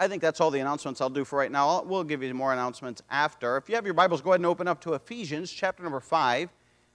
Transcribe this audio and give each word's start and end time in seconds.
I 0.00 0.08
think 0.08 0.22
that's 0.22 0.40
all 0.40 0.50
the 0.50 0.60
announcements 0.60 1.02
I'll 1.02 1.10
do 1.10 1.26
for 1.26 1.38
right 1.38 1.52
now. 1.52 1.68
I'll, 1.68 1.84
we'll 1.84 2.04
give 2.04 2.22
you 2.22 2.32
more 2.32 2.54
announcements 2.54 3.02
after. 3.10 3.58
If 3.58 3.68
you 3.68 3.74
have 3.74 3.84
your 3.84 3.92
Bibles, 3.92 4.22
go 4.22 4.30
ahead 4.30 4.40
and 4.40 4.46
open 4.46 4.66
up 4.66 4.80
to 4.80 4.94
Ephesians 4.94 5.52
chapter 5.52 5.82
number 5.82 6.00
5. 6.00 6.48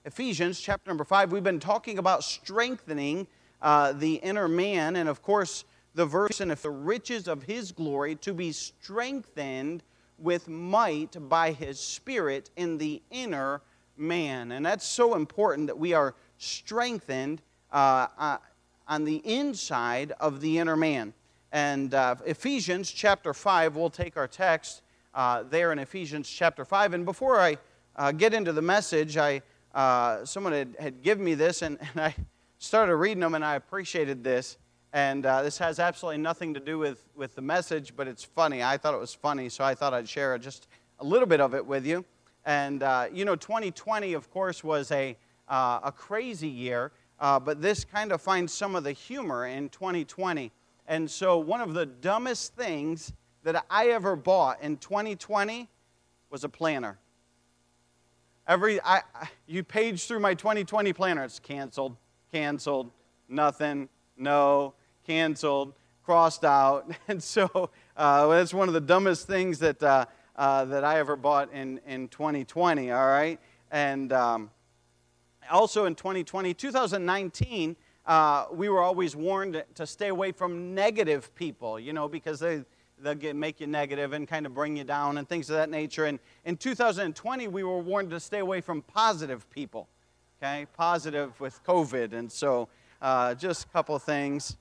Ephesians 0.04 0.60
chapter 0.60 0.90
number 0.90 1.04
5, 1.04 1.30
we've 1.30 1.44
been 1.44 1.60
talking 1.60 1.98
about 1.98 2.24
strengthening 2.24 3.28
uh, 3.62 3.92
the 3.92 4.14
inner 4.14 4.48
man, 4.48 4.96
and 4.96 5.08
of 5.08 5.22
course, 5.22 5.64
the 5.94 6.04
verse, 6.04 6.40
and 6.40 6.50
if 6.50 6.62
the 6.62 6.70
riches 6.70 7.28
of 7.28 7.44
his 7.44 7.70
glory 7.70 8.16
to 8.16 8.34
be 8.34 8.50
strengthened 8.50 9.84
with 10.18 10.48
might 10.48 11.16
by 11.28 11.52
his 11.52 11.78
Spirit 11.78 12.50
in 12.56 12.76
the 12.76 13.00
inner 13.12 13.62
man. 13.96 14.50
And 14.50 14.66
that's 14.66 14.84
so 14.84 15.14
important 15.14 15.68
that 15.68 15.78
we 15.78 15.92
are 15.92 16.16
strengthened 16.38 17.40
uh, 17.72 18.08
uh, 18.18 18.38
on 18.88 19.04
the 19.04 19.18
inside 19.18 20.10
of 20.18 20.40
the 20.40 20.58
inner 20.58 20.76
man. 20.76 21.14
And 21.56 21.94
uh, 21.94 22.16
Ephesians 22.26 22.90
chapter 22.90 23.32
5, 23.32 23.76
we'll 23.76 23.88
take 23.88 24.18
our 24.18 24.28
text 24.28 24.82
uh, 25.14 25.42
there 25.44 25.72
in 25.72 25.78
Ephesians 25.78 26.28
chapter 26.28 26.66
5. 26.66 26.92
And 26.92 27.06
before 27.06 27.40
I 27.40 27.56
uh, 27.96 28.12
get 28.12 28.34
into 28.34 28.52
the 28.52 28.60
message, 28.60 29.16
I, 29.16 29.40
uh, 29.74 30.22
someone 30.26 30.52
had, 30.52 30.76
had 30.78 31.02
given 31.02 31.24
me 31.24 31.32
this, 31.32 31.62
and, 31.62 31.78
and, 31.94 32.02
I 32.02 32.14
started 32.58 32.96
reading 32.96 33.20
them, 33.20 33.34
and 33.34 33.42
I 33.42 33.54
appreciated 33.54 34.22
this. 34.22 34.58
And 34.92 35.24
uh, 35.24 35.40
this 35.40 35.56
has 35.56 35.80
absolutely 35.80 36.20
nothing 36.20 36.52
to 36.52 36.60
do 36.60 36.78
with, 36.78 37.06
with 37.14 37.34
the 37.34 37.40
message, 37.40 37.96
but 37.96 38.06
it's 38.06 38.22
funny. 38.22 38.62
I 38.62 38.76
thought 38.76 38.92
it 38.92 39.00
was 39.00 39.14
funny, 39.14 39.48
so 39.48 39.64
I 39.64 39.74
thought 39.74 39.94
I'd 39.94 40.06
share 40.06 40.36
just 40.36 40.68
a 41.00 41.06
little 41.06 41.26
bit 41.26 41.40
of 41.40 41.54
it 41.54 41.64
with 41.64 41.86
you. 41.86 42.04
And, 42.44 42.82
uh, 42.82 43.06
you 43.10 43.24
know, 43.24 43.34
2020, 43.34 44.12
of 44.12 44.30
course, 44.30 44.62
was 44.62 44.92
a, 44.92 45.16
a 45.48 45.90
crazy 45.96 46.48
year, 46.48 46.92
but 47.18 47.62
this 47.62 47.82
kind 47.82 48.12
of 48.12 48.20
finds 48.20 48.52
some 48.52 48.76
of 48.76 48.84
the 48.84 48.92
humor 48.92 49.46
in 49.46 49.70
2020. 49.70 50.52
And 50.88 51.10
so, 51.10 51.38
one 51.38 51.60
of 51.60 51.74
the 51.74 51.86
dumbest 51.86 52.54
things 52.54 53.12
that 53.42 53.64
I 53.68 53.88
ever 53.88 54.14
bought 54.14 54.62
in 54.62 54.76
2020 54.76 55.68
was 56.30 56.44
a 56.44 56.48
planner. 56.48 56.98
Every, 58.46 58.80
I, 58.82 59.02
you 59.46 59.64
page 59.64 60.06
through 60.06 60.20
my 60.20 60.34
2020 60.34 60.92
planner, 60.92 61.24
it's 61.24 61.40
canceled, 61.40 61.96
canceled, 62.30 62.92
nothing, 63.28 63.88
no, 64.16 64.74
canceled, 65.04 65.74
crossed 66.04 66.44
out. 66.44 66.90
And 67.08 67.20
so, 67.20 67.70
uh, 67.96 68.28
that's 68.28 68.54
one 68.54 68.68
of 68.68 68.74
the 68.74 68.80
dumbest 68.80 69.26
things 69.26 69.58
that, 69.58 69.82
uh, 69.82 70.06
uh, 70.36 70.64
that 70.66 70.84
I 70.84 71.00
ever 71.00 71.16
bought 71.16 71.52
in, 71.52 71.80
in 71.86 72.06
2020, 72.08 72.92
all 72.92 73.06
right? 73.06 73.40
And 73.72 74.12
um, 74.12 74.50
also 75.50 75.86
in 75.86 75.94
2020, 75.96 76.54
2019, 76.54 77.76
uh, 78.06 78.46
we 78.52 78.68
were 78.68 78.80
always 78.80 79.16
warned 79.16 79.62
to 79.74 79.86
stay 79.86 80.08
away 80.08 80.32
from 80.32 80.74
negative 80.74 81.34
people, 81.34 81.78
you 81.78 81.92
know, 81.92 82.08
because 82.08 82.38
they, 82.38 82.64
they'll 83.02 83.14
get, 83.14 83.34
make 83.34 83.60
you 83.60 83.66
negative 83.66 84.12
and 84.12 84.28
kind 84.28 84.46
of 84.46 84.54
bring 84.54 84.76
you 84.76 84.84
down 84.84 85.18
and 85.18 85.28
things 85.28 85.50
of 85.50 85.56
that 85.56 85.70
nature. 85.70 86.04
And 86.04 86.20
in 86.44 86.56
2020, 86.56 87.48
we 87.48 87.64
were 87.64 87.78
warned 87.78 88.10
to 88.10 88.20
stay 88.20 88.38
away 88.38 88.60
from 88.60 88.82
positive 88.82 89.48
people, 89.50 89.88
okay? 90.40 90.66
Positive 90.76 91.38
with 91.40 91.62
COVID. 91.64 92.12
And 92.12 92.30
so 92.30 92.68
uh, 93.02 93.34
just 93.34 93.64
a 93.64 93.68
couple 93.68 93.98
things. 93.98 94.56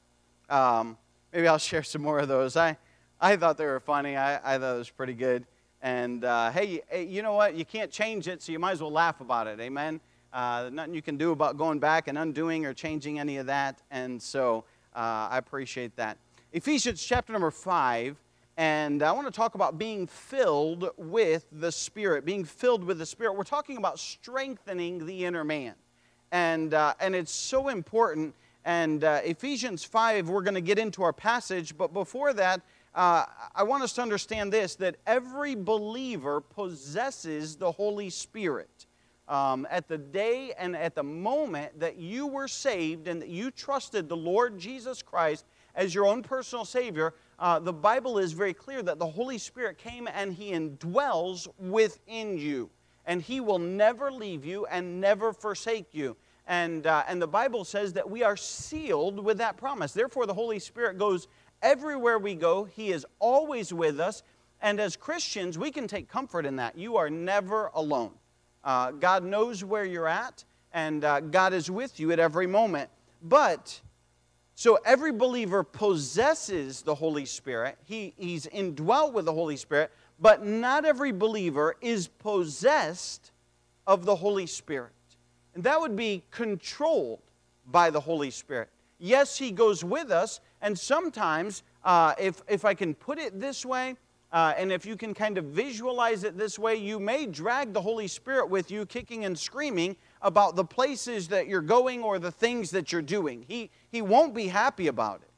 Um, 0.50 0.98
maybe 1.32 1.48
I'll 1.48 1.58
share 1.60 1.84
some 1.84 2.02
more 2.02 2.20
of 2.20 2.28
those. 2.28 2.58
I, 2.58 2.78
I 3.22 3.36
thought 3.36 3.58
they 3.58 3.66
were 3.66 3.80
funny. 3.80 4.18
I, 4.18 4.56
I 4.56 4.58
thought 4.58 4.76
it 4.76 4.78
was 4.80 4.90
pretty 4.90 5.14
good. 5.14 5.46
And 5.84 6.26
uh, 6.26 6.50
hey, 6.50 6.82
you 7.08 7.22
know 7.22 7.34
what? 7.34 7.54
You 7.54 7.64
can't 7.64 7.92
change 7.92 8.28
it, 8.28 8.42
so 8.42 8.52
you 8.52 8.58
might 8.58 8.72
as 8.72 8.82
well 8.82 8.92
laugh 8.92 9.22
about 9.22 9.46
it. 9.46 9.60
Amen? 9.60 10.00
Uh, 10.36 10.70
nothing 10.70 10.94
you 10.94 11.02
can 11.02 11.16
do 11.16 11.32
about 11.32 11.58
going 11.58 11.80
back 11.80 12.10
and 12.10 12.18
undoing 12.18 12.66
or 12.66 12.74
changing 12.74 13.20
any 13.20 13.38
of 13.38 13.46
that. 13.46 13.82
And 13.90 14.22
so 14.22 14.66
uh, 14.94 15.30
I 15.32 15.38
appreciate 15.38 15.96
that. 15.96 16.18
Ephesians 16.52 17.02
chapter 17.02 17.32
number 17.32 17.52
5. 17.52 18.18
And 18.58 19.02
I 19.02 19.14
want 19.14 19.28
to 19.28 19.34
talk 19.34 19.56
about 19.56 19.78
being 19.78 20.08
filled 20.08 20.90
with 20.98 21.46
the 21.54 21.72
Spirit. 21.72 22.26
Being 22.26 22.44
filled 22.44 22.84
with 22.84 22.98
the 22.98 23.06
Spirit. 23.06 23.38
We're 23.38 23.44
talking 23.44 23.78
about 23.78 23.98
strengthening 23.98 25.06
the 25.06 25.24
inner 25.24 25.46
man. 25.46 25.76
And, 26.34 26.74
uh, 26.74 26.96
and 27.00 27.16
it's 27.16 27.32
so 27.32 27.70
important. 27.70 28.36
And 28.66 29.06
uh, 29.06 29.22
Ephesians 29.24 29.86
5, 29.86 30.28
we're 30.28 30.42
going 30.42 30.56
to 30.56 30.62
get 30.62 30.78
into 30.78 31.02
our 31.04 31.14
passage. 31.14 31.78
But 31.78 31.94
before 31.94 32.34
that, 32.34 32.60
uh, 32.94 33.24
I 33.56 33.64
want 33.64 33.84
us 33.84 33.94
to 33.94 34.02
understand 34.02 34.52
this 34.52 34.76
that 34.76 34.98
every 35.08 35.56
believer 35.56 36.42
possesses 36.42 37.56
the 37.56 37.72
Holy 37.72 38.10
Spirit 38.10 38.86
um, 39.28 39.68
at 39.70 39.88
the 39.88 39.98
day 39.98 40.54
and 40.58 40.76
at 40.76 40.96
the 40.96 41.04
moment 41.04 41.80
that 41.80 41.98
you 41.98 42.28
were 42.28 42.48
saved 42.48 43.08
and 43.08 43.22
that 43.22 43.30
you 43.30 43.52
trusted 43.52 44.08
the 44.08 44.18
Lord 44.18 44.60
Jesus 44.60 45.02
Christ 45.02 45.46
as 45.76 45.94
your 45.94 46.06
own 46.06 46.22
personal 46.22 46.66
Savior, 46.66 47.14
uh, 47.40 47.60
the 47.60 47.74
Bible 47.74 48.18
is 48.18 48.32
very 48.32 48.54
clear 48.54 48.82
that 48.84 49.00
the 49.00 49.08
Holy 49.08 49.38
Spirit 49.38 49.78
came 49.78 50.08
and 50.14 50.34
He 50.34 50.52
indwells 50.52 51.48
within 51.60 52.38
you. 52.38 52.70
And 53.06 53.22
He 53.22 53.40
will 53.40 53.60
never 53.60 54.12
leave 54.12 54.46
you 54.46 54.66
and 54.68 55.02
never 55.02 55.34
forsake 55.34 55.94
you. 55.94 56.16
And, 56.48 56.86
uh, 56.86 57.04
and 57.08 57.22
the 57.22 57.28
Bible 57.28 57.66
says 57.66 57.94
that 57.94 58.10
we 58.10 58.24
are 58.24 58.38
sealed 58.38 59.24
with 59.24 59.40
that 59.40 59.58
promise. 59.58 59.92
Therefore, 59.92 60.26
the 60.26 60.34
Holy 60.34 60.60
Spirit 60.60 60.98
goes 60.98 61.28
everywhere 61.62 62.20
we 62.20 62.36
go, 62.36 62.64
He 62.64 62.92
is 62.92 63.06
always 63.20 63.74
with 63.74 64.00
us. 64.00 64.24
And 64.62 64.80
as 64.80 64.96
Christians, 64.96 65.58
we 65.58 65.72
can 65.72 65.88
take 65.88 66.08
comfort 66.08 66.46
in 66.46 66.56
that. 66.56 66.78
You 66.78 66.98
are 66.98 67.10
never 67.10 67.70
alone. 67.74 68.12
Uh, 68.66 68.92
God 68.92 69.24
knows 69.24 69.64
where 69.64 69.86
you're 69.86 70.08
at, 70.08 70.44
and 70.74 71.06
uh, 71.06 71.20
God 71.20 71.54
is 71.54 71.70
with 71.70 72.00
you 72.00 72.12
at 72.12 72.20
every 72.20 72.48
moment. 72.48 72.90
But, 73.22 73.80
so 74.56 74.80
every 74.84 75.12
believer 75.12 75.64
possesses 75.64 76.82
the 76.82 76.96
Holy 76.96 77.26
Spirit, 77.26 77.78
he, 77.86 78.16
he's 78.18 78.48
indwelt 78.48 79.14
with 79.14 79.26
the 79.26 79.34
Holy 79.34 79.56
Spirit, 79.56 79.92
but 80.20 80.46
not 80.46 80.84
every 80.84 81.12
believer 81.12 81.76
is 81.80 82.08
possessed 82.08 83.32
of 83.86 84.04
the 84.06 84.16
Holy 84.16 84.48
Spirit. 84.48 84.92
And 85.54 85.64
that 85.64 85.80
would 85.80 85.96
be 85.96 86.24
controlled 86.32 87.20
by 87.68 87.90
the 87.92 88.00
Holy 88.00 88.32
Spirit. 88.32 88.70
Yes, 88.98 89.38
He 89.38 89.52
goes 89.52 89.84
with 89.84 90.10
us, 90.10 90.40
and 90.62 90.78
sometimes, 90.78 91.64
uh, 91.84 92.14
if, 92.20 92.42
if 92.48 92.66
I 92.66 92.74
can 92.74 92.96
put 92.96 93.20
it 93.20 93.40
this 93.40 93.66
way, 93.66 93.96
uh, 94.36 94.54
and 94.58 94.70
if 94.70 94.86
you 94.86 94.98
can 94.98 95.14
kind 95.14 95.38
of 95.38 95.46
visualize 95.46 96.26
it 96.26 96.38
this 96.38 96.60
way, 96.60 96.76
you 96.76 97.00
may 97.00 97.26
drag 97.26 97.72
the 97.72 97.80
Holy 97.80 98.06
Spirit 98.06 98.50
with 98.50 98.70
you, 98.70 98.86
kicking 98.86 99.24
and 99.24 99.40
screaming 99.40 99.96
about 100.22 100.58
the 100.58 100.66
places 100.66 101.30
that 101.30 101.48
you're 101.48 101.62
going 101.62 102.04
or 102.04 102.20
the 102.20 102.30
things 102.30 102.70
that 102.72 102.92
you're 102.92 103.02
doing. 103.02 103.46
He, 103.48 103.72
he 103.94 104.02
won't 104.02 104.36
be 104.36 104.48
happy 104.48 104.88
about 104.88 105.22
it, 105.22 105.30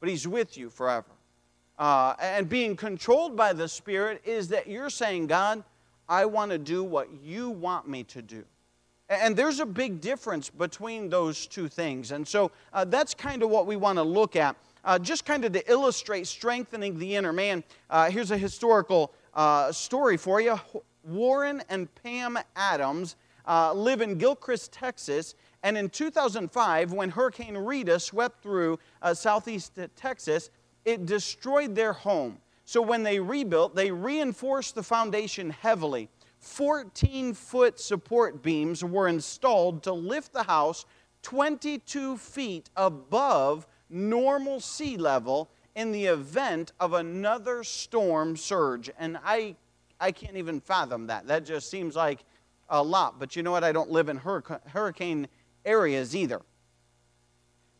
but 0.00 0.08
He's 0.08 0.26
with 0.26 0.58
you 0.58 0.68
forever. 0.68 1.12
Uh, 1.78 2.16
and 2.18 2.48
being 2.48 2.74
controlled 2.74 3.36
by 3.36 3.52
the 3.52 3.68
Spirit 3.68 4.20
is 4.24 4.48
that 4.48 4.66
you're 4.66 4.90
saying, 4.90 5.28
God, 5.28 5.62
I 6.08 6.24
want 6.24 6.50
to 6.50 6.58
do 6.58 6.82
what 6.82 7.08
you 7.22 7.50
want 7.50 7.88
me 7.88 8.02
to 8.02 8.20
do. 8.20 8.44
And 9.08 9.36
there's 9.36 9.60
a 9.60 9.66
big 9.66 10.00
difference 10.00 10.50
between 10.50 11.08
those 11.08 11.46
two 11.46 11.68
things. 11.68 12.10
And 12.10 12.26
so 12.26 12.50
uh, 12.72 12.84
that's 12.84 13.14
kind 13.14 13.44
of 13.44 13.50
what 13.50 13.68
we 13.68 13.76
want 13.76 13.98
to 13.98 14.02
look 14.02 14.34
at. 14.34 14.56
Uh, 14.84 14.98
just 14.98 15.24
kind 15.24 15.44
of 15.44 15.52
to 15.52 15.70
illustrate 15.70 16.26
strengthening 16.26 16.98
the 16.98 17.16
inner 17.16 17.32
man, 17.32 17.62
uh, 17.90 18.10
here's 18.10 18.30
a 18.30 18.38
historical 18.38 19.12
uh, 19.34 19.70
story 19.72 20.16
for 20.16 20.40
you. 20.40 20.58
Warren 21.04 21.62
and 21.68 21.92
Pam 21.96 22.38
Adams 22.56 23.16
uh, 23.46 23.72
live 23.72 24.00
in 24.00 24.16
Gilchrist, 24.16 24.72
Texas, 24.72 25.34
and 25.62 25.76
in 25.76 25.88
2005, 25.90 26.92
when 26.92 27.10
Hurricane 27.10 27.56
Rita 27.56 28.00
swept 28.00 28.42
through 28.42 28.78
uh, 29.02 29.12
southeast 29.12 29.78
Texas, 29.96 30.50
it 30.84 31.06
destroyed 31.06 31.74
their 31.74 31.92
home. 31.92 32.38
So 32.64 32.80
when 32.80 33.02
they 33.02 33.18
rebuilt, 33.18 33.74
they 33.74 33.90
reinforced 33.90 34.74
the 34.74 34.82
foundation 34.82 35.50
heavily. 35.50 36.08
14 36.38 37.34
foot 37.34 37.78
support 37.78 38.42
beams 38.42 38.82
were 38.82 39.08
installed 39.08 39.82
to 39.82 39.92
lift 39.92 40.32
the 40.32 40.44
house 40.44 40.86
22 41.22 42.16
feet 42.16 42.70
above 42.76 43.66
normal 43.90 44.60
sea 44.60 44.96
level 44.96 45.50
in 45.74 45.92
the 45.92 46.06
event 46.06 46.72
of 46.80 46.92
another 46.92 47.64
storm 47.64 48.36
surge. 48.36 48.90
And 48.98 49.18
I, 49.24 49.56
I 50.00 50.12
can't 50.12 50.36
even 50.36 50.60
fathom 50.60 51.06
that. 51.08 51.26
That 51.26 51.44
just 51.44 51.70
seems 51.70 51.96
like 51.96 52.24
a 52.68 52.82
lot. 52.82 53.18
But 53.18 53.36
you 53.36 53.42
know 53.42 53.50
what? 53.50 53.64
I 53.64 53.72
don't 53.72 53.90
live 53.90 54.08
in 54.08 54.16
hurricane 54.16 55.28
areas 55.64 56.16
either. 56.16 56.40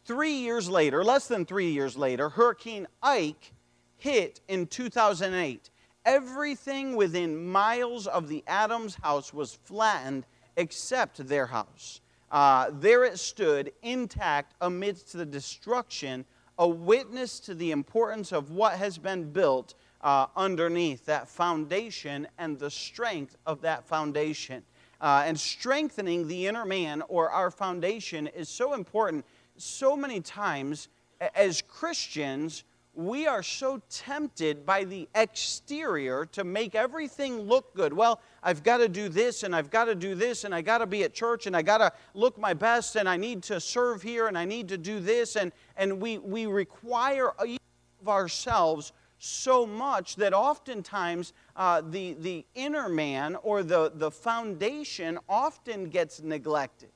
Three 0.04 0.32
years 0.32 0.68
later, 0.68 1.04
less 1.04 1.28
than 1.28 1.44
three 1.44 1.70
years 1.70 1.96
later, 1.96 2.30
Hurricane 2.30 2.86
Ike 3.02 3.52
hit 3.96 4.40
in 4.48 4.66
2008. 4.66 5.70
Everything 6.04 6.96
within 6.96 7.46
miles 7.46 8.06
of 8.06 8.28
the 8.28 8.42
Adams 8.46 8.96
house 9.02 9.32
was 9.34 9.58
flattened 9.64 10.24
except 10.56 11.26
their 11.28 11.46
house. 11.46 12.00
Uh, 12.30 12.70
there 12.72 13.04
it 13.04 13.18
stood, 13.18 13.72
intact 13.82 14.54
amidst 14.60 15.12
the 15.12 15.26
destruction, 15.26 16.24
a 16.58 16.68
witness 16.68 17.40
to 17.40 17.54
the 17.54 17.70
importance 17.70 18.32
of 18.32 18.50
what 18.50 18.74
has 18.74 18.98
been 18.98 19.30
built 19.32 19.74
uh, 20.02 20.26
underneath 20.36 21.04
that 21.06 21.28
foundation 21.28 22.26
and 22.38 22.58
the 22.58 22.70
strength 22.70 23.36
of 23.46 23.60
that 23.62 23.84
foundation. 23.84 24.62
Uh, 25.00 25.22
and 25.24 25.38
strengthening 25.38 26.28
the 26.28 26.46
inner 26.46 26.66
man 26.66 27.02
or 27.08 27.30
our 27.30 27.50
foundation 27.50 28.26
is 28.28 28.48
so 28.48 28.74
important. 28.74 29.24
So 29.56 29.96
many 29.96 30.20
times, 30.20 30.88
as 31.34 31.62
Christians, 31.62 32.64
we 32.94 33.26
are 33.26 33.42
so 33.42 33.80
tempted 33.88 34.66
by 34.66 34.84
the 34.84 35.08
exterior 35.14 36.26
to 36.26 36.44
make 36.44 36.74
everything 36.74 37.40
look 37.40 37.74
good. 37.74 37.92
Well, 37.92 38.20
I've 38.42 38.62
got 38.62 38.78
to 38.78 38.88
do 38.88 39.08
this 39.08 39.42
and 39.42 39.54
I've 39.54 39.70
got 39.70 39.84
to 39.84 39.94
do 39.94 40.14
this 40.14 40.44
and 40.44 40.54
I 40.54 40.62
got 40.62 40.78
to 40.78 40.86
be 40.86 41.04
at 41.04 41.12
church 41.12 41.46
and 41.46 41.56
I 41.56 41.62
got 41.62 41.78
to 41.78 41.92
look 42.14 42.38
my 42.38 42.54
best 42.54 42.96
and 42.96 43.08
I 43.08 43.16
need 43.16 43.42
to 43.44 43.60
serve 43.60 44.02
here 44.02 44.28
and 44.28 44.38
I 44.38 44.44
need 44.44 44.68
to 44.68 44.78
do 44.78 45.00
this 45.00 45.36
and 45.36 45.52
and 45.76 46.00
we 46.00 46.18
we 46.18 46.46
require 46.46 47.32
of 47.38 48.08
ourselves 48.08 48.92
so 49.18 49.66
much 49.66 50.16
that 50.16 50.32
oftentimes 50.32 51.34
uh, 51.54 51.82
the, 51.82 52.14
the 52.14 52.44
inner 52.54 52.88
man 52.88 53.36
or 53.42 53.62
the, 53.62 53.92
the 53.94 54.10
foundation 54.10 55.18
often 55.28 55.90
gets 55.90 56.22
neglected. 56.22 56.88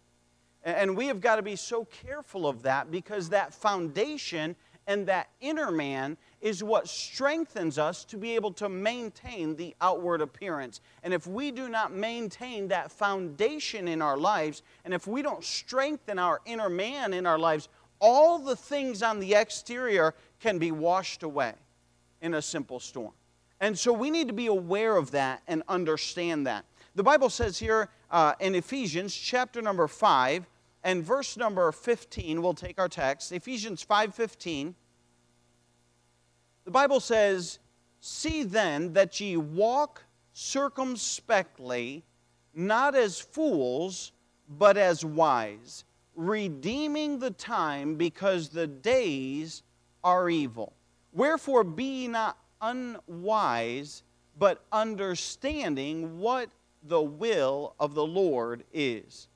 And 0.65 0.97
we 0.97 1.07
have 1.09 1.21
got 1.21 1.37
to 1.37 1.43
be 1.43 1.57
so 1.57 1.85
careful 1.85 2.47
of 2.47 2.63
that 2.63 2.91
because 2.91 3.29
that 3.29 3.53
foundation 3.53 4.57
and 4.87 5.07
that 5.07 5.29
inner 5.43 5.71
man 5.71 6.17
is 6.45 6.63
what 6.63 6.87
strengthens 6.87 7.79
us 7.79 8.05
to 8.05 8.19
be 8.19 8.35
able 8.35 8.53
to 8.53 8.69
maintain 8.69 9.57
the 9.57 9.75
outward 9.81 10.21
appearance. 10.21 10.83
And 11.03 11.15
if 11.15 11.27
we 11.27 11.51
do 11.51 11.71
not 11.71 11.91
maintain 11.91 12.69
that 12.69 12.93
foundation 12.93 13.89
in 13.89 14.03
our 14.03 14.19
lives, 14.19 14.63
and 14.85 14.93
if 14.93 15.07
we 15.07 15.23
don't 15.23 15.43
strengthen 15.43 16.19
our 16.19 16.43
inner 16.45 16.69
man 16.69 17.15
in 17.15 17.25
our 17.25 17.39
lives, 17.39 17.71
all 17.99 18.39
the 18.39 18.55
things 18.55 19.03
on 19.03 19.21
the 19.21 19.35
exterior 19.35 20.15
can 20.39 20.59
be 20.59 20.71
washed 20.71 21.23
away 21.23 21.55
in 22.21 22.35
a 22.35 22.43
simple 22.43 22.79
storm. 22.79 23.15
And 23.59 23.79
so 23.79 23.91
we 23.91 24.11
need 24.11 24.29
to 24.29 24.35
be 24.35 24.49
aware 24.49 24.99
of 24.99 25.13
that 25.13 25.41
and 25.49 25.63
understand 25.67 26.47
that. 26.47 26.67
The 26.95 27.03
Bible 27.03 27.31
says 27.31 27.59
here 27.59 27.89
uh, 28.11 28.35
in 28.39 28.55
Ephesians 28.55 29.15
chapter 29.15 29.63
number 29.63 29.89
5 29.89 30.47
and 30.83 31.03
verse 31.03 31.39
number 31.39 31.73
15, 31.73 32.43
we'll 32.43 32.53
take 32.53 32.79
our 32.79 32.89
text, 32.91 33.33
Ephesians 33.33 33.83
5:15. 33.83 34.75
The 36.65 36.71
Bible 36.71 37.01
says, 37.01 37.59
"See 38.01 38.43
then 38.43 38.95
that 38.95 39.21
ye 39.21 39.37
walk 39.37 40.05
circumspectly, 40.33 42.05
not 42.55 42.95
as 42.95 43.21
fools, 43.21 44.13
but 44.49 44.77
as 44.77 45.05
wise, 45.05 45.85
redeeming 46.15 47.19
the 47.19 47.31
time 47.31 47.97
because 47.97 48.49
the 48.49 48.67
days 48.67 49.63
are 50.03 50.29
evil. 50.29 50.73
Wherefore 51.13 51.65
be 51.65 52.09
not 52.09 52.39
unwise, 52.61 54.03
but 54.39 54.65
understanding 54.73 56.19
what 56.19 56.51
the 56.83 57.03
will 57.03 57.75
of 57.79 57.95
the 57.95 58.07
Lord 58.07 58.65
is. 58.73 59.29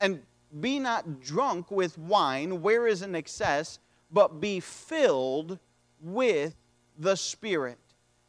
And 0.00 0.22
be 0.60 0.78
not 0.78 1.20
drunk 1.20 1.70
with 1.70 1.98
wine, 1.98 2.62
where 2.62 2.86
is 2.86 3.02
an 3.02 3.14
excess, 3.14 3.78
but 4.10 4.40
be 4.40 4.60
filled 4.60 5.58
with 6.00 6.54
the 6.98 7.16
Spirit, 7.16 7.78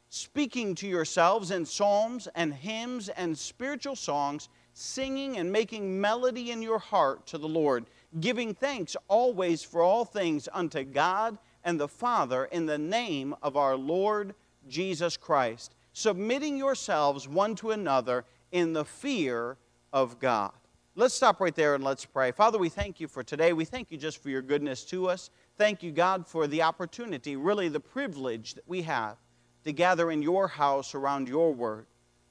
speaking 0.09 0.75
to 0.75 0.87
yourselves 0.87 1.51
in 1.51 1.65
psalms 1.65 2.27
and 2.35 2.53
hymns 2.53 3.09
and 3.09 3.37
spiritual 3.37 3.95
songs 3.95 4.49
singing 4.73 5.37
and 5.37 5.51
making 5.51 5.99
melody 5.99 6.51
in 6.51 6.61
your 6.61 6.77
heart 6.77 7.25
to 7.25 7.37
the 7.39 7.47
Lord, 7.47 7.85
giving 8.19 8.53
thanks 8.53 8.95
always 9.07 9.63
for 9.63 9.81
all 9.81 10.05
things 10.05 10.47
unto 10.53 10.83
God 10.83 11.39
and 11.63 11.79
the 11.79 11.87
Father 11.87 12.45
in 12.45 12.67
the 12.67 12.77
name 12.77 13.33
of 13.41 13.57
our 13.57 13.75
Lord 13.75 14.35
Jesus 14.67 15.17
Christ, 15.17 15.73
submitting 15.93 16.57
yourselves 16.57 17.27
one 17.27 17.55
to 17.55 17.71
another 17.71 18.23
in 18.51 18.73
the 18.73 18.85
fear 18.85 19.57
of 19.91 20.19
God. 20.19 20.51
Let's 20.95 21.15
stop 21.15 21.41
right 21.41 21.55
there 21.55 21.73
and 21.73 21.83
let's 21.83 22.05
pray. 22.05 22.31
Father, 22.31 22.59
we 22.59 22.69
thank 22.69 22.99
you 22.99 23.07
for 23.07 23.23
today. 23.23 23.53
We 23.53 23.65
thank 23.65 23.91
you 23.91 23.97
just 23.97 24.21
for 24.21 24.29
your 24.29 24.41
goodness 24.41 24.83
to 24.85 25.09
us. 25.09 25.31
Thank 25.57 25.81
you, 25.81 25.91
God, 25.91 26.27
for 26.27 26.45
the 26.45 26.61
opportunity, 26.61 27.35
really 27.35 27.67
the 27.67 27.79
privilege 27.79 28.53
that 28.53 28.67
we 28.67 28.83
have 28.83 29.17
to 29.63 29.73
gather 29.73 30.11
in 30.11 30.21
your 30.21 30.47
house 30.47 30.93
around 30.93 31.27
your 31.27 31.51
word. 31.51 31.87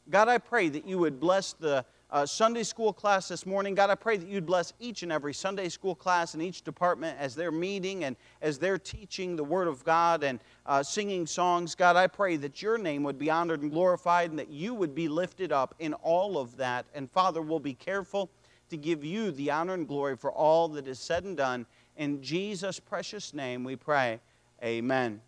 God, 0.09 0.29
I 0.29 0.39
pray 0.39 0.69
that 0.69 0.87
you 0.87 0.99
would 0.99 1.19
bless 1.19 1.53
the 1.53 1.85
uh, 2.09 2.25
Sunday 2.25 2.63
school 2.63 2.93
class 2.93 3.27
this 3.27 3.45
morning. 3.45 3.75
God, 3.75 3.91
I 3.91 3.97
pray 3.97 4.17
that 4.17 4.29
you'd 4.29 4.47
bless 4.47 4.75
each 4.79 5.03
and 5.03 5.11
every 5.11 5.35
Sunday 5.35 5.69
school 5.69 5.97
class 5.97 6.37
in 6.37 6.41
each 6.41 6.63
department 6.63 7.19
as 7.19 7.35
they're 7.35 7.51
meeting 7.51 8.05
and 8.05 8.15
as 8.43 8.61
they're 8.61 8.79
teaching 8.79 9.35
the 9.35 9.43
Word 9.43 9.67
of 9.67 9.85
God 9.85 10.23
and 10.23 10.39
uh, 10.65 10.85
singing 10.85 11.27
songs. 11.27 11.75
God, 11.75 11.97
I 11.97 12.07
pray 12.07 12.37
that 12.37 12.63
your 12.63 12.79
name 12.79 13.03
would 13.03 13.19
be 13.19 13.29
honored 13.29 13.63
and 13.63 13.73
glorified 13.73 14.31
and 14.31 14.39
that 14.39 14.51
you 14.51 14.73
would 14.73 14.95
be 14.95 15.09
lifted 15.09 15.51
up 15.51 15.75
in 15.81 15.95
all 15.95 16.39
of 16.39 16.57
that. 16.59 16.87
And 16.95 17.11
Father, 17.11 17.43
we'll 17.43 17.59
be 17.59 17.75
careful 17.75 18.31
to 18.69 18.77
give 18.77 19.05
you 19.05 19.33
the 19.33 19.51
honor 19.51 19.75
and 19.75 19.89
glory 19.89 20.17
for 20.17 20.31
all 20.31 20.69
that 20.69 20.87
is 20.87 21.01
said 21.01 21.25
and 21.25 21.37
done. 21.37 21.67
In 21.97 22.23
Jesus' 22.23 22.79
precious 22.79 23.33
name 23.33 23.65
we 23.65 23.77
pray. 23.77 24.21
Amen. 24.63 25.21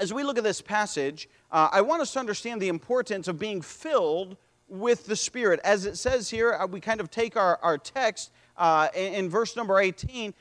As 0.00 0.12
we 0.12 0.22
look 0.22 0.38
at 0.38 0.44
this 0.44 0.60
passage, 0.60 1.28
uh, 1.50 1.68
I 1.72 1.80
want 1.80 2.02
us 2.02 2.12
to 2.12 2.20
understand 2.20 2.60
the 2.60 2.68
importance 2.68 3.28
of 3.28 3.38
being 3.38 3.60
filled 3.60 4.36
with 4.68 5.06
the 5.06 5.16
Spirit. 5.16 5.60
As 5.64 5.86
it 5.86 5.96
says 5.96 6.30
here, 6.30 6.52
uh, 6.52 6.66
we 6.66 6.80
kind 6.80 7.00
of 7.00 7.10
take 7.10 7.36
our, 7.36 7.58
our 7.62 7.78
text 7.78 8.30
uh, 8.56 8.88
in, 8.94 9.14
in, 9.14 9.30
verse 9.30 9.56
number 9.56 9.78
18, 9.78 10.34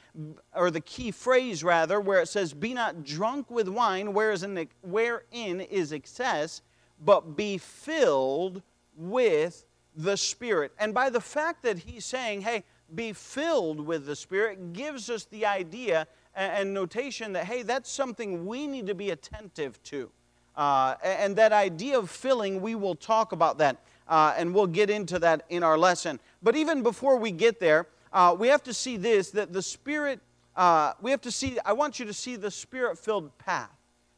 or 0.55 0.71
the 0.71 0.81
key 0.81 1.11
phrase 1.11 1.63
rather, 1.63 1.99
where 2.01 2.19
it 2.19 2.27
says, 2.27 2.53
Be 2.53 2.73
not 2.73 3.03
drunk 3.03 3.49
with 3.49 3.67
wine, 3.67 4.13
wherein, 4.13 4.67
wherein 4.81 5.61
is 5.61 5.91
excess, 5.91 6.61
but 7.03 7.35
be 7.35 7.57
filled 7.57 8.61
with 8.95 9.65
the 9.95 10.17
Spirit. 10.17 10.71
And 10.79 10.93
by 10.93 11.09
the 11.09 11.21
fact 11.21 11.63
that 11.63 11.79
he's 11.79 12.05
saying, 12.05 12.41
Hey, 12.41 12.63
be 12.93 13.13
filled 13.13 13.79
with 13.79 14.05
the 14.05 14.15
Spirit, 14.15 14.73
gives 14.73 15.09
us 15.09 15.25
the 15.25 15.45
idea 15.45 16.07
and, 16.35 16.73
notation 16.73 17.33
that, 17.33 17.45
hey, 17.45 17.63
that's 17.63 17.89
something 17.89 18.45
we 18.45 18.67
need 18.67 18.87
to 18.87 18.95
be 18.95 19.09
attentive 19.09 19.81
to. 19.83 20.09
Uh, 20.55 20.95
and 21.03 21.35
that 21.35 21.51
idea 21.51 21.97
of 21.97 22.09
filling, 22.09 22.61
we 22.61 22.75
will 22.75 22.95
talk 22.95 23.31
about 23.31 23.57
that 23.57 23.77
uh, 24.07 24.33
and 24.37 24.53
we'll 24.53 24.67
get 24.67 24.89
into 24.89 25.19
that 25.19 25.43
in 25.49 25.63
our 25.63 25.77
lesson. 25.77 26.19
But 26.41 26.55
even 26.55 26.83
before 26.83 27.17
we 27.17 27.31
get 27.31 27.59
there, 27.59 27.87
uh, 28.13 28.35
we 28.37 28.47
have 28.47 28.63
to 28.63 28.73
see 28.73 28.97
this 28.97 29.31
that 29.31 29.53
the 29.53 29.61
Spirit, 29.61 30.19
uh, 30.55 30.93
we 31.01 31.11
have 31.11 31.21
to 31.21 31.31
see, 31.31 31.57
I 31.65 31.73
want 31.73 31.99
you 31.99 32.05
to 32.05 32.13
see 32.13 32.35
the 32.35 32.51
Spirit 32.51 32.97
filled 32.97 33.37
path 33.37 33.75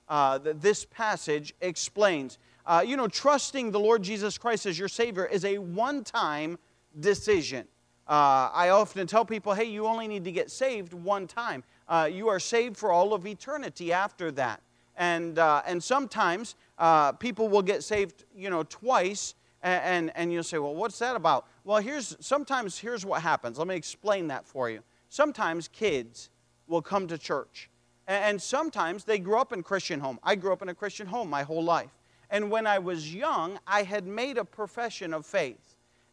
uh, 0.08 0.38
that 0.40 0.62
this 0.62 0.86
passage 0.86 1.54
explains. 1.62 2.38
Uh, 2.66 2.84
you 2.86 2.96
know, 2.98 3.08
trusting 3.08 3.72
the 3.72 3.80
Lord 3.80 4.04
Jesus 4.04 4.38
Christ 4.38 4.66
as 4.66 4.78
your 4.78 4.88
Savior 4.88 5.26
is 5.26 5.44
a 5.44 5.58
one 5.58 6.04
time 6.04 6.60
decision. 7.00 7.68
Uh, 8.10 8.50
I 8.52 8.70
often 8.70 9.06
tell 9.06 9.24
people, 9.24 9.54
hey, 9.54 9.66
you 9.66 9.86
only 9.86 10.08
need 10.08 10.24
to 10.24 10.32
get 10.32 10.50
saved 10.50 10.94
one 10.94 11.28
time. 11.28 11.64
Uh, 11.88 12.10
you 12.12 12.28
are 12.28 12.40
saved 12.40 12.76
for 12.76 12.92
all 12.92 13.14
of 13.14 13.28
eternity 13.28 13.94
after 13.94 14.32
that. 14.32 14.62
And, 14.98 15.38
uh, 15.38 15.62
and 15.66 15.82
sometimes 15.82 16.56
uh, 16.80 17.12
people 17.14 17.48
will 17.48 17.62
get 17.62 17.84
saved, 17.84 18.26
you 18.36 18.50
know, 18.50 18.64
twice 18.64 19.36
and, 19.62 19.84
and, 19.84 20.12
and 20.16 20.34
you'll 20.34 20.44
say, 20.44 20.58
well, 20.58 20.76
what's 20.76 21.00
that 21.00 21.16
about? 21.16 21.48
Well, 21.64 21.82
here's 21.82 22.16
sometimes 22.20 22.78
here's 22.78 23.06
what 23.06 23.22
happens. 23.22 23.58
Let 23.58 23.68
me 23.68 23.76
explain 23.76 24.28
that 24.28 24.46
for 24.46 24.70
you. 24.70 24.82
Sometimes 25.10 25.68
kids 25.68 26.30
will 26.68 26.82
come 26.82 27.08
to 27.08 27.18
church, 27.18 27.70
and, 28.08 28.24
and 28.24 28.42
sometimes 28.42 29.04
they 29.04 29.20
grew 29.20 29.38
up 29.38 29.54
in 29.54 29.64
Christian 29.64 30.00
home. 30.00 30.20
I 30.24 30.36
grew 30.36 30.54
up 30.54 30.62
in 30.62 30.70
a 30.70 30.76
Christian 30.76 31.08
home 31.08 31.30
my 31.30 31.44
whole 31.44 31.64
life. 31.64 31.92
And 32.30 32.52
when 32.52 32.68
I 32.68 32.80
was 32.80 33.14
young, 33.14 33.60
I 33.66 33.84
had 33.84 34.06
made 34.06 34.38
a 34.38 34.46
profession 34.46 35.14
of 35.14 35.26
faith. 35.26 35.69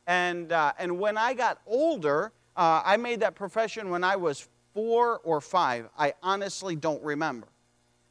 And, 0.07 0.53
uh, 0.53 0.73
and 0.79 0.99
when 0.99 1.19
I 1.19 1.35
got 1.35 1.61
older, 1.67 2.33
uh, 2.57 2.83
I 2.85 2.97
made 2.97 3.21
that 3.21 3.35
profession 3.35 3.91
when 3.91 4.05
I 4.05 4.17
was 4.17 4.49
four 4.75 5.19
or 5.25 5.41
five. 5.41 5.89
I 5.99 6.15
honestly 6.23 6.77
don't 6.77 7.03
remember. 7.03 7.49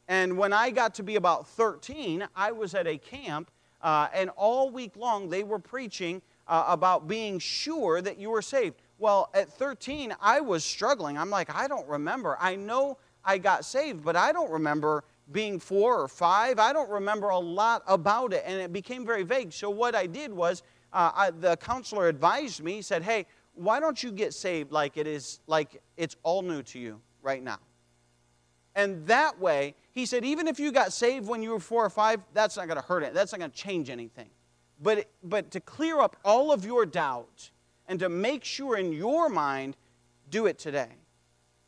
And 0.08 0.38
when 0.38 0.54
I 0.54 0.70
got 0.70 0.96
to 0.96 1.04
be 1.04 1.16
about 1.16 1.48
13, 1.48 2.28
I 2.36 2.52
was 2.52 2.76
at 2.76 2.86
a 2.86 2.98
camp 2.98 3.50
uh, 3.86 4.08
and 4.16 4.32
all 4.36 4.72
week 4.72 4.96
long, 4.96 5.30
they 5.30 5.44
were 5.44 5.60
preaching 5.60 6.20
uh, 6.48 6.66
about 6.68 7.08
being 7.08 7.38
sure 7.38 8.02
that 8.02 8.18
you 8.18 8.32
were 8.32 8.42
saved. 8.42 8.76
Well, 8.98 9.30
at 9.36 9.48
13, 9.48 10.16
I 10.20 10.42
was 10.42 10.66
struggling. 10.66 11.20
I'm 11.20 11.30
like, 11.30 11.54
I 11.54 11.68
don't 11.68 11.88
remember. 11.88 12.36
I 12.40 12.56
know 12.56 12.98
I 13.24 13.38
got 13.38 13.64
saved, 13.64 14.04
but 14.04 14.16
I 14.16 14.32
don't 14.32 14.50
remember 14.50 15.04
being 15.32 15.60
four 15.60 16.02
or 16.02 16.08
five. 16.08 16.58
I 16.58 16.74
don't 16.74 16.90
remember 16.90 17.30
a 17.30 17.38
lot 17.38 17.84
about 17.88 18.34
it, 18.34 18.44
and 18.46 18.60
it 18.60 18.74
became 18.74 19.06
very 19.06 19.24
vague. 19.24 19.54
So, 19.54 19.70
what 19.70 19.94
I 19.94 20.08
did 20.08 20.34
was, 20.34 20.64
uh, 20.96 21.12
I, 21.14 21.32
the 21.32 21.58
counselor 21.58 22.08
advised 22.08 22.64
me, 22.64 22.76
he 22.76 22.82
said, 22.82 23.04
Hey, 23.04 23.26
why 23.54 23.80
don't 23.80 24.02
you 24.02 24.12
get 24.12 24.34
saved 24.34 24.72
like 24.72 24.98
it 24.98 25.08
is, 25.08 25.42
like 25.46 25.82
it's 25.98 26.16
all 26.24 26.42
new 26.42 26.64
to 26.64 26.80
you 26.80 27.02
right 27.22 27.44
now? 27.44 27.60
And 28.76 29.06
that 29.08 29.40
way, 29.40 29.76
he 29.92 30.06
said, 30.06 30.26
even 30.26 30.48
if 30.48 30.60
you 30.60 30.72
got 30.72 30.92
saved 30.92 31.28
when 31.28 31.42
you 31.42 31.52
were 31.52 31.60
four 31.60 31.86
or 31.86 31.90
five, 31.90 32.22
that's 32.34 32.58
not 32.58 32.68
going 32.68 32.80
to 32.80 32.86
hurt 32.86 33.04
it. 33.04 33.14
That's 33.14 33.32
not 33.32 33.40
going 33.40 33.52
to 33.52 33.58
change 33.58 33.90
anything. 33.90 34.30
But, 34.82 35.10
but 35.24 35.52
to 35.52 35.62
clear 35.62 36.02
up 36.02 36.18
all 36.26 36.52
of 36.52 36.66
your 36.66 36.86
doubt 36.86 37.52
and 37.88 38.00
to 38.00 38.10
make 38.10 38.44
sure 38.44 38.78
in 38.78 38.92
your 38.92 39.30
mind, 39.30 39.78
do 40.30 40.48
it 40.48 40.60
today. 40.60 40.90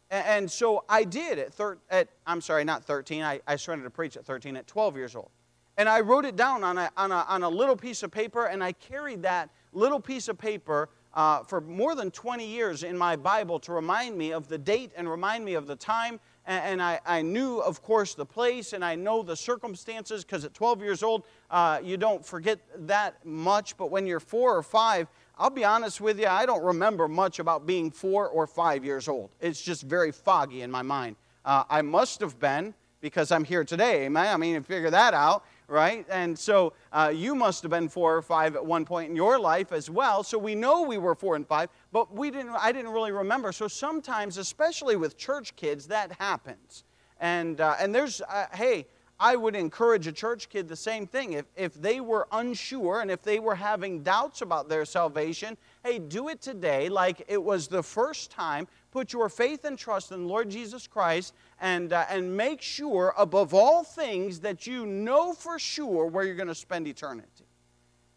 And, 0.09 0.25
and 0.27 0.51
so 0.51 0.83
I 0.89 1.05
did 1.05 1.39
at, 1.39 1.53
thir- 1.53 1.77
at, 1.89 2.09
I'm 2.25 2.41
sorry, 2.41 2.65
not 2.65 2.83
13. 2.83 3.23
I, 3.23 3.39
I 3.47 3.55
started 3.55 3.83
to 3.83 3.89
preach 3.89 4.17
at 4.17 4.25
13, 4.25 4.57
at 4.57 4.67
12 4.67 4.97
years 4.97 5.15
old. 5.15 5.31
And 5.77 5.87
I 5.87 5.99
wrote 6.01 6.25
it 6.25 6.35
down 6.35 6.63
on 6.63 6.77
a, 6.77 6.91
on 6.97 7.11
a, 7.11 7.25
on 7.27 7.43
a 7.43 7.49
little 7.49 7.75
piece 7.75 8.03
of 8.03 8.11
paper, 8.11 8.45
and 8.45 8.63
I 8.63 8.71
carried 8.71 9.21
that 9.23 9.49
little 9.73 9.99
piece 9.99 10.27
of 10.27 10.37
paper 10.37 10.89
uh, 11.13 11.43
for 11.43 11.61
more 11.61 11.95
than 11.95 12.11
20 12.11 12.45
years 12.45 12.83
in 12.83 12.97
my 12.97 13.15
Bible 13.15 13.59
to 13.59 13.73
remind 13.73 14.17
me 14.17 14.31
of 14.31 14.47
the 14.47 14.57
date 14.57 14.91
and 14.95 15.09
remind 15.09 15.45
me 15.45 15.53
of 15.53 15.67
the 15.67 15.75
time 15.75 16.19
and, 16.47 16.63
and 16.63 16.81
I, 16.81 16.99
I 17.05 17.21
knew, 17.21 17.59
of 17.59 17.83
course, 17.83 18.15
the 18.15 18.25
place 18.25 18.73
and 18.73 18.83
I 18.83 18.95
know 18.95 19.21
the 19.21 19.35
circumstances 19.35 20.23
because 20.23 20.45
at 20.45 20.53
12 20.53 20.81
years 20.81 21.03
old, 21.03 21.25
uh, 21.51 21.79
you 21.83 21.97
don't 21.97 22.25
forget 22.25 22.59
that 22.87 23.23
much. 23.25 23.77
But 23.77 23.91
when 23.91 24.07
you're 24.07 24.19
four 24.19 24.55
or 24.55 24.63
five, 24.63 25.07
I'll 25.37 25.49
be 25.49 25.65
honest 25.65 26.01
with 26.01 26.19
you, 26.19 26.27
I 26.27 26.45
don't 26.45 26.63
remember 26.63 27.07
much 27.07 27.39
about 27.39 27.67
being 27.67 27.91
four 27.91 28.27
or 28.27 28.47
five 28.47 28.83
years 28.83 29.07
old. 29.07 29.29
It's 29.41 29.61
just 29.61 29.83
very 29.83 30.11
foggy 30.11 30.61
in 30.61 30.71
my 30.71 30.81
mind. 30.81 31.17
Uh, 31.45 31.65
I 31.69 31.81
must 31.81 32.21
have 32.21 32.39
been 32.39 32.73
because 32.99 33.31
I'm 33.31 33.43
here 33.43 33.63
today? 33.63 34.07
I 34.07 34.37
mean, 34.37 34.63
figure 34.63 34.89
that 34.89 35.13
out, 35.13 35.45
right? 35.67 36.05
And 36.09 36.37
so 36.37 36.73
uh, 36.91 37.11
you 37.13 37.35
must 37.35 37.61
have 37.63 37.71
been 37.71 37.89
four 37.89 38.15
or 38.15 38.21
five 38.21 38.55
at 38.55 38.65
one 38.65 38.85
point 38.85 39.09
in 39.09 39.15
your 39.15 39.37
life 39.37 39.71
as 39.71 39.89
well. 39.89 40.23
So 40.23 40.37
we 40.37 40.55
know 40.55 40.83
we 40.83 40.97
were 40.97 41.15
four 41.15 41.35
and 41.35 41.45
five, 41.45 41.69
but 41.91 42.13
we 42.13 42.31
didn't, 42.31 42.51
I 42.51 42.71
didn't 42.71 42.91
really 42.91 43.11
remember. 43.11 43.51
So 43.51 43.67
sometimes, 43.67 44.37
especially 44.37 44.95
with 44.95 45.17
church 45.17 45.55
kids, 45.55 45.87
that 45.87 46.13
happens. 46.13 46.83
And, 47.19 47.59
uh, 47.59 47.75
and 47.79 47.93
there's, 47.93 48.21
uh, 48.21 48.45
hey, 48.53 48.87
I 49.19 49.35
would 49.35 49.55
encourage 49.55 50.05
a 50.05 50.11
church 50.11 50.47
kid 50.47 50.67
the 50.67 50.75
same 50.75 51.07
thing. 51.07 51.33
If, 51.33 51.45
if 51.55 51.73
they 51.73 51.99
were 51.99 52.27
unsure 52.31 53.01
and 53.01 53.09
if 53.09 53.23
they 53.23 53.39
were 53.39 53.55
having 53.55 54.03
doubts 54.03 54.41
about 54.41 54.69
their 54.69 54.85
salvation, 54.85 55.57
hey, 55.83 55.99
do 55.99 56.29
it 56.29 56.41
today 56.41 56.89
like 56.89 57.23
it 57.27 57.41
was 57.41 57.67
the 57.67 57.83
first 57.83 58.31
time. 58.31 58.67
Put 58.91 59.13
your 59.13 59.29
faith 59.29 59.65
and 59.65 59.77
trust 59.77 60.11
in 60.11 60.27
Lord 60.27 60.49
Jesus 60.49 60.87
Christ 60.87 61.33
and, 61.59 61.93
uh, 61.93 62.05
and 62.09 62.35
make 62.35 62.61
sure, 62.61 63.13
above 63.17 63.53
all 63.53 63.83
things, 63.83 64.39
that 64.41 64.67
you 64.67 64.85
know 64.85 65.33
for 65.33 65.59
sure 65.59 66.05
where 66.05 66.25
you're 66.25 66.35
going 66.35 66.47
to 66.47 66.55
spend 66.55 66.87
eternity. 66.87 67.45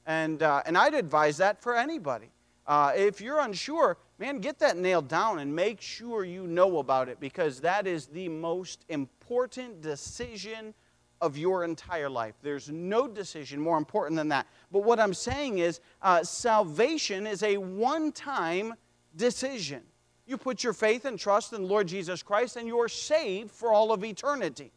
And, 0.07 0.43
uh, 0.43 0.63
and 0.67 0.77
I'd 0.77 0.95
advise 0.95 1.37
that 1.39 1.63
for 1.63 1.77
anybody. 1.77 2.31
Uh, 2.67 2.93
if 2.95 3.21
you're 3.21 3.41
unsure, 3.41 3.97
man, 4.19 4.39
get 4.39 4.59
that 4.61 4.77
nailed 4.77 5.09
down 5.09 5.41
and 5.41 5.55
make 5.55 5.81
sure 5.81 6.25
you 6.25 6.47
know 6.47 6.79
about 6.79 7.09
it 7.09 7.19
because 7.19 7.61
that 7.61 7.87
is 7.87 8.07
the 8.07 8.29
most 8.29 8.85
important 8.89 9.81
decision 9.83 10.73
of 11.21 11.37
your 11.37 11.65
entire 11.65 12.09
life. 12.09 12.35
There's 12.43 12.71
no 12.71 13.07
decision 13.07 13.61
more 13.61 13.77
important 13.77 14.17
than 14.17 14.29
that. 14.29 14.47
But 14.73 14.85
what 14.85 14.99
I'm 14.99 15.15
saying 15.15 15.59
is, 15.59 15.81
uh, 16.03 16.23
salvation 16.23 17.27
is 17.27 17.43
a 17.43 17.57
one 17.59 18.13
time 18.13 18.75
decision. 19.17 19.83
You 20.27 20.37
put 20.37 20.63
your 20.63 20.73
faith 20.73 21.05
and 21.05 21.19
trust 21.19 21.53
in 21.53 21.67
Lord 21.67 21.89
Jesus 21.89 22.23
Christ, 22.23 22.57
and 22.57 22.67
you 22.67 22.79
are 22.81 22.89
saved 22.89 23.51
for 23.51 23.73
all 23.73 23.93
of 23.93 24.05
eternity. 24.05 24.73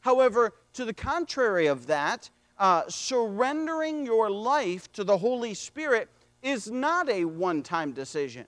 However, 0.00 0.52
to 0.74 0.84
the 0.84 0.94
contrary 0.94 1.66
of 1.66 1.86
that, 1.86 2.28
uh, 2.58 2.82
surrendering 2.88 4.04
your 4.04 4.30
life 4.30 4.92
to 4.92 5.04
the 5.04 5.16
Holy 5.16 5.54
Spirit 5.54 6.08
is 6.42 6.70
not 6.70 7.08
a 7.08 7.24
one 7.24 7.62
time 7.62 7.92
decision. 7.92 8.46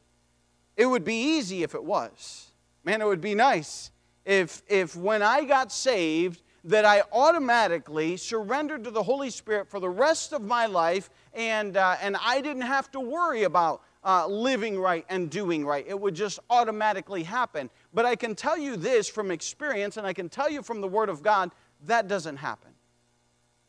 It 0.77 0.87
would 0.87 1.05
be 1.05 1.37
easy 1.37 1.63
if 1.63 1.75
it 1.75 1.83
was. 1.83 2.49
Man, 2.85 3.01
it 3.01 3.07
would 3.07 3.21
be 3.21 3.35
nice 3.35 3.91
if, 4.25 4.63
if 4.69 4.97
when 4.97 5.23
I 5.23 5.45
got 5.45 5.73
saved, 5.73 6.43
that 6.65 6.85
I 6.85 7.03
automatically 7.13 8.17
surrendered 8.17 8.85
to 8.85 8.91
the 8.91 9.03
Holy 9.03 9.31
Spirit 9.31 9.69
for 9.69 9.81
the 9.81 9.89
rest 9.89 10.33
of 10.33 10.43
my 10.43 10.67
life, 10.67 11.11
and, 11.35 11.77
uh, 11.77 11.97
and 12.01 12.17
I 12.25 12.41
didn't 12.41 12.63
have 12.63 12.91
to 12.93 13.01
worry 13.01 13.43
about 13.43 13.83
uh, 14.03 14.27
living 14.27 14.79
right 14.79 15.05
and 15.09 15.31
doing 15.31 15.65
right. 15.65 15.85
It 15.87 15.99
would 15.99 16.15
just 16.15 16.39
automatically 16.51 17.23
happen. 17.23 17.71
But 17.93 18.07
I 18.07 18.17
can 18.17 18.35
tell 18.35 18.59
you 18.59 18.77
this 18.77 19.09
from 19.09 19.31
experience, 19.31 19.97
and 19.97 20.07
I 20.07 20.13
can 20.13 20.29
tell 20.29 20.51
you 20.51 20.63
from 20.63 20.81
the 20.81 20.89
Word 20.89 21.09
of 21.09 21.23
God, 21.23 21.51
that 21.87 22.09
doesn't 22.09 22.37
happen. 22.37 22.71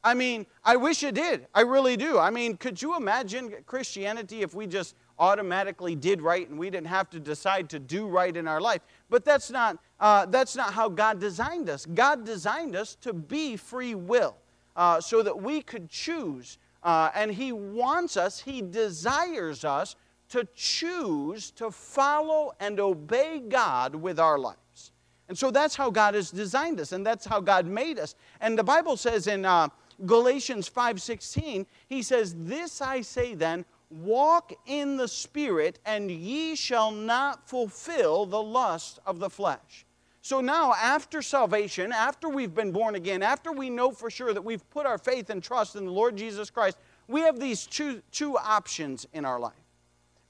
I 0.04 0.14
mean, 0.14 0.46
I 0.64 0.76
wish 0.76 1.04
it 1.04 1.16
did. 1.16 1.48
I 1.54 1.62
really 1.62 1.98
do. 1.98 2.20
I 2.20 2.30
mean, 2.30 2.58
could 2.58 2.82
you 2.82 2.96
imagine 2.96 3.52
Christianity 3.66 4.44
if 4.44 4.54
we 4.54 4.68
just 4.68 4.96
automatically 5.18 5.96
did 5.96 6.22
right 6.22 6.50
and 6.50 6.58
we 6.58 6.70
didn't 6.70 6.88
have 6.88 7.10
to 7.12 7.20
decide 7.20 7.70
to 7.70 7.80
do 7.80 8.08
right 8.08 8.36
in 8.36 8.48
our 8.48 8.62
life? 8.62 8.82
But 9.10 9.26
that's 9.26 9.50
not, 9.50 9.78
uh, 10.00 10.26
that's 10.26 10.56
not 10.56 10.74
how 10.74 10.90
God 10.90 11.20
designed 11.20 11.70
us. 11.70 11.86
God 11.86 12.26
designed 12.26 12.76
us 12.76 12.96
to 13.02 13.14
be 13.14 13.58
free 13.58 13.96
will 13.96 14.36
uh, 14.76 15.00
so 15.02 15.24
that 15.24 15.42
we 15.42 15.62
could 15.62 15.90
choose. 15.90 16.58
Uh, 16.84 17.10
and 17.16 17.32
He 17.32 17.52
wants 17.52 18.18
us, 18.18 18.40
He 18.40 18.62
desires 18.62 19.66
us 19.66 19.96
to 20.30 20.48
choose 20.56 21.52
to 21.52 21.72
follow 21.72 22.54
and 22.60 22.80
obey 22.80 23.40
God 23.40 23.96
with 23.96 24.20
our 24.20 24.38
lives. 24.38 24.92
And 25.28 25.38
so 25.38 25.50
that's 25.50 25.76
how 25.76 25.90
God 25.90 26.14
has 26.14 26.30
designed 26.30 26.80
us, 26.80 26.92
and 26.92 27.06
that's 27.06 27.26
how 27.26 27.40
God 27.40 27.66
made 27.66 27.98
us. 27.98 28.16
And 28.42 28.58
the 28.58 28.64
Bible 28.64 28.96
says 28.96 29.28
in 29.28 29.44
uh, 29.44 29.70
Galatians 30.06 30.70
5:16, 30.70 31.66
he 31.88 32.04
says, 32.04 32.36
"This 32.38 32.82
I 32.82 33.02
say 33.02 33.34
then, 33.34 33.66
walk 34.04 34.54
in 34.66 34.98
the 34.98 35.08
spirit, 35.08 35.80
and 35.86 36.12
ye 36.12 36.56
shall 36.56 36.92
not 36.92 37.48
fulfill 37.48 38.26
the 38.26 38.42
lust 38.42 39.00
of 39.06 39.20
the 39.20 39.30
flesh." 39.30 39.86
So 40.22 40.42
now, 40.42 40.74
after 40.74 41.22
salvation, 41.22 41.92
after 41.92 42.28
we've 42.28 42.54
been 42.54 42.72
born 42.72 42.96
again, 42.96 43.22
after 43.22 43.52
we 43.52 43.70
know 43.70 43.92
for 43.92 44.10
sure 44.10 44.34
that 44.34 44.42
we've 44.42 44.68
put 44.72 44.86
our 44.86 44.98
faith 44.98 45.30
and 45.30 45.44
trust 45.44 45.76
in 45.76 45.86
the 45.86 45.92
Lord 45.92 46.16
Jesus 46.16 46.50
Christ, 46.50 46.78
we 47.08 47.22
have 47.22 47.40
these 47.40 47.68
two, 47.68 48.02
two 48.12 48.36
options 48.38 49.06
in 49.14 49.24
our 49.24 49.40
life. 49.40 49.54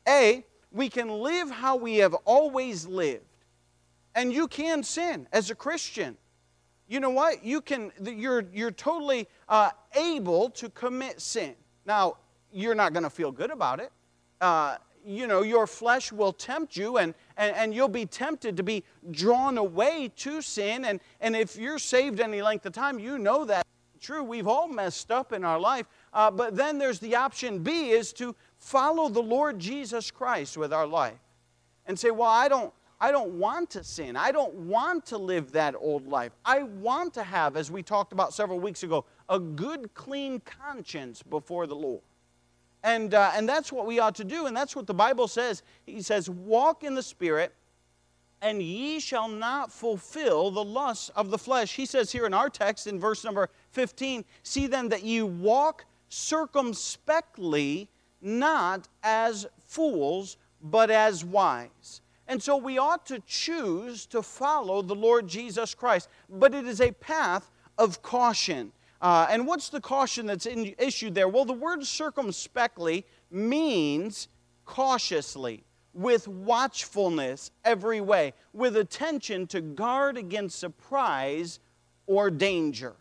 A, 0.07 0.45
we 0.71 0.89
can 0.89 1.09
live 1.09 1.49
how 1.49 1.77
we 1.77 1.97
have 1.97 2.13
always 2.25 2.85
lived. 2.85 3.23
And 4.13 4.33
you 4.33 4.49
can 4.49 4.83
sin 4.83 5.27
as 5.31 5.49
a 5.49 5.55
Christian 5.55 6.17
you 6.87 6.99
know 6.99 7.09
what? 7.09 7.43
You 7.43 7.61
can, 7.61 7.91
you're, 8.03 8.45
you're 8.53 8.71
totally 8.71 9.27
uh, 9.49 9.71
able 9.95 10.49
to 10.51 10.69
commit 10.69 11.19
sin. 11.19 11.55
Now, 11.85 12.17
you're 12.55 12.75
not 12.75 12.93
going 12.93 13.03
to 13.03 13.09
feel 13.09 13.31
good 13.31 13.51
about 13.51 13.79
it. 13.79 13.91
Uh, 14.39 14.77
you 15.05 15.27
know, 15.27 15.43
your 15.43 15.67
flesh 15.67 16.11
will 16.11 16.33
tempt 16.33 16.75
you, 16.75 16.97
and, 16.97 17.13
and, 17.37 17.55
and 17.55 17.75
you'll 17.75 17.87
be 17.87 18.05
tempted 18.05 18.57
to 18.57 18.63
be 18.63 18.83
drawn 19.11 19.57
away 19.57 20.11
to 20.15 20.41
sin. 20.41 20.85
And, 20.85 20.99
and 21.21 21.35
if 21.35 21.57
you're 21.57 21.77
saved 21.77 22.19
any 22.19 22.41
length 22.41 22.65
of 22.65 22.73
time, 22.73 22.97
you 22.97 23.19
know 23.19 23.45
that 23.45 23.67
true. 23.99 24.23
We've 24.23 24.47
all 24.47 24.67
messed 24.67 25.11
up 25.11 25.33
in 25.33 25.43
our 25.43 25.59
life. 25.59 25.85
Uh, 26.13 26.31
but 26.31 26.55
then 26.55 26.77
there's 26.77 26.99
the 26.99 27.15
option 27.15 27.59
B 27.59 27.89
is 27.89 28.13
to 28.13 28.35
follow 28.57 29.09
the 29.09 29.21
Lord 29.21 29.59
Jesus 29.59 30.11
Christ 30.11 30.57
with 30.57 30.71
our 30.71 30.87
life 30.87 31.19
and 31.87 31.97
say, 31.97 32.11
well, 32.11 32.29
I 32.29 32.47
don't, 32.47 32.73
I 32.99 33.11
don't 33.11 33.33
want 33.39 33.71
to 33.71 33.83
sin. 33.83 34.15
I 34.15 34.31
don't 34.31 34.53
want 34.53 35.05
to 35.07 35.17
live 35.17 35.51
that 35.51 35.75
old 35.77 36.07
life. 36.07 36.31
I 36.45 36.63
want 36.63 37.13
to 37.15 37.23
have, 37.23 37.57
as 37.57 37.69
we 37.69 37.83
talked 37.83 38.13
about 38.13 38.33
several 38.33 38.59
weeks 38.59 38.83
ago, 38.83 39.05
a 39.27 39.39
good, 39.39 39.93
clean 39.93 40.39
conscience 40.41 41.21
before 41.21 41.67
the 41.67 41.75
Lord. 41.75 42.01
And, 42.85 43.13
uh, 43.13 43.31
and 43.35 43.49
that's 43.49 43.71
what 43.71 43.85
we 43.85 43.99
ought 43.99 44.15
to 44.15 44.23
do, 44.23 44.45
and 44.45 44.55
that's 44.55 44.75
what 44.75 44.87
the 44.87 44.93
Bible 44.93 45.27
says. 45.27 45.63
He 45.85 46.01
says, 46.01 46.29
Walk 46.29 46.83
in 46.83 46.95
the 46.95 47.03
Spirit, 47.03 47.53
and 48.41 48.61
ye 48.61 48.99
shall 48.99 49.27
not 49.27 49.71
fulfill 49.71 50.51
the 50.51 50.63
lusts 50.63 51.09
of 51.09 51.31
the 51.31 51.37
flesh. 51.37 51.75
He 51.75 51.85
says 51.85 52.11
here 52.11 52.25
in 52.25 52.33
our 52.33 52.49
text, 52.49 52.87
in 52.87 52.99
verse 52.99 53.25
number 53.25 53.49
15, 53.71 54.23
See 54.43 54.67
then 54.67 54.89
that 54.89 55.03
ye 55.03 55.21
walk 55.23 55.85
circumspectly, 56.09 57.89
not 58.21 58.87
as 59.03 59.47
fools, 59.65 60.37
but 60.61 60.89
as 60.89 61.25
wise 61.25 62.01
and 62.27 62.41
so 62.41 62.57
we 62.57 62.77
ought 62.77 63.05
to 63.07 63.19
choose 63.27 64.05
to 64.07 64.21
follow 64.21 64.81
the 64.81 64.95
Lord 64.95 65.27
Jesus 65.27 65.75
Christ. 65.75 66.09
But 66.29 66.53
it 66.53 66.65
is 66.65 66.81
a 66.81 66.91
path 66.91 67.51
of 67.77 68.01
caution. 68.01 68.71
Uh, 69.05 69.27
and 69.29 69.45
what's 69.45 69.69
the 69.69 69.79
caution 69.79 70.25
that's 70.25 70.47
in, 70.47 70.73
issued 70.79 71.13
there? 71.13 71.27
Well, 71.27 71.45
the 71.45 71.53
word 71.53 71.85
circumspectly 71.85 73.05
means 73.29 74.29
cautiously, 74.65 75.63
with 75.93 76.27
watchfulness 76.27 77.51
every 77.63 78.01
way, 78.01 78.33
with 78.51 78.75
attention 78.75 79.45
to 79.45 79.61
guard 79.61 80.17
against 80.17 80.57
surprise 80.57 81.59
or 82.07 82.31
danger. 82.31 82.95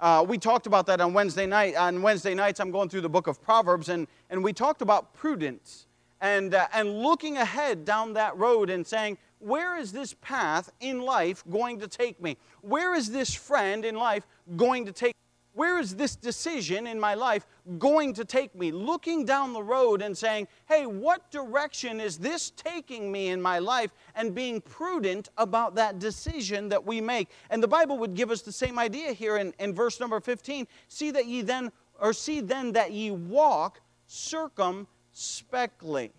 Uh, 0.00 0.24
we 0.26 0.38
talked 0.38 0.66
about 0.66 0.86
that 0.86 0.98
on 0.98 1.12
Wednesday 1.12 1.44
night. 1.44 1.76
On 1.76 2.00
Wednesday 2.00 2.32
nights, 2.32 2.58
I'm 2.58 2.70
going 2.70 2.88
through 2.88 3.02
the 3.02 3.10
book 3.10 3.26
of 3.26 3.42
Proverbs, 3.42 3.90
and, 3.90 4.06
and 4.30 4.42
we 4.42 4.54
talked 4.54 4.80
about 4.80 5.12
prudence 5.12 5.84
and, 6.22 6.54
uh, 6.54 6.68
and 6.72 7.02
looking 7.02 7.36
ahead 7.36 7.84
down 7.84 8.14
that 8.14 8.34
road 8.38 8.70
and 8.70 8.86
saying, 8.86 9.18
where 9.40 9.76
is 9.76 9.92
this 9.92 10.14
path 10.22 10.72
in 10.80 11.02
life 11.02 11.44
going 11.50 11.80
to 11.80 11.86
take 11.86 12.18
me? 12.18 12.38
Where 12.62 12.94
is 12.94 13.10
this 13.10 13.34
friend 13.34 13.84
in 13.84 13.94
life 13.94 14.26
going 14.56 14.86
to 14.86 14.92
take 14.92 15.08
me? 15.08 15.20
Where 15.52 15.80
is 15.80 15.96
this 15.96 16.14
decision 16.14 16.86
in 16.86 17.00
my 17.00 17.14
life 17.14 17.44
going 17.78 18.14
to 18.14 18.24
take 18.24 18.54
me? 18.54 18.70
Looking 18.70 19.24
down 19.24 19.52
the 19.52 19.62
road 19.62 20.00
and 20.00 20.16
saying, 20.16 20.46
hey, 20.68 20.86
what 20.86 21.30
direction 21.30 22.00
is 22.00 22.18
this 22.18 22.50
taking 22.50 23.10
me 23.10 23.28
in 23.28 23.42
my 23.42 23.58
life? 23.58 23.90
And 24.14 24.34
being 24.34 24.60
prudent 24.60 25.30
about 25.36 25.74
that 25.74 25.98
decision 25.98 26.68
that 26.68 26.86
we 26.86 27.00
make. 27.00 27.28
And 27.50 27.62
the 27.62 27.68
Bible 27.68 27.98
would 27.98 28.14
give 28.14 28.30
us 28.30 28.42
the 28.42 28.52
same 28.52 28.78
idea 28.78 29.12
here 29.12 29.38
in, 29.38 29.52
in 29.58 29.74
verse 29.74 29.98
number 29.98 30.20
15. 30.20 30.68
See 30.86 31.10
that 31.10 31.26
ye 31.26 31.42
then, 31.42 31.72
or 32.00 32.12
see 32.12 32.40
then 32.40 32.72
that 32.72 32.92
ye 32.92 33.10
walk 33.10 33.80
circumspectly. 34.06 36.12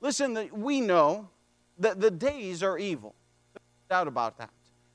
Listen, 0.00 0.50
we 0.52 0.82
know 0.82 1.30
that 1.78 2.00
the 2.00 2.10
days 2.10 2.62
are 2.62 2.78
evil. 2.78 3.14
No 3.54 3.96
doubt 3.96 4.08
about 4.08 4.38
that. 4.38 4.50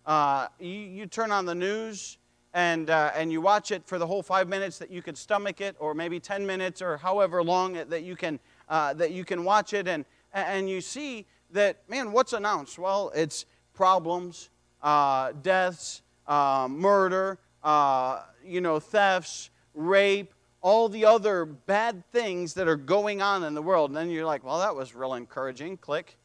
Uh, 0.05 0.47
you, 0.59 0.69
you, 0.69 1.05
turn 1.05 1.31
on 1.31 1.45
the 1.45 1.53
news 1.53 2.17
and, 2.53 2.89
uh, 2.89 3.11
and 3.15 3.31
you 3.31 3.41
watch 3.41 3.71
it 3.71 3.85
for 3.85 3.99
the 3.99 4.07
whole 4.07 4.23
five 4.23 4.47
minutes 4.47 4.77
that 4.79 4.89
you 4.89 5.01
could 5.01 5.17
stomach 5.17 5.61
it, 5.61 5.75
or 5.79 5.93
maybe 5.93 6.19
10 6.19 6.45
minutes, 6.45 6.81
or 6.81 6.97
however 6.97 7.43
long 7.43 7.73
that 7.73 8.03
you 8.03 8.15
can, 8.15 8.39
uh, 8.67 8.93
that 8.95 9.11
you 9.11 9.23
can 9.23 9.43
watch 9.43 9.73
it, 9.73 9.87
and, 9.87 10.05
and 10.33 10.69
you 10.69 10.81
see 10.81 11.25
that, 11.51 11.77
man, 11.87 12.11
what's 12.11 12.33
announced? 12.33 12.79
Well, 12.79 13.11
it's 13.15 13.45
problems, 13.73 14.49
uh, 14.81 15.33
deaths, 15.41 16.01
uh, 16.27 16.67
murder, 16.69 17.39
uh, 17.63 18.23
you 18.43 18.61
know, 18.61 18.79
thefts, 18.79 19.49
rape, 19.73 20.33
all 20.61 20.89
the 20.89 21.05
other 21.05 21.45
bad 21.45 22.03
things 22.11 22.53
that 22.55 22.67
are 22.67 22.75
going 22.75 23.21
on 23.21 23.43
in 23.43 23.53
the 23.53 23.61
world. 23.61 23.91
And 23.91 23.97
then 23.97 24.09
you're 24.09 24.25
like, 24.25 24.43
well, 24.43 24.59
that 24.59 24.75
was 24.75 24.93
real 24.93 25.13
encouraging. 25.13 25.77
Click. 25.77 26.17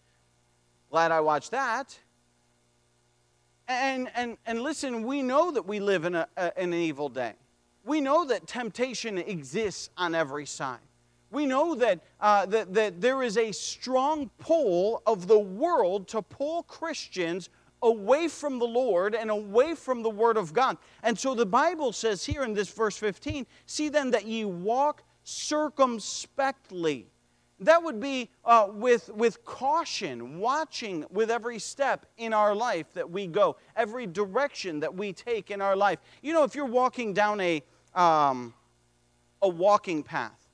Glad 0.90 1.12
I 1.12 1.20
watched 1.20 1.52
that. 1.52 1.98
And, 3.66 4.10
and, 4.14 4.36
and 4.46 4.60
listen, 4.62 5.04
we 5.04 5.22
know 5.22 5.50
that 5.50 5.66
we 5.66 5.80
live 5.80 6.04
in, 6.04 6.14
a, 6.14 6.28
an 6.36 6.74
evil 6.74 7.08
day. 7.08 7.32
We 7.84 8.00
know 8.00 8.24
that 8.26 8.46
temptation 8.46 9.18
exists 9.18 9.90
on 9.96 10.14
every 10.14 10.46
side. 10.46 10.78
We 11.30 11.46
know 11.46 11.74
that, 11.74 12.00
uh, 12.20 12.46
that, 12.46 12.74
that 12.74 13.00
there 13.00 13.22
is 13.22 13.36
a 13.36 13.52
strong 13.52 14.30
pull 14.38 15.02
of 15.06 15.26
the 15.26 15.38
world 15.38 16.08
to 16.08 16.22
pull 16.22 16.62
Christians 16.64 17.48
away 17.82 18.28
from 18.28 18.58
the 18.58 18.66
Lord 18.66 19.14
and 19.14 19.30
away 19.30 19.74
from 19.74 20.02
the 20.02 20.10
Word 20.10 20.36
of 20.36 20.52
God. 20.52 20.78
And 21.02 21.18
so 21.18 21.34
the 21.34 21.46
Bible 21.46 21.92
says 21.92 22.24
here 22.24 22.44
in 22.44 22.54
this 22.54 22.68
verse 22.68 22.96
15 22.96 23.46
see 23.66 23.88
then 23.88 24.10
that 24.12 24.26
ye 24.26 24.44
walk 24.44 25.02
circumspectly. 25.24 27.08
That 27.64 27.82
would 27.82 27.98
be 27.98 28.30
uh, 28.44 28.68
with, 28.70 29.08
with 29.08 29.44
caution, 29.44 30.38
watching 30.38 31.06
with 31.10 31.30
every 31.30 31.58
step 31.58 32.04
in 32.18 32.34
our 32.34 32.54
life 32.54 32.92
that 32.92 33.10
we 33.10 33.26
go, 33.26 33.56
every 33.74 34.06
direction 34.06 34.80
that 34.80 34.94
we 34.94 35.12
take 35.12 35.50
in 35.50 35.62
our 35.62 35.74
life. 35.74 35.98
You 36.22 36.34
know, 36.34 36.44
if 36.44 36.54
you're 36.54 36.66
walking 36.66 37.14
down 37.14 37.40
a, 37.40 37.62
um, 37.94 38.52
a 39.40 39.48
walking 39.48 40.02
path, 40.02 40.48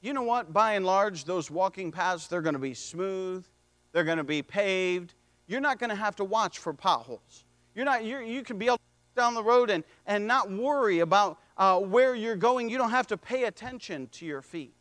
you 0.00 0.12
know 0.12 0.22
what? 0.22 0.52
By 0.52 0.74
and 0.74 0.86
large, 0.86 1.24
those 1.24 1.50
walking 1.50 1.90
paths, 1.90 2.28
they're 2.28 2.42
going 2.42 2.54
to 2.54 2.60
be 2.60 2.74
smooth, 2.74 3.44
they're 3.92 4.04
going 4.04 4.18
to 4.18 4.24
be 4.24 4.42
paved, 4.42 5.14
you're 5.48 5.60
not 5.60 5.80
going 5.80 5.90
to 5.90 5.96
have 5.96 6.14
to 6.16 6.24
watch 6.24 6.58
for 6.58 6.72
potholes. 6.72 7.44
You're 7.74 7.84
not, 7.84 8.04
you're, 8.04 8.22
you 8.22 8.42
can 8.42 8.58
be 8.58 8.66
able 8.66 8.76
to 8.76 8.82
down 9.16 9.34
the 9.34 9.42
road 9.42 9.68
and, 9.68 9.82
and 10.06 10.26
not 10.28 10.48
worry 10.48 11.00
about 11.00 11.38
uh, 11.56 11.80
where 11.80 12.14
you're 12.14 12.36
going. 12.36 12.70
You 12.70 12.78
don't 12.78 12.90
have 12.90 13.08
to 13.08 13.16
pay 13.16 13.44
attention 13.44 14.06
to 14.12 14.24
your 14.24 14.40
feet. 14.40 14.72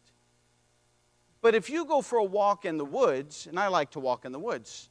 But 1.41 1.55
if 1.55 1.69
you 1.69 1.85
go 1.85 2.01
for 2.01 2.17
a 2.17 2.23
walk 2.23 2.65
in 2.65 2.77
the 2.77 2.85
woods, 2.85 3.47
and 3.47 3.59
I 3.59 3.67
like 3.67 3.91
to 3.91 3.99
walk 3.99 4.25
in 4.25 4.31
the 4.31 4.39
woods, 4.39 4.89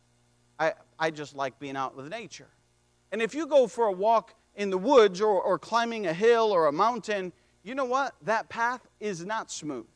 I, 0.58 0.74
I 0.98 1.10
just 1.10 1.34
like 1.34 1.58
being 1.58 1.76
out 1.76 1.96
with 1.96 2.08
nature. 2.08 2.48
And 3.12 3.20
if 3.20 3.34
you 3.34 3.46
go 3.46 3.66
for 3.66 3.86
a 3.86 3.92
walk 3.92 4.34
in 4.54 4.70
the 4.70 4.78
woods 4.78 5.20
or, 5.20 5.40
or 5.40 5.58
climbing 5.58 6.06
a 6.06 6.12
hill 6.12 6.50
or 6.52 6.66
a 6.66 6.72
mountain, 6.72 7.32
you 7.62 7.74
know 7.74 7.84
what? 7.84 8.14
That 8.22 8.48
path 8.48 8.86
is 9.00 9.24
not 9.24 9.50
smooth. 9.50 9.86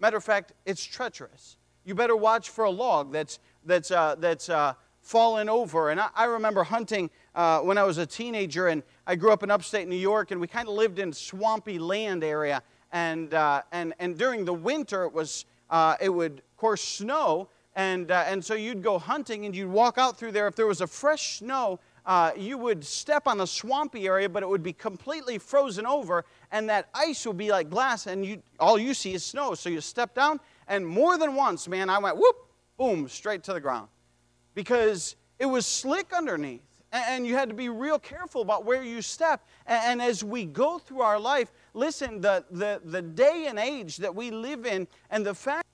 Matter 0.00 0.16
of 0.16 0.24
fact, 0.24 0.52
it's 0.64 0.84
treacherous. 0.84 1.56
You 1.84 1.94
better 1.94 2.16
watch 2.16 2.50
for 2.50 2.64
a 2.64 2.70
log 2.70 3.12
that's, 3.12 3.38
that's, 3.64 3.90
uh, 3.90 4.16
that's 4.18 4.48
uh, 4.48 4.74
fallen 5.02 5.48
over. 5.48 5.90
And 5.90 6.00
I, 6.00 6.08
I 6.14 6.24
remember 6.24 6.64
hunting 6.64 7.10
uh, 7.34 7.60
when 7.60 7.78
I 7.78 7.84
was 7.84 7.98
a 7.98 8.06
teenager, 8.06 8.68
and 8.68 8.82
I 9.06 9.16
grew 9.16 9.32
up 9.32 9.42
in 9.42 9.50
upstate 9.50 9.88
New 9.88 9.96
York, 9.96 10.30
and 10.30 10.40
we 10.40 10.46
kind 10.46 10.68
of 10.68 10.74
lived 10.74 10.98
in 10.98 11.12
swampy 11.12 11.78
land 11.78 12.24
area. 12.24 12.62
And, 12.92 13.32
uh, 13.34 13.62
and, 13.72 13.94
and 13.98 14.18
during 14.18 14.44
the 14.44 14.54
winter, 14.54 15.04
it, 15.04 15.12
was, 15.12 15.46
uh, 15.70 15.96
it 16.00 16.08
would, 16.08 16.38
of 16.38 16.56
course, 16.56 16.82
snow. 16.82 17.48
And, 17.74 18.10
uh, 18.10 18.24
and 18.26 18.44
so 18.44 18.54
you'd 18.54 18.82
go 18.82 18.98
hunting 18.98 19.46
and 19.46 19.54
you'd 19.54 19.70
walk 19.70 19.98
out 19.98 20.18
through 20.18 20.32
there. 20.32 20.48
If 20.48 20.56
there 20.56 20.66
was 20.66 20.80
a 20.80 20.86
fresh 20.86 21.38
snow, 21.38 21.78
uh, 22.08 22.32
you 22.36 22.56
would 22.56 22.82
step 22.84 23.28
on 23.28 23.40
a 23.42 23.46
swampy 23.46 24.06
area, 24.06 24.28
but 24.28 24.42
it 24.42 24.48
would 24.48 24.62
be 24.62 24.72
completely 24.72 25.36
frozen 25.36 25.84
over, 25.84 26.24
and 26.50 26.66
that 26.70 26.88
ice 26.94 27.26
would 27.26 27.36
be 27.36 27.50
like 27.50 27.68
glass, 27.68 28.06
and 28.06 28.24
you, 28.24 28.42
all 28.58 28.78
you 28.78 28.94
see 28.94 29.12
is 29.12 29.22
snow. 29.22 29.54
So 29.54 29.68
you 29.68 29.82
step 29.82 30.14
down, 30.14 30.40
and 30.68 30.86
more 30.86 31.18
than 31.18 31.34
once, 31.34 31.68
man, 31.68 31.90
I 31.90 31.98
went 31.98 32.16
whoop, 32.16 32.36
boom, 32.78 33.08
straight 33.08 33.42
to 33.44 33.52
the 33.52 33.60
ground 33.60 33.88
because 34.54 35.16
it 35.38 35.46
was 35.46 35.66
slick 35.66 36.12
underneath. 36.12 36.62
And 36.90 37.26
you 37.26 37.34
had 37.34 37.50
to 37.50 37.54
be 37.54 37.68
real 37.68 37.98
careful 37.98 38.40
about 38.40 38.64
where 38.64 38.82
you 38.82 39.02
step. 39.02 39.46
And 39.66 40.00
as 40.00 40.24
we 40.24 40.46
go 40.46 40.78
through 40.78 41.02
our 41.02 41.20
life, 41.20 41.52
listen, 41.78 42.20
the, 42.20 42.44
the, 42.50 42.80
the 42.84 43.00
day 43.00 43.46
and 43.48 43.58
age 43.58 43.98
that 43.98 44.14
we 44.14 44.30
live 44.30 44.66
in, 44.66 44.88
and 45.10 45.24
the 45.24 45.34
fact 45.34 45.64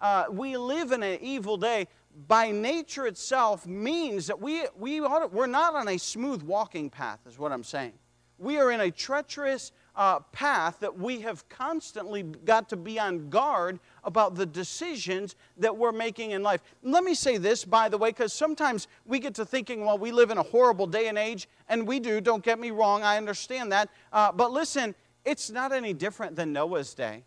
uh, 0.00 0.24
we 0.30 0.56
live 0.56 0.92
in 0.92 1.02
an 1.02 1.18
evil 1.20 1.56
day, 1.56 1.86
by 2.26 2.50
nature 2.50 3.06
itself 3.06 3.66
means 3.66 4.26
that 4.26 4.40
we, 4.40 4.64
we 4.78 5.00
ought, 5.00 5.32
we're 5.32 5.46
not 5.46 5.74
on 5.74 5.88
a 5.88 5.98
smooth 5.98 6.42
walking 6.42 6.90
path, 6.90 7.20
is 7.26 7.38
what 7.38 7.52
I'm 7.52 7.64
saying. 7.64 7.92
We 8.38 8.58
are 8.58 8.70
in 8.70 8.80
a 8.80 8.90
treacherous 8.90 9.70
uh, 9.94 10.20
path 10.32 10.80
that 10.80 10.98
we 10.98 11.20
have 11.20 11.46
constantly 11.50 12.22
got 12.22 12.70
to 12.70 12.76
be 12.76 12.98
on 12.98 13.28
guard 13.28 13.78
about 14.02 14.34
the 14.34 14.46
decisions 14.46 15.36
that 15.58 15.76
we're 15.76 15.92
making 15.92 16.30
in 16.30 16.42
life. 16.42 16.62
Let 16.82 17.04
me 17.04 17.14
say 17.14 17.36
this, 17.36 17.66
by 17.66 17.90
the 17.90 17.98
way, 17.98 18.08
because 18.08 18.32
sometimes 18.32 18.88
we 19.04 19.18
get 19.18 19.34
to 19.34 19.44
thinking, 19.44 19.84
well, 19.84 19.98
we 19.98 20.10
live 20.10 20.30
in 20.30 20.38
a 20.38 20.42
horrible 20.42 20.86
day 20.86 21.08
and 21.08 21.18
age, 21.18 21.48
and 21.68 21.86
we 21.86 22.00
do, 22.00 22.22
don't 22.22 22.42
get 22.42 22.58
me 22.58 22.70
wrong, 22.70 23.02
I 23.02 23.18
understand 23.18 23.72
that. 23.72 23.90
Uh, 24.10 24.32
but 24.32 24.52
listen, 24.52 24.94
it's 25.24 25.50
not 25.50 25.72
any 25.72 25.92
different 25.92 26.36
than 26.36 26.52
Noah's 26.52 26.94
day. 26.94 27.24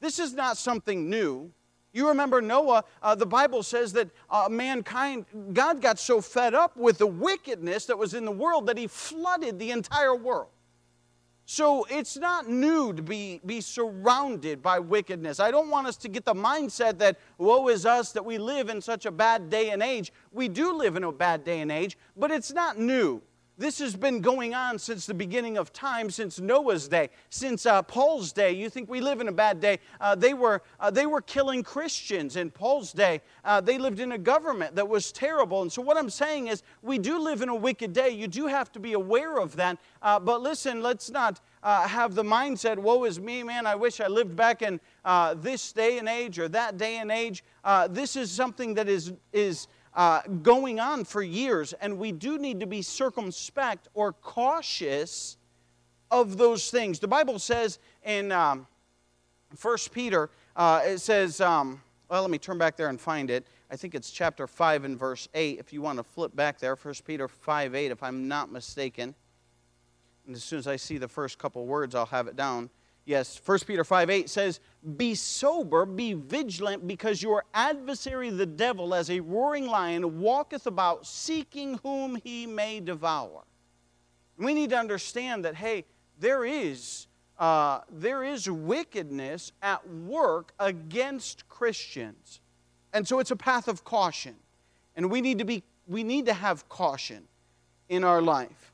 This 0.00 0.18
is 0.18 0.34
not 0.34 0.56
something 0.56 1.08
new. 1.08 1.52
You 1.92 2.08
remember 2.08 2.40
Noah, 2.40 2.84
uh, 3.02 3.14
the 3.14 3.26
Bible 3.26 3.62
says 3.62 3.92
that 3.92 4.08
uh, 4.30 4.48
mankind, 4.50 5.26
God 5.52 5.82
got 5.82 5.98
so 5.98 6.20
fed 6.20 6.54
up 6.54 6.76
with 6.76 6.98
the 6.98 7.06
wickedness 7.06 7.86
that 7.86 7.98
was 7.98 8.14
in 8.14 8.24
the 8.24 8.32
world 8.32 8.66
that 8.66 8.78
he 8.78 8.86
flooded 8.86 9.58
the 9.58 9.70
entire 9.70 10.14
world. 10.14 10.48
So 11.44 11.84
it's 11.90 12.16
not 12.16 12.48
new 12.48 12.94
to 12.94 13.02
be, 13.02 13.40
be 13.44 13.60
surrounded 13.60 14.62
by 14.62 14.78
wickedness. 14.78 15.38
I 15.38 15.50
don't 15.50 15.68
want 15.68 15.86
us 15.86 15.96
to 15.98 16.08
get 16.08 16.24
the 16.24 16.34
mindset 16.34 16.98
that, 16.98 17.18
woe 17.36 17.68
is 17.68 17.84
us, 17.84 18.12
that 18.12 18.24
we 18.24 18.38
live 18.38 18.70
in 18.70 18.80
such 18.80 19.04
a 19.04 19.10
bad 19.10 19.50
day 19.50 19.70
and 19.70 19.82
age. 19.82 20.12
We 20.30 20.48
do 20.48 20.72
live 20.72 20.96
in 20.96 21.04
a 21.04 21.12
bad 21.12 21.44
day 21.44 21.60
and 21.60 21.70
age, 21.70 21.98
but 22.16 22.30
it's 22.30 22.52
not 22.52 22.78
new. 22.78 23.20
This 23.62 23.78
has 23.78 23.94
been 23.94 24.20
going 24.20 24.56
on 24.56 24.76
since 24.76 25.06
the 25.06 25.14
beginning 25.14 25.56
of 25.56 25.72
time, 25.72 26.10
since 26.10 26.40
Noah's 26.40 26.88
day, 26.88 27.10
since 27.30 27.64
uh, 27.64 27.80
Paul's 27.82 28.32
day. 28.32 28.50
You 28.50 28.68
think 28.68 28.90
we 28.90 29.00
live 29.00 29.20
in 29.20 29.28
a 29.28 29.32
bad 29.32 29.60
day? 29.60 29.78
Uh, 30.00 30.16
they, 30.16 30.34
were, 30.34 30.62
uh, 30.80 30.90
they 30.90 31.06
were 31.06 31.20
killing 31.20 31.62
Christians 31.62 32.34
in 32.34 32.50
Paul's 32.50 32.92
day. 32.92 33.20
Uh, 33.44 33.60
they 33.60 33.78
lived 33.78 34.00
in 34.00 34.10
a 34.10 34.18
government 34.18 34.74
that 34.74 34.88
was 34.88 35.12
terrible. 35.12 35.62
And 35.62 35.70
so, 35.70 35.80
what 35.80 35.96
I'm 35.96 36.10
saying 36.10 36.48
is, 36.48 36.64
we 36.82 36.98
do 36.98 37.20
live 37.20 37.40
in 37.40 37.48
a 37.50 37.54
wicked 37.54 37.92
day. 37.92 38.10
You 38.10 38.26
do 38.26 38.48
have 38.48 38.72
to 38.72 38.80
be 38.80 38.94
aware 38.94 39.38
of 39.38 39.54
that. 39.54 39.78
Uh, 40.02 40.18
but 40.18 40.42
listen, 40.42 40.82
let's 40.82 41.08
not 41.08 41.40
uh, 41.62 41.86
have 41.86 42.16
the 42.16 42.24
mindset, 42.24 42.76
woe 42.76 43.04
is 43.04 43.20
me, 43.20 43.44
man, 43.44 43.64
I 43.64 43.76
wish 43.76 44.00
I 44.00 44.08
lived 44.08 44.34
back 44.34 44.62
in 44.62 44.80
this 45.36 45.72
day 45.72 45.98
and 45.98 46.08
age 46.08 46.40
or 46.40 46.48
that 46.48 46.78
day 46.78 46.96
and 46.96 47.12
age. 47.12 47.44
this 47.90 48.16
is 48.16 48.32
something 48.32 48.74
that 48.74 48.88
is. 48.88 49.12
is 49.32 49.68
uh, 49.94 50.22
going 50.42 50.80
on 50.80 51.04
for 51.04 51.22
years, 51.22 51.72
and 51.74 51.98
we 51.98 52.12
do 52.12 52.38
need 52.38 52.60
to 52.60 52.66
be 52.66 52.82
circumspect 52.82 53.88
or 53.94 54.12
cautious 54.12 55.36
of 56.10 56.36
those 56.36 56.70
things. 56.70 56.98
The 56.98 57.08
Bible 57.08 57.38
says 57.38 57.78
in 58.04 58.32
um, 58.32 58.66
1 59.60 59.76
Peter, 59.92 60.30
uh, 60.56 60.82
it 60.84 60.98
says, 60.98 61.40
um, 61.40 61.80
well, 62.08 62.22
let 62.22 62.30
me 62.30 62.38
turn 62.38 62.58
back 62.58 62.76
there 62.76 62.88
and 62.88 63.00
find 63.00 63.30
it. 63.30 63.46
I 63.70 63.76
think 63.76 63.94
it's 63.94 64.10
chapter 64.10 64.46
5 64.46 64.84
and 64.84 64.98
verse 64.98 65.28
8. 65.32 65.58
If 65.58 65.72
you 65.72 65.80
want 65.80 65.98
to 65.98 66.04
flip 66.04 66.36
back 66.36 66.58
there, 66.58 66.76
1 66.76 66.94
Peter 67.06 67.26
5 67.26 67.74
8, 67.74 67.90
if 67.90 68.02
I'm 68.02 68.28
not 68.28 68.52
mistaken. 68.52 69.14
And 70.26 70.36
as 70.36 70.44
soon 70.44 70.58
as 70.58 70.66
I 70.66 70.76
see 70.76 70.98
the 70.98 71.08
first 71.08 71.38
couple 71.38 71.64
words, 71.66 71.94
I'll 71.94 72.06
have 72.06 72.28
it 72.28 72.36
down. 72.36 72.70
Yes, 73.04 73.40
1 73.44 73.58
Peter 73.66 73.82
5 73.82 74.10
8 74.10 74.30
says, 74.30 74.60
Be 74.96 75.14
sober, 75.14 75.84
be 75.84 76.12
vigilant, 76.12 76.86
because 76.86 77.22
your 77.22 77.44
adversary 77.52 78.30
the 78.30 78.46
devil, 78.46 78.94
as 78.94 79.10
a 79.10 79.20
roaring 79.20 79.66
lion, 79.66 80.20
walketh 80.20 80.66
about 80.66 81.06
seeking 81.06 81.78
whom 81.82 82.16
he 82.22 82.46
may 82.46 82.78
devour. 82.78 83.42
We 84.38 84.54
need 84.54 84.70
to 84.70 84.78
understand 84.78 85.44
that, 85.44 85.56
hey, 85.56 85.84
there 86.18 86.44
is, 86.44 87.08
uh, 87.38 87.80
there 87.90 88.22
is 88.22 88.48
wickedness 88.48 89.52
at 89.62 89.88
work 89.88 90.52
against 90.60 91.48
Christians. 91.48 92.40
And 92.92 93.06
so 93.06 93.18
it's 93.18 93.30
a 93.32 93.36
path 93.36 93.66
of 93.66 93.82
caution. 93.82 94.36
And 94.94 95.10
we 95.10 95.20
need 95.20 95.38
to, 95.38 95.44
be, 95.44 95.64
we 95.88 96.04
need 96.04 96.26
to 96.26 96.34
have 96.34 96.68
caution 96.68 97.24
in 97.88 98.04
our 98.04 98.22
life. 98.22 98.72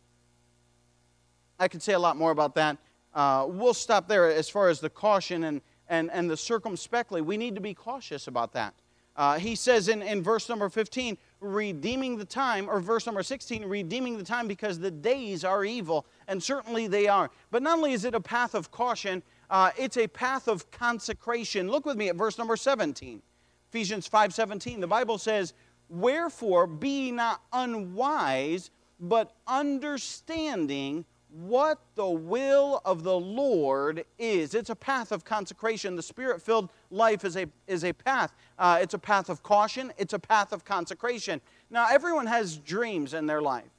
I 1.59 1.69
could 1.69 1.83
say 1.83 1.95
a 1.95 1.99
lot 1.99 2.17
more 2.17 2.31
about 2.31 2.55
that 2.57 2.77
uh, 3.19 3.45
we'll 3.49 3.75
stop 3.75 4.07
there 4.07 4.31
as 4.31 4.49
far 4.49 4.69
as 4.69 4.79
the 4.79 4.89
caution 4.89 5.43
and, 5.43 5.61
and, 5.89 6.09
and 6.13 6.31
the 6.31 6.37
circumspectly. 6.37 7.21
We 7.21 7.37
need 7.37 7.57
to 7.57 7.61
be 7.61 7.75
cautious 7.75 8.29
about 8.29 8.53
that. 8.53 8.75
Uh, 9.17 9.41
he 9.41 9.57
says 9.57 9.89
in, 9.89 10.03
in 10.03 10.23
verse 10.23 10.49
number 10.49 10.69
15, 10.69 11.19
redeeming 11.41 12.17
the 12.17 12.25
time, 12.25 12.71
or 12.71 12.79
verse 12.79 13.07
number 13.07 13.25
16, 13.25 13.65
redeeming 13.65 14.17
the 14.17 14.23
time 14.23 14.47
because 14.47 14.79
the 14.79 14.93
days 14.93 15.43
are 15.43 15.65
evil, 15.65 16.07
and 16.29 16.41
certainly 16.41 16.87
they 16.87 17.09
are. 17.09 17.29
But 17.51 17.65
not 17.65 17.79
only 17.79 17.93
is 17.93 18.05
it 18.05 18.15
a 18.15 18.21
path 18.21 18.55
of 18.55 18.71
caution, 18.71 19.25
uh, 19.51 19.73
it's 19.77 19.97
a 19.97 20.07
path 20.07 20.47
of 20.47 20.71
consecration. 20.71 21.69
Look 21.69 21.87
with 21.87 21.97
me 21.97 22.11
at 22.11 22.15
verse 22.15 22.39
number 22.39 22.57
17. 22.57 23.21
Ephesians 23.69 24.09
5:17. 24.09 24.79
The 24.79 24.87
Bible 24.87 25.19
says, 25.19 25.55
"Wherefore 25.89 26.69
be 26.69 27.11
not 27.11 27.43
unwise, 27.53 28.71
but 29.01 29.35
understanding 29.49 31.05
what 31.31 31.79
the 31.95 32.09
will 32.09 32.81
of 32.85 33.03
the 33.03 33.19
Lord 33.19 34.05
is. 34.19 34.55
It's 34.55 34.71
a 34.71 34.77
path 34.77 35.13
of 35.13 35.25
consecration. 35.25 35.97
The 35.97 36.03
spirit 36.03 36.41
filled 36.41 36.71
life 36.91 37.25
is 37.25 37.37
a, 37.37 37.47
is 37.67 37.85
a 37.85 37.93
path. 37.93 38.33
Uh, 38.59 38.79
it's 38.81 38.95
a 38.95 38.99
path 38.99 39.29
of 39.29 39.43
caution, 39.43 39.93
it's 39.99 40.15
a 40.15 40.19
path 40.19 40.53
of 40.53 40.65
consecration. 40.65 41.41
Now, 41.71 41.87
everyone 41.91 42.27
has 42.27 42.57
dreams 42.57 43.15
in 43.15 43.27
their 43.27 43.43
life. 43.43 43.71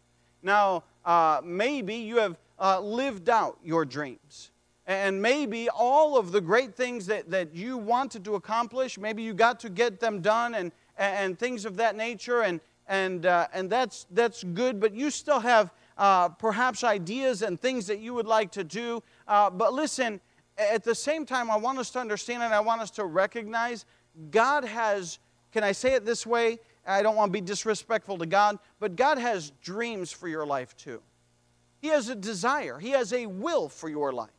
Now, 0.44 0.84
uh, 1.06 1.42
maybe 1.44 1.96
you 1.96 2.18
have 2.18 2.38
uh, 2.60 2.80
lived 2.80 3.30
out 3.30 3.58
your 3.64 3.86
dreams. 3.86 4.52
And 4.86 5.22
maybe 5.22 5.70
all 5.70 6.18
of 6.18 6.32
the 6.32 6.42
great 6.42 6.74
things 6.76 7.06
that, 7.08 7.30
that 7.30 7.54
you 7.54 7.78
wanted 7.78 8.26
to 8.26 8.36
accomplish, 8.36 8.98
maybe 8.98 9.22
you 9.22 9.34
got 9.34 9.60
to 9.60 9.70
get 9.70 10.00
them 10.00 10.20
done 10.22 10.56
and, 10.56 10.72
and 10.98 11.38
things 11.38 11.66
of 11.66 11.78
that 11.78 11.96
nature, 11.96 12.42
and, 12.42 12.60
and, 12.88 13.26
uh, 13.26 13.48
and 13.54 13.70
that's, 13.70 14.08
that's 14.12 14.44
good, 14.44 14.80
but 14.80 14.94
you 14.94 15.12
still 15.12 15.40
have 15.40 15.72
uh, 16.00 16.30
perhaps 16.30 16.84
ideas 16.84 17.42
and 17.42 17.60
things 17.60 17.86
that 17.88 18.00
you 18.00 18.14
would 18.14 18.26
like 18.26 18.52
to 18.54 18.64
do. 18.64 19.04
Uh, 19.28 19.50
but 19.50 19.74
listen, 19.74 20.20
at 20.58 20.84
the 20.84 20.96
same 20.96 21.26
time, 21.26 21.52
I 21.52 21.58
want 21.58 21.78
us 21.78 21.92
to 21.92 22.00
understand 22.00 22.42
and 22.42 22.54
I 22.54 22.62
want 22.62 22.82
us 22.82 22.90
to 22.92 23.06
recognize 23.06 23.86
God 24.32 24.64
has, 24.64 25.20
can 25.52 25.64
I 25.64 25.74
say 25.74 25.94
it 25.94 26.06
this 26.06 26.26
way? 26.26 26.60
I 26.88 27.04
don't 27.04 27.16
want 27.16 27.30
to 27.30 27.34
be 27.34 27.42
disrespectful 27.42 28.18
to 28.18 28.26
God, 28.26 28.58
but 28.80 28.96
God 28.96 29.18
has 29.20 29.52
dreams 29.62 30.12
for 30.12 30.28
your 30.28 30.46
life 30.46 30.76
too. 30.76 31.02
He 31.82 31.90
has 31.90 32.10
a 32.10 32.16
desire, 32.16 32.80
He 32.80 32.92
has 32.92 33.14
a 33.14 33.26
will 33.26 33.70
for 33.70 33.90
your 33.90 34.12
life. 34.12 34.30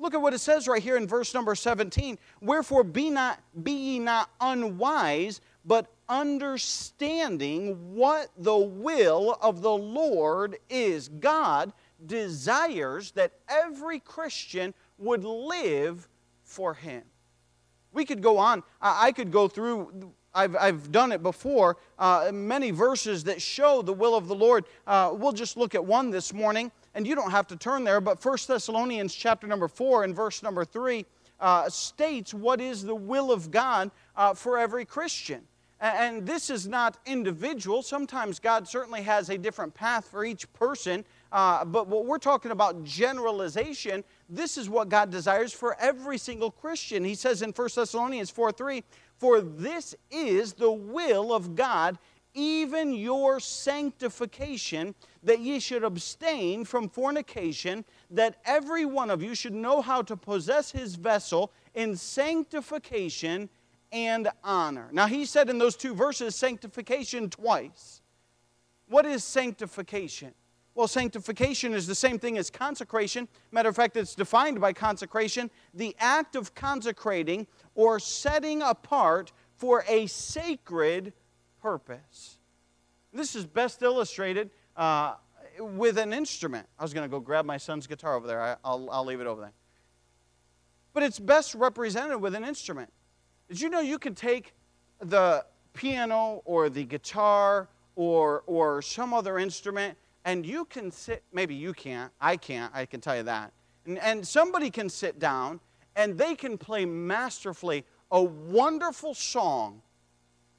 Look 0.00 0.14
at 0.14 0.22
what 0.22 0.32
it 0.32 0.38
says 0.38 0.68
right 0.68 0.82
here 0.82 0.96
in 0.96 1.08
verse 1.08 1.34
number 1.34 1.56
17. 1.56 2.18
Wherefore 2.40 2.84
be 2.84 3.10
not 3.10 3.40
be 3.62 3.72
ye 3.72 3.98
not 3.98 4.30
unwise, 4.40 5.40
but 5.64 5.90
understanding 6.08 7.94
what 7.94 8.30
the 8.36 8.56
will 8.56 9.36
of 9.40 9.62
the 9.62 9.76
Lord 9.76 10.58
is. 10.68 11.08
God 11.08 11.72
desires 12.04 13.10
that 13.12 13.32
every 13.48 14.00
Christian 14.00 14.74
would 14.98 15.24
live 15.24 16.08
for 16.42 16.74
him. 16.74 17.02
We 17.92 18.04
could 18.04 18.22
go 18.22 18.38
on. 18.38 18.62
I 18.80 19.12
could 19.12 19.32
go 19.32 19.48
through 19.48 20.12
I've, 20.34 20.54
I've 20.56 20.92
done 20.92 21.10
it 21.10 21.22
before, 21.22 21.78
uh, 21.98 22.30
many 22.32 22.70
verses 22.70 23.24
that 23.24 23.40
show 23.40 23.82
the 23.82 23.92
will 23.92 24.14
of 24.14 24.28
the 24.28 24.34
Lord. 24.34 24.66
Uh, 24.86 25.10
we'll 25.12 25.32
just 25.32 25.56
look 25.56 25.74
at 25.74 25.84
one 25.84 26.10
this 26.10 26.32
morning, 26.32 26.70
and 26.94 27.06
you 27.06 27.14
don't 27.14 27.30
have 27.30 27.46
to 27.48 27.56
turn 27.56 27.82
there, 27.82 28.00
but 28.00 28.24
1 28.24 28.38
Thessalonians 28.46 29.14
chapter 29.14 29.46
number 29.46 29.66
4 29.66 30.04
and 30.04 30.14
verse 30.14 30.42
number 30.42 30.64
3 30.64 31.04
uh, 31.40 31.68
states 31.68 32.34
what 32.34 32.60
is 32.60 32.84
the 32.84 32.94
will 32.94 33.32
of 33.32 33.50
God 33.50 33.90
uh, 34.16 34.34
for 34.34 34.58
every 34.58 34.84
Christian. 34.84 35.42
And 35.80 36.26
this 36.26 36.50
is 36.50 36.66
not 36.66 36.98
individual. 37.06 37.82
Sometimes 37.82 38.40
God 38.40 38.66
certainly 38.66 39.02
has 39.02 39.30
a 39.30 39.38
different 39.38 39.74
path 39.74 40.08
for 40.08 40.24
each 40.24 40.52
person. 40.52 41.04
Uh, 41.30 41.64
but 41.64 41.86
what 41.86 42.04
we're 42.04 42.18
talking 42.18 42.50
about 42.50 42.82
generalization, 42.82 44.02
this 44.28 44.58
is 44.58 44.68
what 44.68 44.88
God 44.88 45.10
desires 45.10 45.52
for 45.52 45.76
every 45.78 46.18
single 46.18 46.50
Christian. 46.50 47.04
He 47.04 47.14
says 47.14 47.42
in 47.42 47.50
1 47.50 47.68
Thessalonians 47.74 48.30
4 48.30 48.50
3, 48.50 48.82
For 49.18 49.40
this 49.40 49.94
is 50.10 50.54
the 50.54 50.72
will 50.72 51.32
of 51.32 51.54
God, 51.54 51.96
even 52.34 52.92
your 52.92 53.38
sanctification, 53.38 54.96
that 55.22 55.40
ye 55.40 55.60
should 55.60 55.84
abstain 55.84 56.64
from 56.64 56.88
fornication, 56.88 57.84
that 58.10 58.36
every 58.44 58.84
one 58.84 59.10
of 59.10 59.22
you 59.22 59.34
should 59.34 59.54
know 59.54 59.80
how 59.80 60.02
to 60.02 60.16
possess 60.16 60.72
his 60.72 60.96
vessel 60.96 61.52
in 61.74 61.94
sanctification 61.94 63.48
and 63.92 64.28
honor. 64.44 64.88
Now, 64.92 65.06
he 65.06 65.24
said 65.24 65.48
in 65.50 65.58
those 65.58 65.76
two 65.76 65.94
verses 65.94 66.36
sanctification 66.36 67.30
twice. 67.30 68.02
What 68.88 69.06
is 69.06 69.24
sanctification? 69.24 70.32
Well, 70.74 70.86
sanctification 70.86 71.74
is 71.74 71.86
the 71.86 71.94
same 71.94 72.18
thing 72.18 72.38
as 72.38 72.50
consecration. 72.50 73.26
Matter 73.50 73.68
of 73.68 73.76
fact, 73.76 73.96
it's 73.96 74.14
defined 74.14 74.60
by 74.60 74.72
consecration 74.72 75.50
the 75.74 75.96
act 75.98 76.36
of 76.36 76.54
consecrating 76.54 77.46
or 77.74 77.98
setting 77.98 78.62
apart 78.62 79.32
for 79.56 79.84
a 79.88 80.06
sacred 80.06 81.12
purpose. 81.60 82.38
This 83.12 83.34
is 83.34 83.44
best 83.44 83.82
illustrated 83.82 84.50
uh, 84.76 85.14
with 85.58 85.98
an 85.98 86.12
instrument. 86.12 86.68
I 86.78 86.84
was 86.84 86.94
going 86.94 87.04
to 87.04 87.10
go 87.10 87.18
grab 87.18 87.44
my 87.44 87.56
son's 87.56 87.86
guitar 87.86 88.14
over 88.14 88.26
there. 88.26 88.40
I, 88.40 88.56
will 88.62 88.88
I'll 88.90 89.04
leave 89.04 89.20
it 89.20 89.26
over 89.26 89.40
there. 89.40 89.52
But 90.92 91.02
it's 91.02 91.18
best 91.18 91.54
represented 91.54 92.20
with 92.20 92.34
an 92.34 92.44
instrument. 92.44 92.92
Did 93.48 93.60
you 93.60 93.70
know 93.70 93.80
you 93.80 93.98
can 93.98 94.14
take 94.14 94.54
the 95.00 95.44
piano 95.72 96.42
or 96.44 96.68
the 96.68 96.84
guitar 96.84 97.68
or, 97.96 98.42
or 98.46 98.82
some 98.82 99.14
other 99.14 99.38
instrument 99.38 99.96
and 100.24 100.44
you 100.44 100.64
can 100.66 100.90
sit, 100.90 101.22
maybe 101.32 101.54
you 101.54 101.72
can't, 101.72 102.12
I 102.20 102.36
can't, 102.36 102.70
I 102.74 102.84
can 102.84 103.00
tell 103.00 103.16
you 103.16 103.22
that. 103.22 103.52
And, 103.86 103.98
and 103.98 104.26
somebody 104.26 104.70
can 104.70 104.90
sit 104.90 105.18
down 105.18 105.60
and 105.96 106.18
they 106.18 106.34
can 106.34 106.58
play 106.58 106.84
masterfully 106.84 107.84
a 108.10 108.22
wonderful 108.22 109.14
song 109.14 109.82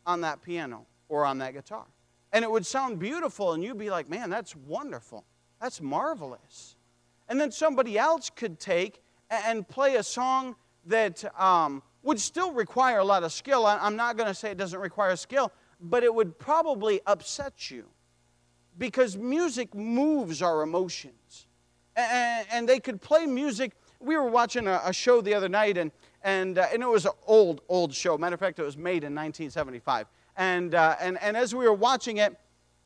on 0.06 0.22
that 0.22 0.42
piano 0.42 0.86
or 1.08 1.26
on 1.26 1.38
that 1.40 1.54
guitar. 1.54 1.86
And 2.32 2.44
it 2.44 2.52
would 2.52 2.66
sound 2.66 3.00
beautiful, 3.00 3.54
and 3.54 3.64
you'd 3.64 3.78
be 3.78 3.90
like, 3.90 4.10
man, 4.10 4.30
that's 4.30 4.56
wonderful. 4.56 5.26
That's 5.62 5.82
marvelous. 5.82 6.76
And 7.28 7.40
then 7.40 7.52
somebody 7.52 7.98
else 7.98 8.30
could 8.30 8.60
take 8.60 9.02
and 9.30 9.68
play 9.68 9.96
a 9.96 10.04
song 10.04 10.56
that 10.86 11.24
um, 11.40 11.82
would 12.04 12.20
still 12.20 12.52
require 12.54 13.00
a 13.00 13.04
lot 13.04 13.24
of 13.24 13.32
skill. 13.32 13.66
I'm 13.66 13.96
not 13.96 14.18
going 14.18 14.28
to 14.28 14.34
say 14.34 14.52
it 14.52 14.58
doesn't 14.58 14.80
require 14.80 15.16
skill, 15.16 15.52
but 15.82 16.04
it 16.04 16.14
would 16.14 16.38
probably 16.40 17.02
upset 17.06 17.70
you 17.70 17.86
because 18.78 19.18
music 19.18 19.76
moves 19.76 20.42
our 20.42 20.62
emotions. 20.62 21.48
And, 21.96 22.68
they 22.68 22.80
could 22.80 23.02
play 23.02 23.26
music. 23.26 23.74
We 24.00 24.16
were 24.16 24.30
watching 24.30 24.68
a, 24.68 24.94
show 24.94 25.20
the 25.20 25.34
other 25.34 25.50
night, 25.50 25.78
and, 25.78 25.92
and, 26.24 26.58
uh, 26.58 26.68
and 26.72 26.82
it 26.82 26.88
was 26.88 27.06
an 27.06 27.12
old, 27.28 27.62
old 27.68 27.94
show. 27.94 28.18
Matter 28.18 28.36
of 28.36 28.40
fact, 28.40 28.58
it 28.58 28.64
was 28.64 28.78
made 28.78 29.04
in 29.04 29.14
1975. 29.14 30.08
And, 30.38 30.74
uh, 30.76 30.96
and, 31.02 31.22
and 31.22 31.36
as 31.36 31.54
we 31.54 31.66
were 31.66 31.74
watching 31.74 32.18
it, 32.18 32.38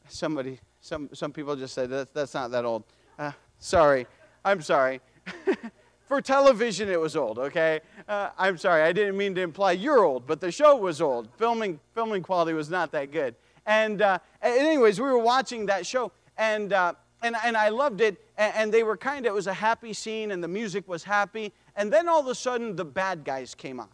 somebody, 0.08 0.60
some, 0.82 1.10
some 1.14 1.32
people 1.32 1.56
just 1.56 1.76
said, 1.76 1.92
that's, 1.92 2.10
that's 2.12 2.34
not 2.34 2.50
that 2.52 2.66
old. 2.66 2.86
Uh, 3.20 3.32
sorry. 3.60 4.08
I'm 4.44 4.62
sorry. 4.64 5.00
For 6.14 6.22
television, 6.22 6.90
it 6.90 7.00
was 7.00 7.16
old, 7.16 7.40
okay? 7.40 7.80
Uh, 8.08 8.30
I'm 8.38 8.56
sorry, 8.60 8.84
I 8.84 8.92
didn't 8.92 9.18
mean 9.18 9.34
to 9.34 9.42
imply 9.42 9.72
you're 9.72 10.04
old, 10.04 10.28
but 10.28 10.40
the 10.40 10.52
show 10.52 10.76
was 10.76 11.02
old. 11.02 11.28
Filming, 11.40 11.80
filming 11.96 12.22
quality 12.22 12.54
was 12.54 12.70
not 12.70 12.92
that 12.92 13.12
good. 13.12 13.34
And, 13.66 14.00
uh, 14.00 14.20
anyways, 14.40 15.02
we 15.02 15.08
were 15.08 15.18
watching 15.18 15.66
that 15.66 15.88
show, 15.88 16.12
and, 16.38 16.72
uh, 16.72 16.94
and, 17.24 17.36
and 17.44 17.58
I 17.58 17.70
loved 17.70 18.00
it. 18.00 18.24
And, 18.38 18.54
and 18.56 18.72
they 18.72 18.84
were 18.84 18.96
kind 18.96 19.26
of, 19.26 19.32
it 19.32 19.34
was 19.34 19.48
a 19.48 19.56
happy 19.56 19.92
scene, 19.92 20.30
and 20.30 20.44
the 20.44 20.48
music 20.48 20.88
was 20.88 21.04
happy. 21.04 21.52
And 21.76 21.92
then 21.92 22.08
all 22.08 22.20
of 22.20 22.28
a 22.28 22.36
sudden, 22.36 22.76
the 22.76 22.86
bad 22.86 23.24
guys 23.24 23.56
came 23.56 23.80
on. 23.80 23.90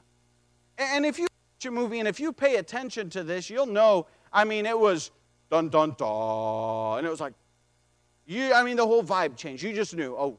And 0.78 1.06
if 1.06 1.20
you 1.20 1.24
watch 1.24 1.66
a 1.68 1.72
movie, 1.72 2.00
and 2.00 2.08
if 2.10 2.20
you 2.20 2.34
pay 2.34 2.58
attention 2.58 3.10
to 3.12 3.24
this, 3.24 3.50
you'll 3.50 3.66
know, 3.66 4.08
I 4.34 4.44
mean, 4.44 4.66
it 4.66 4.78
was 4.78 5.12
dun 5.50 5.70
dun 5.70 5.96
dun. 5.98 6.98
And 6.98 7.08
it 7.08 7.10
was 7.10 7.22
like, 7.22 7.34
you, 8.26 8.52
I 8.54 8.62
mean, 8.64 8.76
the 8.76 8.86
whole 8.86 9.06
vibe 9.06 9.38
changed. 9.38 9.64
You 9.64 9.72
just 9.72 9.96
knew, 9.96 10.18
oh, 10.18 10.38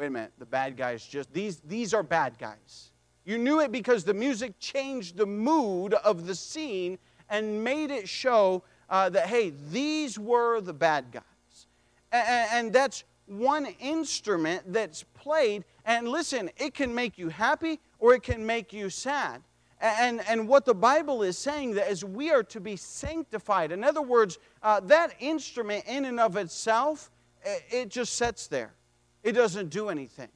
wait 0.00 0.06
a 0.06 0.10
minute, 0.10 0.32
the 0.38 0.46
bad 0.46 0.78
guys 0.78 1.04
just, 1.04 1.30
these, 1.34 1.60
these 1.60 1.92
are 1.92 2.02
bad 2.02 2.38
guys. 2.38 2.90
You 3.26 3.36
knew 3.36 3.60
it 3.60 3.70
because 3.70 4.02
the 4.02 4.14
music 4.14 4.58
changed 4.58 5.18
the 5.18 5.26
mood 5.26 5.92
of 5.92 6.26
the 6.26 6.34
scene 6.34 6.98
and 7.28 7.62
made 7.62 7.90
it 7.90 8.08
show 8.08 8.62
uh, 8.88 9.10
that, 9.10 9.26
hey, 9.26 9.52
these 9.70 10.18
were 10.18 10.62
the 10.62 10.72
bad 10.72 11.12
guys. 11.12 11.66
And, 12.12 12.48
and 12.50 12.72
that's 12.72 13.04
one 13.26 13.66
instrument 13.78 14.72
that's 14.72 15.04
played. 15.12 15.66
And 15.84 16.08
listen, 16.08 16.50
it 16.56 16.72
can 16.72 16.94
make 16.94 17.18
you 17.18 17.28
happy 17.28 17.78
or 17.98 18.14
it 18.14 18.22
can 18.22 18.46
make 18.46 18.72
you 18.72 18.88
sad. 18.88 19.42
And, 19.82 20.22
and 20.26 20.48
what 20.48 20.64
the 20.64 20.74
Bible 20.74 21.22
is 21.22 21.36
saying 21.36 21.74
that 21.74 21.90
as 21.90 22.06
we 22.06 22.30
are 22.30 22.42
to 22.44 22.58
be 22.60 22.76
sanctified. 22.76 23.70
In 23.70 23.84
other 23.84 24.02
words, 24.02 24.38
uh, 24.62 24.80
that 24.80 25.12
instrument 25.20 25.84
in 25.86 26.06
and 26.06 26.18
of 26.18 26.38
itself, 26.38 27.10
it 27.44 27.90
just 27.90 28.14
sits 28.14 28.46
there 28.46 28.72
it 29.22 29.32
doesn't 29.32 29.70
do 29.70 29.88
anything. 29.88 30.28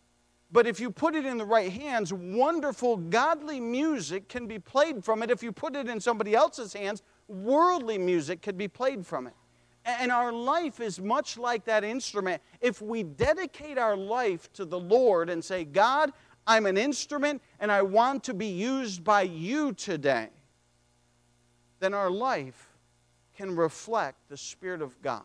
But 0.52 0.66
if 0.66 0.78
you 0.78 0.90
put 0.90 1.14
it 1.14 1.26
in 1.26 1.36
the 1.36 1.44
right 1.44 1.72
hands, 1.72 2.12
wonderful, 2.12 2.96
godly 2.96 3.60
music 3.60 4.28
can 4.28 4.46
be 4.46 4.58
played 4.58 5.04
from 5.04 5.22
it. 5.22 5.30
If 5.30 5.42
you 5.42 5.50
put 5.50 5.74
it 5.74 5.88
in 5.88 6.00
somebody 6.00 6.34
else's 6.34 6.72
hands, 6.72 7.02
worldly 7.26 7.98
music 7.98 8.42
could 8.42 8.56
be 8.56 8.68
played 8.68 9.04
from 9.04 9.26
it. 9.26 9.32
And 9.84 10.12
our 10.12 10.32
life 10.32 10.80
is 10.80 11.00
much 11.00 11.36
like 11.36 11.64
that 11.64 11.84
instrument. 11.84 12.40
If 12.60 12.80
we 12.80 13.02
dedicate 13.02 13.78
our 13.78 13.96
life 13.96 14.52
to 14.54 14.64
the 14.64 14.78
Lord 14.78 15.28
and 15.28 15.44
say, 15.44 15.64
God, 15.64 16.12
I'm 16.46 16.66
an 16.66 16.78
instrument 16.78 17.42
and 17.58 17.72
I 17.72 17.82
want 17.82 18.24
to 18.24 18.34
be 18.34 18.46
used 18.46 19.02
by 19.02 19.22
you 19.22 19.72
today, 19.72 20.28
then 21.80 21.94
our 21.94 22.10
life 22.10 22.70
can 23.36 23.56
reflect 23.56 24.28
the 24.28 24.36
Spirit 24.36 24.80
of 24.80 25.00
God. 25.02 25.24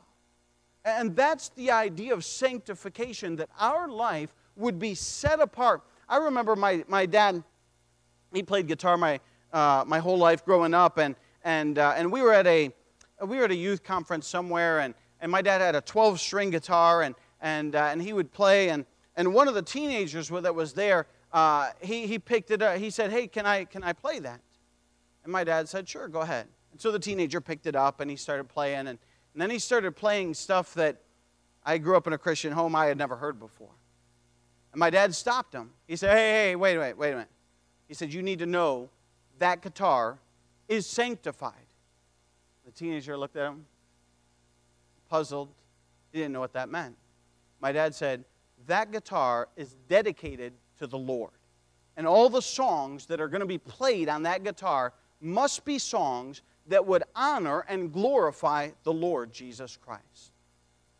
And 0.85 1.15
that's 1.15 1.49
the 1.49 1.71
idea 1.71 2.13
of 2.13 2.23
sanctification, 2.23 3.35
that 3.37 3.49
our 3.59 3.87
life 3.87 4.33
would 4.55 4.79
be 4.79 4.95
set 4.95 5.39
apart. 5.39 5.83
I 6.07 6.17
remember 6.17 6.55
my, 6.55 6.83
my 6.87 7.05
dad, 7.05 7.43
he 8.33 8.43
played 8.43 8.67
guitar 8.67 8.97
my, 8.97 9.19
uh, 9.51 9.83
my 9.85 9.99
whole 9.99 10.17
life 10.17 10.45
growing 10.45 10.73
up, 10.73 10.97
and, 10.97 11.15
and, 11.43 11.77
uh, 11.77 11.93
and 11.95 12.11
we, 12.11 12.21
were 12.21 12.33
at 12.33 12.47
a, 12.47 12.71
we 13.25 13.37
were 13.37 13.45
at 13.45 13.51
a 13.51 13.55
youth 13.55 13.83
conference 13.83 14.27
somewhere, 14.27 14.79
and, 14.79 14.93
and 15.21 15.31
my 15.31 15.41
dad 15.41 15.61
had 15.61 15.75
a 15.75 15.81
12 15.81 16.19
string 16.19 16.49
guitar, 16.49 17.01
and, 17.01 17.15
and, 17.41 17.75
uh, 17.75 17.89
and 17.91 18.01
he 18.01 18.13
would 18.13 18.31
play. 18.31 18.69
And, 18.69 18.85
and 19.15 19.33
one 19.33 19.47
of 19.47 19.55
the 19.55 19.61
teenagers 19.61 20.29
that 20.29 20.55
was 20.55 20.73
there, 20.73 21.07
uh, 21.31 21.71
he, 21.81 22.07
he 22.07 22.19
picked 22.19 22.51
it 22.51 22.61
up. 22.61 22.77
He 22.77 22.89
said, 22.89 23.11
Hey, 23.11 23.27
can 23.27 23.45
I, 23.45 23.65
can 23.65 23.83
I 23.83 23.93
play 23.93 24.19
that? 24.19 24.39
And 25.23 25.31
my 25.31 25.43
dad 25.43 25.67
said, 25.67 25.87
Sure, 25.87 26.07
go 26.07 26.21
ahead. 26.21 26.47
And 26.71 26.79
so 26.79 26.91
the 26.91 26.99
teenager 26.99 27.41
picked 27.41 27.67
it 27.67 27.75
up 27.75 27.99
and 27.99 28.09
he 28.09 28.17
started 28.17 28.47
playing. 28.47 28.87
And, 28.87 28.97
and 29.33 29.41
then 29.41 29.49
he 29.49 29.59
started 29.59 29.95
playing 29.95 30.33
stuff 30.33 30.73
that 30.73 31.01
I 31.63 31.77
grew 31.77 31.95
up 31.95 32.07
in 32.07 32.13
a 32.13 32.17
Christian 32.17 32.51
home 32.51 32.75
I 32.75 32.85
had 32.85 32.97
never 32.97 33.15
heard 33.15 33.39
before. 33.39 33.71
And 34.71 34.79
my 34.79 34.89
dad 34.89 35.13
stopped 35.13 35.53
him. 35.53 35.71
He 35.87 35.95
said, 35.95 36.11
Hey, 36.15 36.49
hey, 36.49 36.55
wait 36.55 36.75
a 36.75 36.79
minute, 36.79 36.97
wait 36.97 37.11
a 37.11 37.15
minute. 37.15 37.29
He 37.87 37.93
said, 37.93 38.13
You 38.13 38.21
need 38.21 38.39
to 38.39 38.45
know 38.45 38.89
that 39.39 39.61
guitar 39.61 40.19
is 40.67 40.85
sanctified. 40.85 41.53
The 42.65 42.71
teenager 42.71 43.17
looked 43.17 43.35
at 43.35 43.47
him, 43.47 43.65
puzzled. 45.09 45.49
He 46.11 46.19
didn't 46.19 46.33
know 46.33 46.39
what 46.39 46.53
that 46.53 46.69
meant. 46.69 46.95
My 47.59 47.71
dad 47.71 47.95
said, 47.95 48.25
That 48.67 48.91
guitar 48.91 49.49
is 49.55 49.75
dedicated 49.87 50.53
to 50.79 50.87
the 50.87 50.97
Lord. 50.97 51.31
And 51.97 52.07
all 52.07 52.29
the 52.29 52.41
songs 52.41 53.07
that 53.07 53.19
are 53.19 53.27
going 53.27 53.41
to 53.41 53.47
be 53.47 53.57
played 53.57 54.07
on 54.07 54.23
that 54.23 54.43
guitar 54.43 54.93
must 55.19 55.65
be 55.65 55.77
songs 55.77 56.41
that 56.69 56.85
would 56.87 57.03
honor 57.15 57.65
and 57.67 57.91
glorify 57.91 58.69
the 58.83 58.93
Lord 58.93 59.33
Jesus 59.33 59.77
Christ. 59.77 60.31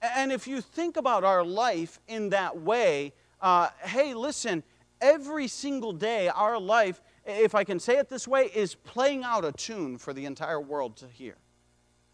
And 0.02 0.32
if 0.32 0.48
you 0.48 0.62
think 0.62 0.98
about 0.98 1.24
our 1.24 1.44
life 1.44 2.00
in 2.08 2.30
that 2.30 2.58
way, 2.58 3.14
uh, 3.42 3.70
hey, 3.84 4.14
listen, 4.14 4.64
every 5.02 5.48
single 5.48 5.94
day, 5.94 6.28
our 6.28 6.60
life, 6.60 7.02
if 7.26 7.56
I 7.56 7.64
can 7.64 7.80
say 7.80 7.98
it 7.98 8.10
this 8.10 8.28
way, 8.28 8.50
is 8.54 8.76
playing 8.76 9.24
out 9.24 9.46
a 9.46 9.52
tune 9.52 9.98
for 9.98 10.14
the 10.14 10.26
entire 10.26 10.60
world 10.60 10.98
to 10.98 11.08
hear. 11.08 11.36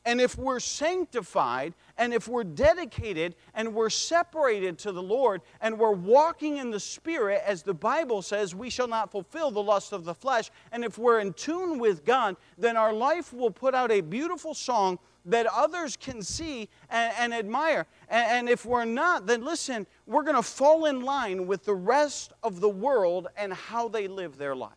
And 0.05 0.21
if 0.21 0.37
we're 0.37 0.59
sanctified 0.59 1.73
and 1.97 2.13
if 2.13 2.27
we're 2.27 2.43
dedicated 2.43 3.35
and 3.55 3.73
we're 3.73 3.89
separated 3.89 4.77
to 4.79 4.91
the 4.91 5.01
Lord 5.01 5.41
and 5.61 5.79
we're 5.79 5.91
walking 5.91 6.57
in 6.57 6.69
the 6.69 6.79
Spirit, 6.79 7.41
as 7.45 7.63
the 7.63 7.73
Bible 7.73 8.21
says, 8.21 8.53
we 8.53 8.69
shall 8.69 8.87
not 8.87 9.11
fulfill 9.11 9.49
the 9.49 9.63
lust 9.63 9.93
of 9.93 10.05
the 10.05 10.13
flesh. 10.13 10.51
And 10.71 10.83
if 10.83 10.99
we're 10.99 11.19
in 11.19 11.33
tune 11.33 11.79
with 11.79 12.05
God, 12.05 12.37
then 12.57 12.77
our 12.77 12.93
life 12.93 13.33
will 13.33 13.49
put 13.49 13.73
out 13.73 13.91
a 13.91 14.01
beautiful 14.01 14.53
song 14.53 14.99
that 15.25 15.47
others 15.47 15.97
can 15.97 16.21
see 16.21 16.69
and, 16.89 17.13
and 17.17 17.33
admire. 17.33 17.87
And, 18.07 18.27
and 18.27 18.49
if 18.49 18.63
we're 18.63 18.85
not, 18.85 19.25
then 19.25 19.43
listen, 19.43 19.87
we're 20.05 20.23
going 20.23 20.35
to 20.35 20.43
fall 20.43 20.85
in 20.85 21.01
line 21.01 21.47
with 21.47 21.65
the 21.65 21.73
rest 21.73 22.31
of 22.43 22.61
the 22.61 22.69
world 22.69 23.27
and 23.35 23.51
how 23.51 23.87
they 23.87 24.07
live 24.07 24.37
their 24.37 24.55
life. 24.55 24.73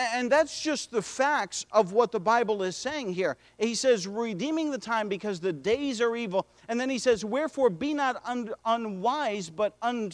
And 0.00 0.32
that's 0.32 0.62
just 0.62 0.90
the 0.90 1.02
facts 1.02 1.66
of 1.72 1.92
what 1.92 2.10
the 2.10 2.20
Bible 2.20 2.62
is 2.62 2.74
saying 2.74 3.12
here. 3.12 3.36
He 3.58 3.74
says, 3.74 4.06
redeeming 4.06 4.70
the 4.70 4.78
time 4.78 5.08
because 5.08 5.40
the 5.40 5.52
days 5.52 6.00
are 6.00 6.16
evil. 6.16 6.46
And 6.68 6.80
then 6.80 6.88
he 6.88 6.98
says, 6.98 7.24
wherefore 7.24 7.68
be 7.68 7.92
not 7.92 8.22
un- 8.24 8.54
unwise, 8.64 9.50
but 9.50 9.76
un- 9.82 10.12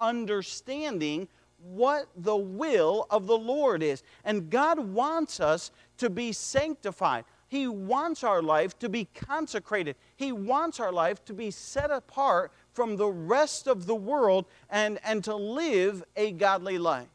understanding 0.00 1.28
what 1.62 2.08
the 2.16 2.36
will 2.36 3.06
of 3.10 3.28
the 3.28 3.38
Lord 3.38 3.82
is. 3.82 4.02
And 4.24 4.50
God 4.50 4.80
wants 4.80 5.38
us 5.38 5.70
to 5.98 6.10
be 6.10 6.32
sanctified. 6.32 7.24
He 7.46 7.68
wants 7.68 8.24
our 8.24 8.42
life 8.42 8.76
to 8.80 8.88
be 8.88 9.04
consecrated. 9.14 9.94
He 10.16 10.32
wants 10.32 10.80
our 10.80 10.90
life 10.90 11.24
to 11.26 11.34
be 11.34 11.50
set 11.52 11.90
apart 11.90 12.50
from 12.72 12.96
the 12.96 13.08
rest 13.08 13.68
of 13.68 13.86
the 13.86 13.94
world 13.94 14.46
and, 14.70 14.98
and 15.04 15.22
to 15.24 15.36
live 15.36 16.02
a 16.16 16.32
godly 16.32 16.78
life. 16.78 17.11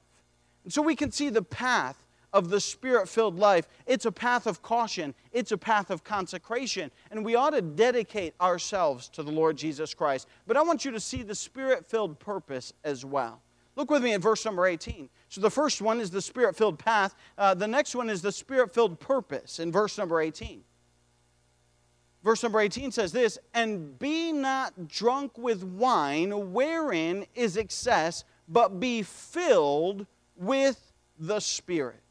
So 0.70 0.82
we 0.82 0.96
can 0.96 1.12
see 1.12 1.30
the 1.30 1.42
path 1.42 2.04
of 2.34 2.50
the 2.50 2.60
spirit 2.60 3.08
filled 3.08 3.40
life. 3.40 3.68
It's 3.86 4.06
a 4.06 4.12
path 4.12 4.48
of 4.48 4.62
caution, 4.62 5.16
it's 5.32 5.52
a 5.52 5.58
path 5.58 5.90
of 5.90 6.04
consecration, 6.04 6.92
and 7.10 7.24
we 7.24 7.36
ought 7.36 7.52
to 7.52 7.62
dedicate 7.62 8.34
ourselves 8.40 9.10
to 9.10 9.24
the 9.24 9.32
Lord 9.32 9.58
Jesus 9.58 9.94
Christ. 9.94 10.28
But 10.46 10.58
I 10.58 10.62
want 10.62 10.86
you 10.86 10.92
to 10.92 11.00
see 11.00 11.24
the 11.24 11.36
spirit 11.36 11.90
filled 11.90 12.20
purpose 12.20 12.74
as 12.84 13.06
well. 13.06 13.42
Look 13.76 13.92
with 13.92 14.04
me 14.04 14.14
at 14.14 14.22
verse 14.22 14.44
number 14.44 14.66
18. 14.66 15.08
So 15.30 15.40
the 15.40 15.52
first 15.52 15.82
one 15.82 16.00
is 16.00 16.10
the 16.10 16.22
spirit 16.22 16.56
filled 16.56 16.80
path. 16.80 17.16
Uh, 17.38 17.54
the 17.54 17.68
next 17.68 17.96
one 17.96 18.10
is 18.10 18.22
the 18.22 18.32
spirit 18.32 18.74
filled 18.74 19.00
purpose 19.00 19.60
in 19.60 19.72
verse 19.72 19.98
number 19.98 20.20
18. 20.20 20.64
Verse 22.24 22.42
number 22.42 22.60
18 22.60 22.92
says 22.92 23.12
this 23.12 23.38
And 23.54 23.98
be 24.00 24.32
not 24.32 24.88
drunk 24.88 25.38
with 25.38 25.64
wine, 25.64 26.52
wherein 26.54 27.26
is 27.36 27.56
excess, 27.56 28.24
but 28.48 28.80
be 28.80 29.04
filled 29.04 30.08
with 30.38 30.94
the 31.20 31.40
Spirit. 31.40 32.02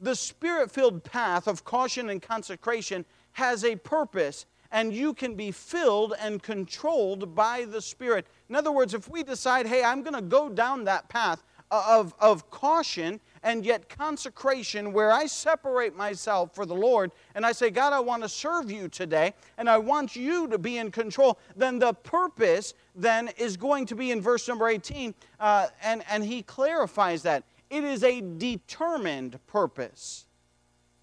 The 0.00 0.14
spirit 0.14 0.70
filled 0.70 1.04
path 1.04 1.46
of 1.46 1.64
caution 1.64 2.08
and 2.08 2.22
consecration 2.22 3.04
has 3.32 3.64
a 3.64 3.76
purpose, 3.76 4.46
and 4.72 4.94
you 4.94 5.12
can 5.12 5.34
be 5.34 5.50
filled 5.50 6.14
and 6.18 6.42
controlled 6.42 7.34
by 7.34 7.66
the 7.66 7.82
Spirit. 7.82 8.26
In 8.48 8.56
other 8.56 8.72
words, 8.72 8.94
if 8.94 9.10
we 9.10 9.22
decide, 9.22 9.66
hey, 9.66 9.84
I'm 9.84 10.02
going 10.02 10.14
to 10.14 10.22
go 10.22 10.48
down 10.48 10.84
that 10.84 11.08
path, 11.08 11.42
of, 11.70 12.14
of 12.18 12.50
caution 12.50 13.20
and 13.42 13.64
yet 13.64 13.88
consecration 13.88 14.92
where 14.92 15.12
I 15.12 15.26
separate 15.26 15.96
myself 15.96 16.54
for 16.54 16.66
the 16.66 16.74
Lord 16.74 17.10
and 17.34 17.46
I 17.46 17.52
say, 17.52 17.70
God, 17.70 17.92
I 17.92 18.00
want 18.00 18.22
to 18.22 18.28
serve 18.28 18.70
you 18.70 18.88
today 18.88 19.34
and 19.56 19.68
I 19.68 19.78
want 19.78 20.14
you 20.16 20.48
to 20.48 20.58
be 20.58 20.78
in 20.78 20.90
control, 20.90 21.38
then 21.56 21.78
the 21.78 21.94
purpose 21.94 22.74
then 22.94 23.28
is 23.38 23.56
going 23.56 23.86
to 23.86 23.94
be 23.94 24.10
in 24.10 24.20
verse 24.20 24.46
number 24.46 24.68
18. 24.68 25.14
Uh, 25.38 25.68
and, 25.82 26.02
and 26.10 26.24
he 26.24 26.42
clarifies 26.42 27.22
that. 27.22 27.44
It 27.70 27.84
is 27.84 28.02
a 28.02 28.20
determined 28.20 29.38
purpose. 29.46 30.26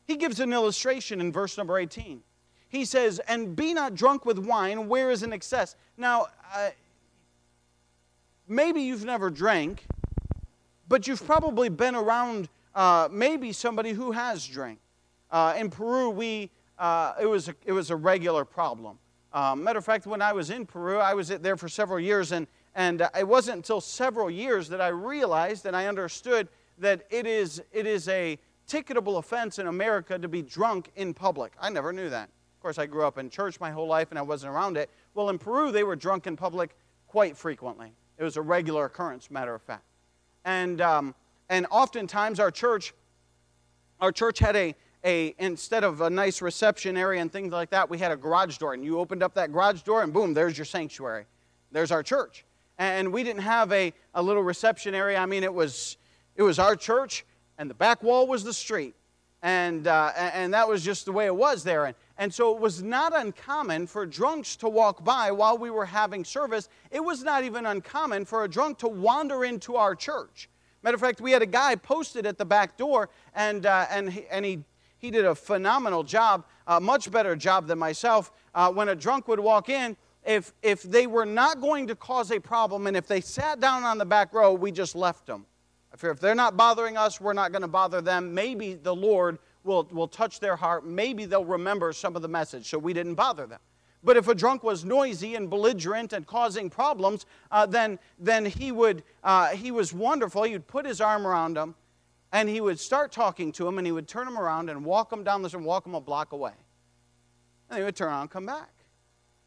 He 0.06 0.16
gives 0.16 0.40
an 0.40 0.54
illustration 0.54 1.20
in 1.22 1.32
verse 1.32 1.58
number 1.58 1.78
18. 1.78 2.22
He 2.70 2.86
says, 2.86 3.20
And 3.28 3.56
be 3.56 3.74
not 3.74 3.96
drunk 3.96 4.26
with 4.26 4.38
wine, 4.38 4.88
where 4.88 5.10
is 5.12 5.24
an 5.24 5.34
excess. 5.34 5.76
Now, 5.98 6.28
uh, 6.54 6.70
maybe 8.48 8.82
you've 8.82 9.06
never 9.06 9.30
drank 9.30 9.86
but 10.88 11.08
you've 11.08 11.26
probably 11.26 11.70
been 11.70 11.96
around 11.96 12.50
uh, 12.76 13.10
maybe 13.12 13.52
somebody 13.52 13.92
who 13.92 14.12
has 14.12 14.46
drank. 14.46 14.80
Uh, 15.32 15.56
in 15.58 15.70
Peru, 15.70 16.10
we, 16.10 16.50
uh, 16.80 17.14
it, 17.22 17.26
was 17.26 17.50
a, 17.50 17.56
it 17.66 17.72
was 17.72 17.90
a 17.90 17.96
regular 17.96 18.46
problem. 18.46 18.98
Um, 19.34 19.64
matter 19.64 19.80
of 19.80 19.86
fact, 19.86 20.06
when 20.06 20.22
I 20.22 20.32
was 20.32 20.50
in 20.50 20.66
Peru, 20.66 21.00
I 21.00 21.14
was 21.14 21.28
there 21.30 21.58
for 21.58 21.68
several 21.68 22.00
years, 22.00 22.32
and, 22.32 22.48
and 22.76 23.02
uh, 23.02 23.10
it 23.18 23.28
wasn't 23.28 23.58
until 23.58 23.82
several 23.82 24.30
years 24.30 24.70
that 24.70 24.80
I 24.80 24.88
realized 24.88 25.66
and 25.66 25.76
I 25.76 25.88
understood 25.88 26.48
that 26.78 27.06
it 27.10 27.26
is, 27.26 27.62
it 27.72 27.86
is 27.86 28.08
a 28.08 28.38
ticketable 28.68 29.18
offense 29.18 29.60
in 29.60 29.68
America 29.68 30.18
to 30.20 30.28
be 30.28 30.42
drunk 30.42 30.92
in 30.96 31.14
public. 31.14 31.54
I 31.60 31.70
never 31.70 31.92
knew 31.92 32.10
that. 32.10 32.30
Of 32.56 32.62
course, 32.62 32.78
I 32.78 32.86
grew 32.86 33.06
up 33.06 33.18
in 33.18 33.30
church 33.30 33.60
my 33.60 33.72
whole 33.72 33.88
life 33.88 34.08
and 34.12 34.20
I 34.20 34.22
wasn't 34.22 34.54
around 34.54 34.78
it. 34.78 34.90
Well, 35.14 35.30
in 35.30 35.38
Peru, 35.38 35.72
they 35.72 35.84
were 35.84 35.96
drunk 35.96 36.28
in 36.28 36.36
public 36.36 36.76
quite 37.08 37.38
frequently. 37.38 37.94
It 38.18 38.24
was 38.24 38.38
a 38.38 38.42
regular 38.42 38.86
occurrence, 38.86 39.32
matter 39.32 39.56
of 39.56 39.62
fact. 39.62 39.84
And, 40.48 40.80
um, 40.80 41.14
and 41.50 41.68
oftentimes 41.70 42.40
our 42.40 42.52
church, 42.52 42.94
our 44.00 44.14
church 44.14 44.40
had 44.40 44.56
a, 44.56 44.76
a, 45.04 45.36
instead 45.40 45.84
of 45.84 46.00
a 46.00 46.10
nice 46.10 46.42
reception 46.42 46.96
area 46.96 47.20
and 47.20 47.30
things 47.30 47.52
like 47.52 47.70
that, 47.72 47.90
we 47.90 47.98
had 47.98 48.14
a 48.14 48.16
garage 48.16 48.58
door. 48.58 48.74
And 48.74 48.82
you 48.82 48.98
opened 48.98 49.24
up 49.24 49.34
that 49.34 49.52
garage 49.52 49.82
door 49.82 50.04
and 50.04 50.14
boom, 50.14 50.34
there's 50.34 50.58
your 50.58 50.64
sanctuary. 50.64 51.26
There's 51.74 51.92
our 51.92 52.02
church. 52.02 52.46
And 52.78 53.12
we 53.12 53.24
didn't 53.24 53.42
have 53.42 53.74
a, 53.74 53.94
a 54.14 54.24
little 54.24 54.42
reception 54.42 54.96
area. 54.96 55.18
I 55.18 55.26
mean, 55.26 55.44
it 55.44 55.54
was, 55.54 55.98
it 56.38 56.44
was 56.44 56.60
our 56.60 56.78
church 56.78 57.26
and 57.58 57.70
the 57.70 57.74
back 57.74 58.02
wall 58.02 58.26
was 58.26 58.46
the 58.46 58.54
street. 58.54 58.96
And, 59.44 59.86
uh, 59.86 60.14
and 60.16 60.54
that 60.54 60.70
was 60.70 60.82
just 60.82 61.04
the 61.04 61.12
way 61.12 61.26
it 61.26 61.36
was 61.36 61.66
there. 61.66 61.86
And, 61.86 61.96
and 62.18 62.34
so 62.34 62.56
it 62.56 62.60
was 62.60 62.82
not 62.82 63.16
uncommon 63.16 63.88
for 63.88 64.06
drunks 64.06 64.56
to 64.58 64.70
walk 64.70 65.04
by 65.04 65.32
while 65.32 65.58
we 65.58 65.70
were 65.70 65.86
having 65.86 66.26
service. 66.26 66.70
It 66.90 67.04
was 67.04 67.24
not 67.24 67.44
even 67.44 67.66
uncommon 67.66 68.26
for 68.26 68.44
a 68.44 68.48
drunk 68.48 68.80
to 68.80 68.88
wander 68.88 69.46
into 69.46 69.76
our 69.76 69.94
church. 69.96 70.50
Matter 70.84 70.96
of 70.96 71.02
fact, 71.02 71.22
we 71.22 71.32
had 71.32 71.42
a 71.42 71.48
guy 71.48 71.76
posted 71.76 72.26
at 72.26 72.38
the 72.38 72.46
back 72.46 72.78
door, 72.78 73.10
and, 73.36 73.66
uh, 73.66 73.86
and, 73.90 74.12
he, 74.12 74.26
and 74.32 74.46
he, 74.46 74.64
he 74.98 75.12
did 75.12 75.26
a 75.26 75.36
phenomenal 75.36 76.04
job, 76.04 76.46
a 76.66 76.80
much 76.80 77.12
better 77.12 77.36
job 77.36 77.68
than 77.68 77.78
myself. 77.78 78.32
Uh, 78.56 78.72
when 78.72 78.90
a 78.90 78.96
drunk 78.96 79.28
would 79.28 79.40
walk 79.40 79.70
in, 79.70 79.98
if, 80.26 80.54
if 80.62 80.84
they 80.84 81.08
were 81.08 81.26
not 81.26 81.62
going 81.62 81.88
to 81.88 81.96
cause 81.96 82.32
a 82.32 82.40
problem 82.40 82.86
and 82.88 82.98
if 82.98 83.08
they 83.08 83.22
sat 83.22 83.60
down 83.60 83.84
on 83.84 83.98
the 83.98 84.06
back 84.06 84.34
row, 84.34 84.54
we 84.54 84.72
just 84.72 84.96
left 84.96 85.26
them. 85.26 85.46
I 85.94 85.98
fear 85.98 86.12
if 86.12 86.20
they're 86.20 86.36
not 86.36 86.58
bothering 86.58 86.98
us, 86.98 87.22
we're 87.22 87.34
not 87.34 87.52
going 87.52 87.62
to 87.62 87.68
bother 87.68 88.02
them. 88.02 88.34
Maybe 88.34 88.74
the 88.74 88.94
Lord 88.94 89.40
will, 89.68 89.88
will 89.92 90.08
touch 90.08 90.40
their 90.40 90.56
heart. 90.56 90.86
Maybe 90.86 91.26
they'll 91.26 91.46
remember 91.46 91.94
some 91.94 92.16
of 92.16 92.22
the 92.22 92.28
message, 92.28 92.70
so 92.70 92.80
we 92.80 92.94
didn't 92.94 93.16
bother 93.16 93.46
them. 93.46 93.60
But 94.04 94.16
if 94.18 94.28
a 94.28 94.36
drunk 94.36 94.64
was 94.64 94.86
noisy 94.86 95.36
and 95.36 95.50
belligerent 95.50 96.14
and 96.14 96.26
causing 96.26 96.70
problems, 96.70 97.26
uh, 97.52 97.66
then, 97.66 98.00
then 98.18 98.46
he, 98.46 98.72
would, 98.72 99.04
uh, 99.24 99.50
he 99.50 99.72
was 99.72 99.94
wonderful. 99.94 100.44
He 100.44 100.54
would 100.54 100.68
put 100.68 100.86
his 100.86 101.02
arm 101.02 101.28
around 101.28 101.56
them 101.56 101.76
and 102.32 102.48
he 102.48 102.62
would 102.62 102.80
start 102.80 103.12
talking 103.12 103.52
to 103.54 103.68
him 103.68 103.78
and 103.78 103.88
he 103.88 103.92
would 103.92 104.08
turn 104.08 104.28
him 104.28 104.38
around 104.38 104.70
and 104.70 104.86
walk 104.86 105.12
him 105.12 105.24
down 105.24 105.42
the 105.42 105.50
street 105.50 105.64
walk 105.64 105.86
him 105.86 105.96
a 105.96 106.02
block 106.02 106.32
away. 106.32 106.54
And 107.70 107.80
he 107.80 107.84
would 107.84 107.96
turn 107.96 108.10
around 108.10 108.22
and 108.22 108.32
come 108.32 108.46
back. 108.46 108.72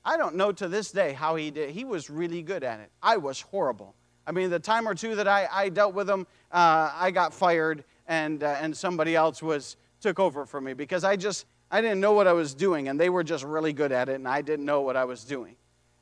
I 0.04 0.16
don't 0.16 0.34
know 0.34 0.50
to 0.52 0.66
this 0.66 0.90
day 0.90 1.12
how 1.12 1.36
he 1.36 1.50
did. 1.50 1.70
He 1.70 1.84
was 1.84 2.10
really 2.10 2.42
good 2.42 2.64
at 2.64 2.80
it. 2.80 2.90
I 3.02 3.18
was 3.18 3.40
horrible. 3.40 3.94
I 4.26 4.32
mean, 4.32 4.50
the 4.50 4.58
time 4.58 4.88
or 4.88 4.94
two 4.94 5.14
that 5.16 5.28
I, 5.28 5.48
I 5.50 5.68
dealt 5.68 5.94
with 5.94 6.08
him, 6.08 6.26
uh, 6.52 6.90
I 6.94 7.10
got 7.10 7.34
fired 7.34 7.84
and, 8.06 8.42
uh, 8.42 8.56
and 8.60 8.76
somebody 8.76 9.14
else 9.14 9.42
was 9.42 9.76
took 10.00 10.18
over 10.18 10.46
for 10.46 10.60
me 10.60 10.72
because 10.72 11.04
I 11.04 11.16
just, 11.16 11.46
I 11.70 11.80
didn't 11.80 12.00
know 12.00 12.12
what 12.12 12.26
I 12.26 12.32
was 12.32 12.54
doing, 12.54 12.88
and 12.88 12.98
they 12.98 13.10
were 13.10 13.24
just 13.24 13.44
really 13.44 13.72
good 13.72 13.92
at 13.92 14.08
it, 14.08 14.14
and 14.14 14.26
I 14.26 14.42
didn't 14.42 14.64
know 14.64 14.80
what 14.80 14.96
I 14.96 15.04
was 15.04 15.24
doing. 15.24 15.56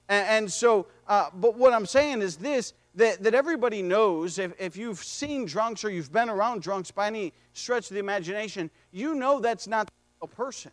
And, 0.09 0.27
and 0.27 0.53
so, 0.53 0.87
uh, 1.07 1.31
but 1.35 1.57
what 1.57 1.73
I'm 1.73 1.87
saying 1.87 2.23
is 2.23 2.37
this 2.37 2.73
that, 2.95 3.23
that 3.23 3.35
everybody 3.35 3.81
knows 3.81 4.39
if, 4.39 4.53
if 4.59 4.77
you've 4.77 4.99
seen 4.99 5.45
drunks 5.45 5.85
or 5.85 5.91
you've 5.91 6.13
been 6.13 6.29
around 6.29 6.63
drunks 6.63 6.91
by 6.91 7.07
any 7.07 7.33
stretch 7.53 7.91
of 7.91 7.95
the 7.95 8.01
imagination, 8.01 8.71
you 8.91 9.15
know 9.15 9.39
that's 9.39 9.69
not 9.69 9.89
a 10.21 10.27
person. 10.27 10.73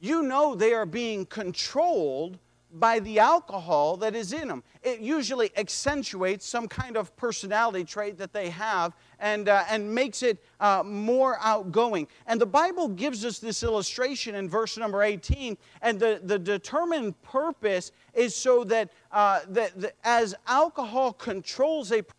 You 0.00 0.22
know 0.22 0.54
they 0.54 0.74
are 0.74 0.86
being 0.86 1.24
controlled 1.26 2.38
by 2.72 3.00
the 3.00 3.18
alcohol 3.18 3.96
that 3.98 4.14
is 4.14 4.32
in 4.32 4.48
them. 4.48 4.62
It 4.82 5.00
usually 5.00 5.50
accentuates 5.56 6.46
some 6.46 6.68
kind 6.68 6.96
of 6.96 7.14
personality 7.16 7.84
trait 7.84 8.18
that 8.18 8.32
they 8.32 8.50
have 8.50 8.94
and, 9.20 9.48
uh, 9.48 9.64
and 9.68 9.94
makes 9.94 10.22
it 10.22 10.38
uh, 10.58 10.82
more 10.84 11.38
outgoing. 11.40 12.08
And 12.26 12.40
the 12.40 12.46
Bible 12.46 12.88
gives 12.88 13.24
us 13.24 13.38
this 13.38 13.62
illustration 13.62 14.34
in 14.34 14.48
verse 14.48 14.76
number 14.76 15.02
18, 15.02 15.56
and 15.82 16.00
the, 16.00 16.20
the 16.24 16.38
determined 16.38 17.20
purpose 17.22 17.92
is 18.14 18.34
so 18.34 18.64
that, 18.64 18.90
uh, 19.12 19.40
that, 19.48 19.78
that 19.80 19.94
as 20.02 20.34
alcohol 20.46 21.12
controls 21.12 21.92
a 21.92 22.02
person, 22.02 22.14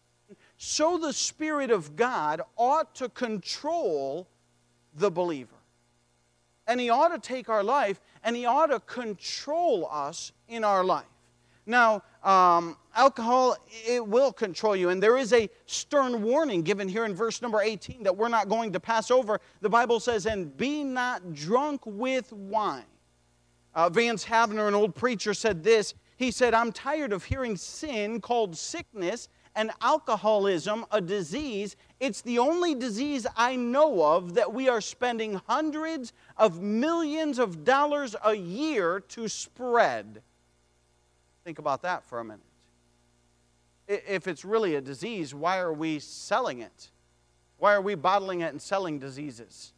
so 0.57 0.97
the 0.97 1.11
Spirit 1.11 1.71
of 1.71 1.95
God 1.95 2.41
ought 2.55 2.93
to 2.95 3.09
control 3.09 4.27
the 4.95 5.09
believer. 5.09 5.55
And 6.67 6.79
He 6.79 6.89
ought 6.89 7.09
to 7.09 7.19
take 7.19 7.49
our 7.49 7.63
life 7.63 7.99
and 8.23 8.35
He 8.35 8.45
ought 8.45 8.67
to 8.67 8.79
control 8.81 9.87
us 9.91 10.31
in 10.47 10.63
our 10.63 10.83
life. 10.83 11.05
Now, 11.65 12.03
um, 12.23 12.77
alcohol, 12.95 13.57
it 13.87 14.05
will 14.05 14.31
control 14.31 14.75
you. 14.75 14.89
And 14.89 15.01
there 15.01 15.17
is 15.17 15.33
a 15.33 15.49
stern 15.65 16.21
warning 16.21 16.61
given 16.61 16.87
here 16.87 17.05
in 17.05 17.15
verse 17.15 17.41
number 17.41 17.61
18 17.61 18.03
that 18.03 18.15
we're 18.15 18.27
not 18.27 18.49
going 18.49 18.71
to 18.73 18.79
pass 18.79 19.09
over. 19.11 19.39
The 19.61 19.69
Bible 19.69 19.99
says, 19.99 20.25
and 20.25 20.55
be 20.55 20.83
not 20.83 21.33
drunk 21.33 21.81
with 21.85 22.31
wine. 22.31 22.83
Uh, 23.73 23.89
Vance 23.89 24.25
Havner, 24.25 24.67
an 24.67 24.73
old 24.73 24.93
preacher, 24.95 25.33
said 25.33 25.63
this. 25.63 25.93
He 26.17 26.29
said, 26.29 26.53
I'm 26.53 26.71
tired 26.71 27.13
of 27.13 27.23
hearing 27.23 27.55
sin 27.55 28.21
called 28.21 28.55
sickness 28.55 29.29
and 29.55 29.71
alcoholism 29.81 30.85
a 30.91 31.01
disease. 31.01 31.75
It's 31.99 32.21
the 32.21 32.39
only 32.39 32.75
disease 32.75 33.25
I 33.35 33.55
know 33.55 34.03
of 34.03 34.35
that 34.35 34.53
we 34.53 34.69
are 34.69 34.81
spending 34.81 35.41
hundreds 35.47 36.13
of 36.37 36.61
millions 36.61 37.39
of 37.39 37.63
dollars 37.63 38.15
a 38.23 38.33
year 38.33 38.99
to 38.99 39.27
spread. 39.27 40.21
Think 41.43 41.59
about 41.59 41.81
that 41.81 42.03
for 42.05 42.19
a 42.19 42.23
minute. 42.23 42.45
If 43.87 44.27
it's 44.27 44.45
really 44.45 44.75
a 44.75 44.81
disease, 44.81 45.33
why 45.33 45.59
are 45.59 45.73
we 45.73 45.99
selling 45.99 46.61
it? 46.61 46.91
Why 47.57 47.73
are 47.73 47.81
we 47.81 47.95
bottling 47.95 48.41
it 48.41 48.51
and 48.51 48.61
selling 48.61 48.99
diseases? 48.99 49.73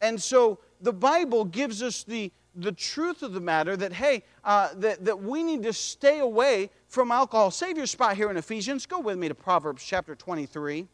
And 0.00 0.22
so 0.22 0.60
the 0.80 0.92
Bible 0.92 1.44
gives 1.44 1.82
us 1.82 2.04
the, 2.04 2.30
the 2.54 2.72
truth 2.72 3.22
of 3.22 3.32
the 3.32 3.40
matter 3.40 3.76
that, 3.76 3.92
hey, 3.92 4.22
uh, 4.44 4.70
that, 4.76 5.04
that 5.04 5.22
we 5.22 5.42
need 5.42 5.62
to 5.64 5.72
stay 5.72 6.20
away 6.20 6.70
from 6.88 7.10
alcohol. 7.10 7.50
Save 7.50 7.76
your 7.76 7.86
spot 7.86 8.16
here 8.16 8.30
in 8.30 8.36
Ephesians. 8.36 8.86
Go 8.86 9.00
with 9.00 9.18
me 9.18 9.28
to 9.28 9.34
Proverbs 9.34 9.82
chapter 9.84 10.14
23. 10.14 10.86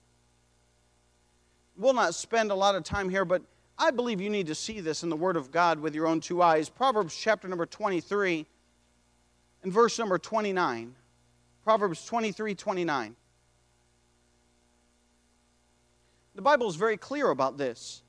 We'll 1.76 1.94
not 1.94 2.14
spend 2.14 2.50
a 2.50 2.54
lot 2.54 2.74
of 2.74 2.84
time 2.84 3.08
here, 3.08 3.24
but 3.24 3.42
I 3.78 3.90
believe 3.90 4.20
you 4.20 4.30
need 4.30 4.46
to 4.46 4.54
see 4.54 4.80
this 4.80 5.02
in 5.02 5.08
the 5.08 5.16
Word 5.16 5.36
of 5.36 5.50
God 5.50 5.80
with 5.80 5.94
your 5.94 6.06
own 6.06 6.20
two 6.20 6.42
eyes. 6.42 6.68
Proverbs 6.68 7.16
chapter 7.16 7.48
number 7.48 7.66
23 7.66 8.46
and 9.62 9.72
verse 9.72 9.98
number 9.98 10.18
29. 10.18 10.94
Proverbs 11.64 12.04
23 12.04 12.54
29. 12.54 13.16
The 16.34 16.42
Bible 16.42 16.68
is 16.68 16.76
very 16.76 16.96
clear 16.96 17.30
about 17.30 17.58
this. 17.58 18.02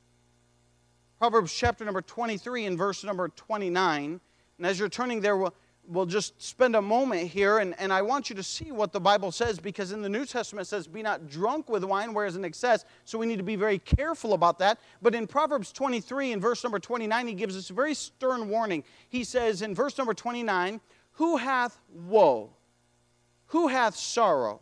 Proverbs 1.19 1.53
chapter 1.53 1.85
number 1.85 2.01
23 2.01 2.65
and 2.65 2.77
verse 2.77 3.03
number 3.03 3.29
29. 3.29 4.19
And 4.57 4.67
as 4.67 4.79
you're 4.79 4.89
turning 4.89 5.21
there, 5.21 5.37
we'll, 5.37 5.53
we'll 5.87 6.05
just 6.05 6.41
spend 6.41 6.75
a 6.75 6.81
moment 6.81 7.27
here, 7.27 7.59
and, 7.59 7.75
and 7.79 7.91
I 7.91 8.01
want 8.01 8.29
you 8.29 8.35
to 8.37 8.43
see 8.43 8.71
what 8.71 8.93
the 8.93 8.99
Bible 8.99 9.31
says 9.31 9.59
because 9.59 9.91
in 9.91 10.01
the 10.01 10.09
New 10.09 10.25
Testament 10.25 10.67
it 10.67 10.69
says, 10.69 10.87
Be 10.87 11.01
not 11.01 11.29
drunk 11.29 11.69
with 11.69 11.83
wine, 11.83 12.13
whereas 12.13 12.35
in 12.35 12.45
excess. 12.45 12.85
So 13.05 13.17
we 13.17 13.25
need 13.25 13.37
to 13.37 13.43
be 13.43 13.55
very 13.55 13.79
careful 13.79 14.33
about 14.33 14.59
that. 14.59 14.79
But 15.01 15.15
in 15.15 15.27
Proverbs 15.27 15.71
23 15.71 16.31
and 16.31 16.41
verse 16.41 16.63
number 16.63 16.79
29, 16.79 17.27
he 17.27 17.33
gives 17.33 17.57
us 17.57 17.69
a 17.69 17.73
very 17.73 17.93
stern 17.93 18.49
warning. 18.49 18.83
He 19.09 19.23
says 19.23 19.61
in 19.61 19.75
verse 19.75 19.97
number 19.97 20.13
29, 20.13 20.79
Who 21.13 21.37
hath 21.37 21.79
woe? 21.91 22.49
Who 23.47 23.67
hath 23.67 23.95
sorrow? 23.95 24.61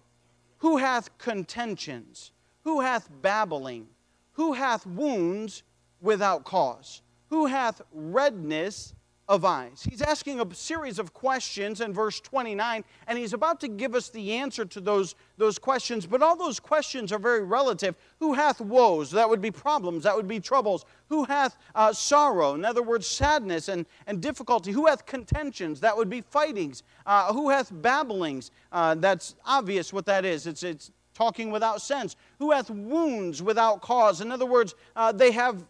Who 0.60 0.78
hath 0.78 1.18
contentions? 1.18 2.32
Who 2.64 2.82
hath 2.82 3.10
babbling? 3.22 3.88
Who 4.34 4.54
hath 4.54 4.86
wounds 4.86 5.64
without 6.02 6.44
cause? 6.44 7.02
Who 7.30 7.46
hath 7.46 7.82
redness 7.94 8.94
of 9.32 9.46
eyes? 9.46 9.88
He's 9.90 10.02
asking 10.02 10.42
a 10.42 10.54
series 10.54 11.00
of 11.00 11.14
questions 11.14 11.80
in 11.80 11.94
verse 11.94 12.20
29, 12.20 12.84
and 13.08 13.18
he's 13.18 13.32
about 13.32 13.62
to 13.62 13.70
give 13.70 13.96
us 13.96 14.10
the 14.10 14.34
answer 14.34 14.66
to 14.66 14.82
those, 14.82 15.16
those 15.38 15.58
questions, 15.58 16.06
but 16.06 16.22
all 16.22 16.36
those 16.36 16.60
questions 16.60 17.14
are 17.14 17.18
very 17.18 17.42
relative. 17.42 17.96
Who 18.20 18.34
hath 18.34 18.60
woes? 18.60 19.10
That 19.12 19.30
would 19.30 19.40
be 19.40 19.50
problems, 19.50 20.04
that 20.04 20.18
would 20.18 20.28
be 20.28 20.42
troubles. 20.42 20.84
Who 21.08 21.24
hath 21.24 21.58
uh, 21.74 21.94
sorrow? 21.94 22.56
In 22.56 22.66
other 22.66 22.84
words, 22.84 23.08
sadness 23.08 23.70
and, 23.70 23.86
and 24.06 24.22
difficulty. 24.22 24.74
Who 24.74 24.86
hath 24.88 25.06
contentions? 25.06 25.80
That 25.80 25.96
would 25.96 26.10
be 26.10 26.20
fightings. 26.20 26.84
Uh, 27.06 27.32
who 27.32 27.50
hath 27.50 27.72
babblings? 27.72 28.52
Uh, 28.70 28.96
that's 28.96 29.36
obvious 29.46 29.94
what 29.94 30.06
that 30.08 30.26
is. 30.26 30.46
It's, 30.46 30.64
it's 30.64 30.92
talking 31.14 31.52
without 31.52 31.82
sense. 31.82 32.18
Who 32.40 32.52
hath 32.52 32.70
wounds 32.70 33.42
without 33.42 33.82
cause? 33.82 34.20
In 34.20 34.30
other 34.30 34.46
words, 34.46 34.76
uh, 34.98 35.14
they 35.14 35.32
have 35.32 35.64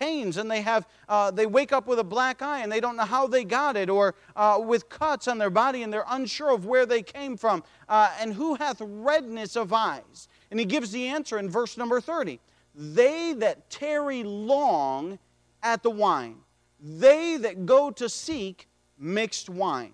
pains 0.00 0.38
and 0.38 0.50
they 0.50 0.62
have 0.62 0.88
uh, 1.08 1.30
they 1.30 1.46
wake 1.46 1.72
up 1.72 1.86
with 1.86 1.98
a 1.98 2.04
black 2.04 2.42
eye 2.42 2.60
and 2.62 2.72
they 2.72 2.80
don't 2.80 2.96
know 2.96 3.04
how 3.04 3.26
they 3.26 3.44
got 3.44 3.76
it 3.76 3.90
or 3.90 4.14
uh, 4.34 4.58
with 4.60 4.88
cuts 4.88 5.28
on 5.28 5.38
their 5.38 5.50
body 5.50 5.82
and 5.82 5.92
they're 5.92 6.04
unsure 6.08 6.52
of 6.52 6.64
where 6.66 6.86
they 6.86 7.02
came 7.02 7.36
from 7.36 7.62
uh, 7.88 8.10
and 8.18 8.34
who 8.34 8.54
hath 8.54 8.80
redness 8.80 9.56
of 9.56 9.72
eyes? 9.72 10.28
And 10.50 10.58
he 10.58 10.66
gives 10.66 10.90
the 10.90 11.06
answer 11.06 11.38
in 11.38 11.48
verse 11.48 11.76
number 11.76 12.00
30 12.00 12.40
they 12.74 13.34
that 13.34 13.68
tarry 13.68 14.22
long 14.22 15.18
at 15.62 15.82
the 15.82 15.90
wine. 15.90 16.36
They 16.80 17.36
that 17.36 17.66
go 17.66 17.90
to 17.90 18.08
seek 18.08 18.68
mixed 18.98 19.50
wine. 19.50 19.92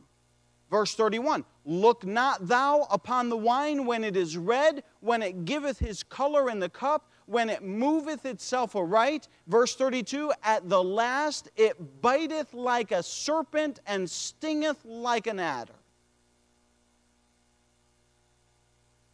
Verse 0.71 0.95
31 0.95 1.45
Look 1.65 2.05
not 2.07 2.47
thou 2.47 2.87
upon 2.91 3.29
the 3.29 3.37
wine 3.37 3.87
when 3.87 4.05
it 4.05 4.17
is 4.17 4.37
red, 4.37 4.85
when 5.01 5.23
it 5.23 5.45
giveth 5.45 5.79
his 5.81 6.03
color 6.05 6.49
in 6.49 6.61
the 6.61 6.69
cup, 6.69 7.11
when 7.27 7.51
it 7.51 7.63
moveth 7.63 8.25
itself 8.25 8.75
aright. 8.75 9.29
Verse 9.47 9.75
32 9.77 10.33
At 10.43 10.69
the 10.69 10.83
last 10.83 11.51
it 11.57 12.01
biteth 12.01 12.55
like 12.55 12.93
a 12.93 13.03
serpent 13.03 13.81
and 13.87 14.09
stingeth 14.09 14.85
like 14.85 15.27
an 15.27 15.39
adder. 15.39 15.75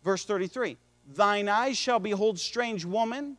Verse 0.04 0.24
33 0.24 0.76
Thine 1.14 1.48
eyes 1.48 1.76
shall 1.76 1.98
behold 1.98 2.38
strange 2.38 2.84
woman, 2.84 3.36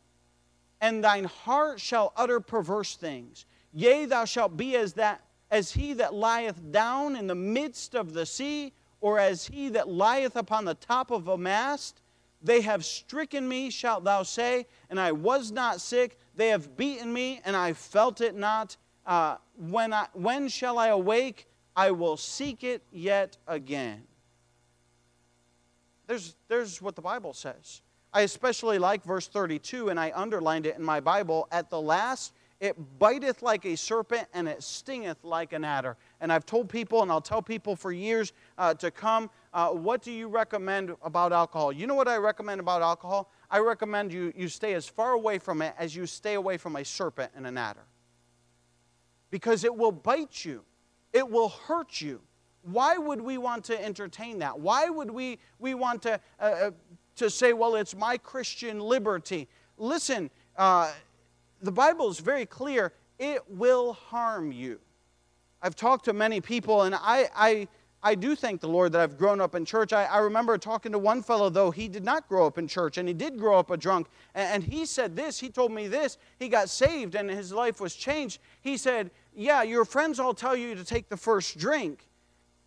and 0.80 1.02
thine 1.02 1.24
heart 1.24 1.80
shall 1.80 2.12
utter 2.16 2.40
perverse 2.40 2.96
things. 2.96 3.46
Yea, 3.72 4.04
thou 4.04 4.24
shalt 4.24 4.56
be 4.56 4.76
as 4.76 4.92
that 4.94 5.22
as 5.50 5.72
he 5.72 5.92
that 5.92 6.12
lieth 6.12 6.72
down 6.72 7.14
in 7.14 7.26
the 7.26 7.34
midst 7.34 7.94
of 7.94 8.12
the 8.12 8.26
sea, 8.26 8.72
or 9.00 9.18
as 9.18 9.46
he 9.46 9.68
that 9.68 9.88
lieth 9.88 10.34
upon 10.34 10.64
the 10.64 10.74
top 10.74 11.10
of 11.10 11.28
a 11.28 11.38
mast. 11.38 12.00
They 12.44 12.60
have 12.60 12.84
stricken 12.84 13.48
me, 13.48 13.70
shalt 13.70 14.04
thou 14.04 14.22
say, 14.22 14.66
and 14.90 15.00
I 15.00 15.12
was 15.12 15.50
not 15.50 15.80
sick. 15.80 16.18
They 16.36 16.48
have 16.48 16.76
beaten 16.76 17.10
me, 17.10 17.40
and 17.46 17.56
I 17.56 17.72
felt 17.72 18.20
it 18.20 18.36
not. 18.36 18.76
Uh, 19.06 19.36
when, 19.56 19.94
I, 19.94 20.08
when 20.12 20.48
shall 20.48 20.78
I 20.78 20.88
awake? 20.88 21.48
I 21.74 21.90
will 21.90 22.18
seek 22.18 22.62
it 22.62 22.82
yet 22.92 23.38
again. 23.48 24.02
There's, 26.06 26.36
there's 26.48 26.82
what 26.82 26.96
the 26.96 27.02
Bible 27.02 27.32
says. 27.32 27.80
I 28.12 28.20
especially 28.20 28.78
like 28.78 29.02
verse 29.04 29.26
32, 29.26 29.88
and 29.88 29.98
I 29.98 30.12
underlined 30.14 30.66
it 30.66 30.76
in 30.76 30.84
my 30.84 31.00
Bible. 31.00 31.48
At 31.50 31.70
the 31.70 31.80
last, 31.80 32.34
it 32.60 32.76
biteth 32.98 33.42
like 33.42 33.64
a 33.64 33.74
serpent, 33.74 34.28
and 34.34 34.48
it 34.48 34.62
stingeth 34.62 35.24
like 35.24 35.52
an 35.52 35.64
adder. 35.64 35.96
And 36.20 36.32
I've 36.32 36.46
told 36.46 36.68
people, 36.68 37.02
and 37.02 37.10
I'll 37.10 37.20
tell 37.20 37.42
people 37.42 37.74
for 37.74 37.90
years 37.90 38.32
uh, 38.58 38.74
to 38.74 38.90
come, 38.90 39.30
uh, 39.54 39.68
what 39.68 40.02
do 40.02 40.10
you 40.10 40.26
recommend 40.26 40.94
about 41.00 41.32
alcohol? 41.32 41.72
You 41.72 41.86
know 41.86 41.94
what 41.94 42.08
I 42.08 42.16
recommend 42.16 42.60
about 42.60 42.82
alcohol? 42.82 43.30
I 43.48 43.60
recommend 43.60 44.12
you, 44.12 44.32
you 44.34 44.48
stay 44.48 44.74
as 44.74 44.88
far 44.88 45.12
away 45.12 45.38
from 45.38 45.62
it 45.62 45.74
as 45.78 45.94
you 45.94 46.06
stay 46.06 46.34
away 46.34 46.56
from 46.56 46.74
a 46.74 46.84
serpent 46.84 47.30
and 47.36 47.46
an 47.46 47.56
adder. 47.56 47.86
Because 49.30 49.62
it 49.62 49.74
will 49.74 49.92
bite 49.92 50.44
you, 50.44 50.64
it 51.12 51.30
will 51.30 51.50
hurt 51.50 52.00
you. 52.00 52.20
Why 52.62 52.98
would 52.98 53.20
we 53.20 53.38
want 53.38 53.64
to 53.66 53.82
entertain 53.82 54.40
that? 54.40 54.58
Why 54.58 54.88
would 54.88 55.10
we, 55.10 55.38
we 55.60 55.74
want 55.74 56.02
to, 56.02 56.20
uh, 56.40 56.42
uh 56.42 56.70
to 57.16 57.30
say, 57.30 57.52
well, 57.52 57.76
it's 57.76 57.94
my 57.94 58.18
Christian 58.18 58.80
liberty? 58.80 59.48
Listen, 59.78 60.30
uh, 60.56 60.90
the 61.62 61.70
Bible 61.70 62.10
is 62.10 62.18
very 62.18 62.44
clear 62.44 62.92
it 63.20 63.48
will 63.48 63.92
harm 63.92 64.50
you. 64.50 64.80
I've 65.62 65.76
talked 65.76 66.06
to 66.06 66.12
many 66.12 66.40
people, 66.40 66.82
and 66.82 66.94
I, 66.94 67.28
I 67.36 67.68
I 68.06 68.14
do 68.14 68.36
thank 68.36 68.60
the 68.60 68.68
Lord 68.68 68.92
that 68.92 69.00
I've 69.00 69.16
grown 69.16 69.40
up 69.40 69.54
in 69.54 69.64
church. 69.64 69.94
I, 69.94 70.04
I, 70.04 70.18
remember 70.18 70.58
talking 70.58 70.92
to 70.92 70.98
one 70.98 71.22
fellow, 71.22 71.48
though, 71.48 71.70
he 71.70 71.88
did 71.88 72.04
not 72.04 72.28
grow 72.28 72.46
up 72.46 72.58
in 72.58 72.68
church, 72.68 72.98
and 72.98 73.08
he 73.08 73.14
did 73.14 73.38
grow 73.38 73.58
up 73.58 73.70
a 73.70 73.78
drunk. 73.78 74.08
And, 74.34 74.62
and 74.62 74.72
he 74.72 74.84
said 74.84 75.16
this, 75.16 75.40
he 75.40 75.48
told 75.48 75.72
me 75.72 75.88
this. 75.88 76.18
He 76.38 76.50
got 76.50 76.68
saved, 76.68 77.14
and 77.14 77.30
his 77.30 77.50
life 77.50 77.80
was 77.80 77.96
changed. 77.96 78.40
He 78.60 78.76
said, 78.76 79.10
Yeah, 79.34 79.62
your 79.62 79.86
friends 79.86 80.20
all 80.20 80.34
tell 80.34 80.54
you 80.54 80.74
to 80.74 80.84
take 80.84 81.08
the 81.08 81.16
first 81.16 81.56
drink. 81.56 82.06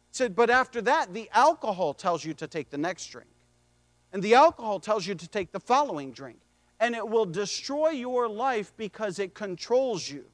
He 0.10 0.16
said, 0.18 0.36
But 0.36 0.50
after 0.50 0.82
that, 0.82 1.14
the 1.14 1.30
alcohol 1.32 1.94
tells 1.94 2.26
you 2.26 2.34
to 2.34 2.48
take 2.48 2.72
the 2.72 2.78
next 2.80 3.06
drink. 3.06 3.30
And 4.12 4.24
the 4.24 4.34
alcohol 4.34 4.80
tells 4.80 5.06
you 5.06 5.14
to 5.14 5.28
take 5.28 5.52
the 5.52 5.60
following 5.60 6.14
drink. 6.14 6.40
And 6.80 6.96
it 6.96 7.08
will 7.08 7.26
destroy 7.26 7.90
your 7.90 8.28
life 8.28 8.74
because 8.76 9.20
it 9.20 9.36
controls 9.36 10.10
you. 10.10 10.26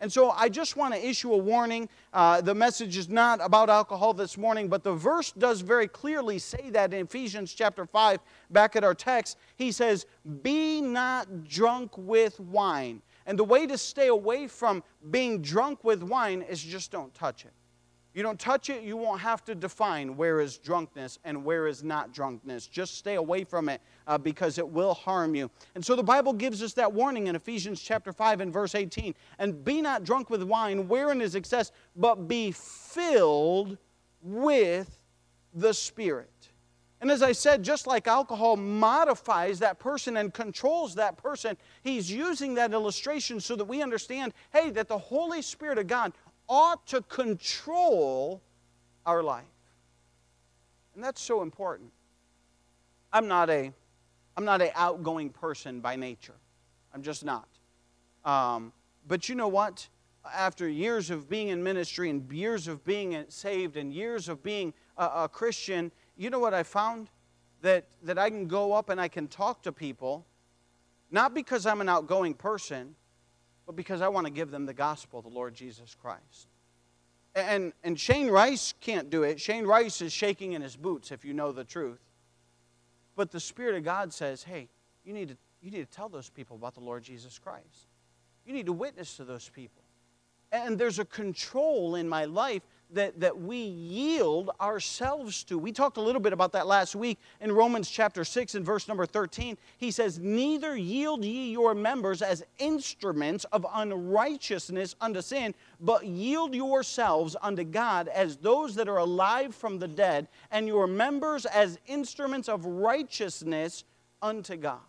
And 0.00 0.10
so 0.10 0.30
I 0.30 0.48
just 0.48 0.76
want 0.76 0.94
to 0.94 1.06
issue 1.06 1.32
a 1.32 1.36
warning. 1.36 1.88
Uh, 2.12 2.40
the 2.40 2.54
message 2.54 2.96
is 2.96 3.08
not 3.08 3.38
about 3.42 3.68
alcohol 3.68 4.14
this 4.14 4.38
morning, 4.38 4.68
but 4.68 4.82
the 4.82 4.94
verse 4.94 5.30
does 5.32 5.60
very 5.60 5.86
clearly 5.86 6.38
say 6.38 6.70
that 6.70 6.94
in 6.94 7.04
Ephesians 7.04 7.52
chapter 7.52 7.84
5, 7.84 8.20
back 8.50 8.76
at 8.76 8.84
our 8.84 8.94
text. 8.94 9.36
He 9.56 9.70
says, 9.72 10.06
Be 10.42 10.80
not 10.80 11.44
drunk 11.44 11.96
with 11.98 12.40
wine. 12.40 13.02
And 13.26 13.38
the 13.38 13.44
way 13.44 13.66
to 13.66 13.76
stay 13.76 14.08
away 14.08 14.46
from 14.46 14.82
being 15.10 15.42
drunk 15.42 15.84
with 15.84 16.02
wine 16.02 16.42
is 16.42 16.62
just 16.62 16.90
don't 16.90 17.12
touch 17.14 17.44
it. 17.44 17.52
You 18.12 18.24
don't 18.24 18.40
touch 18.40 18.70
it, 18.70 18.82
you 18.82 18.96
won't 18.96 19.20
have 19.20 19.44
to 19.44 19.54
define 19.54 20.16
where 20.16 20.40
is 20.40 20.58
drunkenness 20.58 21.20
and 21.24 21.44
where 21.44 21.68
is 21.68 21.84
not 21.84 22.12
drunkenness. 22.12 22.66
Just 22.66 22.98
stay 22.98 23.14
away 23.14 23.44
from 23.44 23.68
it 23.68 23.80
uh, 24.08 24.18
because 24.18 24.58
it 24.58 24.68
will 24.68 24.94
harm 24.94 25.36
you. 25.36 25.48
And 25.76 25.84
so 25.84 25.94
the 25.94 26.02
Bible 26.02 26.32
gives 26.32 26.60
us 26.62 26.72
that 26.74 26.92
warning 26.92 27.28
in 27.28 27.36
Ephesians 27.36 27.80
chapter 27.80 28.12
5 28.12 28.40
and 28.40 28.52
verse 28.52 28.74
18. 28.74 29.14
And 29.38 29.64
be 29.64 29.80
not 29.80 30.02
drunk 30.02 30.28
with 30.28 30.42
wine, 30.42 30.88
wherein 30.88 31.20
is 31.20 31.36
excess, 31.36 31.70
but 31.94 32.26
be 32.26 32.50
filled 32.50 33.78
with 34.22 34.98
the 35.54 35.72
Spirit. 35.72 36.30
And 37.00 37.10
as 37.10 37.22
I 37.22 37.32
said, 37.32 37.62
just 37.62 37.86
like 37.86 38.06
alcohol 38.06 38.56
modifies 38.56 39.58
that 39.60 39.78
person 39.78 40.18
and 40.18 40.34
controls 40.34 40.94
that 40.96 41.16
person, 41.16 41.56
he's 41.82 42.12
using 42.12 42.54
that 42.54 42.72
illustration 42.72 43.40
so 43.40 43.56
that 43.56 43.64
we 43.64 43.82
understand 43.82 44.34
hey, 44.52 44.70
that 44.70 44.88
the 44.88 44.98
Holy 44.98 45.40
Spirit 45.40 45.78
of 45.78 45.86
God 45.86 46.12
ought 46.50 46.84
to 46.88 47.00
control 47.02 48.42
our 49.06 49.22
life. 49.22 49.44
And 50.94 51.02
that's 51.02 51.22
so 51.22 51.40
important. 51.40 51.92
I'm 53.12 53.28
not 53.28 53.48
a 53.48 53.72
I'm 54.36 54.44
not 54.44 54.60
an 54.62 54.70
outgoing 54.74 55.30
person 55.30 55.80
by 55.80 55.96
nature. 55.96 56.34
I'm 56.94 57.02
just 57.02 57.24
not. 57.24 57.48
Um, 58.24 58.72
but 59.06 59.28
you 59.28 59.34
know 59.34 59.48
what? 59.48 59.88
After 60.24 60.68
years 60.68 61.10
of 61.10 61.28
being 61.28 61.48
in 61.48 61.62
ministry 61.62 62.10
and 62.10 62.30
years 62.32 62.68
of 62.68 62.84
being 62.84 63.24
saved 63.28 63.76
and 63.76 63.92
years 63.92 64.28
of 64.28 64.42
being 64.42 64.72
a, 64.96 65.24
a 65.24 65.28
Christian, 65.28 65.90
you 66.16 66.30
know 66.30 66.38
what 66.38 66.54
I 66.54 66.62
found? 66.62 67.10
That, 67.62 67.84
that 68.02 68.18
I 68.18 68.30
can 68.30 68.46
go 68.46 68.72
up 68.72 68.88
and 68.88 68.98
I 68.98 69.08
can 69.08 69.28
talk 69.28 69.62
to 69.64 69.72
people, 69.72 70.24
not 71.10 71.34
because 71.34 71.66
I'm 71.66 71.82
an 71.82 71.90
outgoing 71.90 72.32
person, 72.32 72.94
but 73.70 73.76
because 73.76 74.00
I 74.00 74.08
want 74.08 74.26
to 74.26 74.32
give 74.32 74.50
them 74.50 74.66
the 74.66 74.74
gospel 74.74 75.20
of 75.20 75.24
the 75.24 75.30
Lord 75.30 75.54
Jesus 75.54 75.94
Christ. 76.02 76.48
And, 77.36 77.72
and 77.84 78.00
Shane 78.00 78.26
Rice 78.26 78.74
can't 78.80 79.10
do 79.10 79.22
it. 79.22 79.40
Shane 79.40 79.64
Rice 79.64 80.02
is 80.02 80.12
shaking 80.12 80.54
in 80.54 80.60
his 80.60 80.74
boots, 80.74 81.12
if 81.12 81.24
you 81.24 81.34
know 81.34 81.52
the 81.52 81.62
truth. 81.62 82.00
But 83.14 83.30
the 83.30 83.38
Spirit 83.38 83.76
of 83.76 83.84
God 83.84 84.12
says, 84.12 84.42
hey, 84.42 84.68
you 85.04 85.12
need 85.12 85.28
to, 85.28 85.36
you 85.62 85.70
need 85.70 85.88
to 85.88 85.96
tell 85.96 86.08
those 86.08 86.28
people 86.28 86.56
about 86.56 86.74
the 86.74 86.80
Lord 86.80 87.04
Jesus 87.04 87.38
Christ. 87.38 87.86
You 88.44 88.54
need 88.54 88.66
to 88.66 88.72
witness 88.72 89.16
to 89.18 89.24
those 89.24 89.48
people. 89.48 89.84
And 90.50 90.76
there's 90.76 90.98
a 90.98 91.04
control 91.04 91.94
in 91.94 92.08
my 92.08 92.24
life 92.24 92.62
that, 92.94 93.20
that 93.20 93.38
we 93.38 93.56
yield 93.56 94.50
ourselves 94.60 95.44
to. 95.44 95.58
We 95.58 95.72
talked 95.72 95.96
a 95.96 96.00
little 96.00 96.20
bit 96.20 96.32
about 96.32 96.52
that 96.52 96.66
last 96.66 96.94
week 96.94 97.18
in 97.40 97.52
Romans 97.52 97.88
chapter 97.88 98.24
6 98.24 98.54
and 98.54 98.64
verse 98.64 98.88
number 98.88 99.06
13. 99.06 99.56
He 99.78 99.90
says, 99.90 100.18
Neither 100.18 100.76
yield 100.76 101.24
ye 101.24 101.50
your 101.50 101.74
members 101.74 102.22
as 102.22 102.44
instruments 102.58 103.44
of 103.46 103.66
unrighteousness 103.72 104.96
unto 105.00 105.20
sin, 105.22 105.54
but 105.80 106.06
yield 106.06 106.54
yourselves 106.54 107.36
unto 107.40 107.64
God 107.64 108.08
as 108.08 108.36
those 108.36 108.74
that 108.74 108.88
are 108.88 108.98
alive 108.98 109.54
from 109.54 109.78
the 109.78 109.88
dead, 109.88 110.28
and 110.50 110.66
your 110.66 110.86
members 110.86 111.46
as 111.46 111.78
instruments 111.86 112.48
of 112.48 112.64
righteousness 112.64 113.84
unto 114.20 114.56
God. 114.56 114.80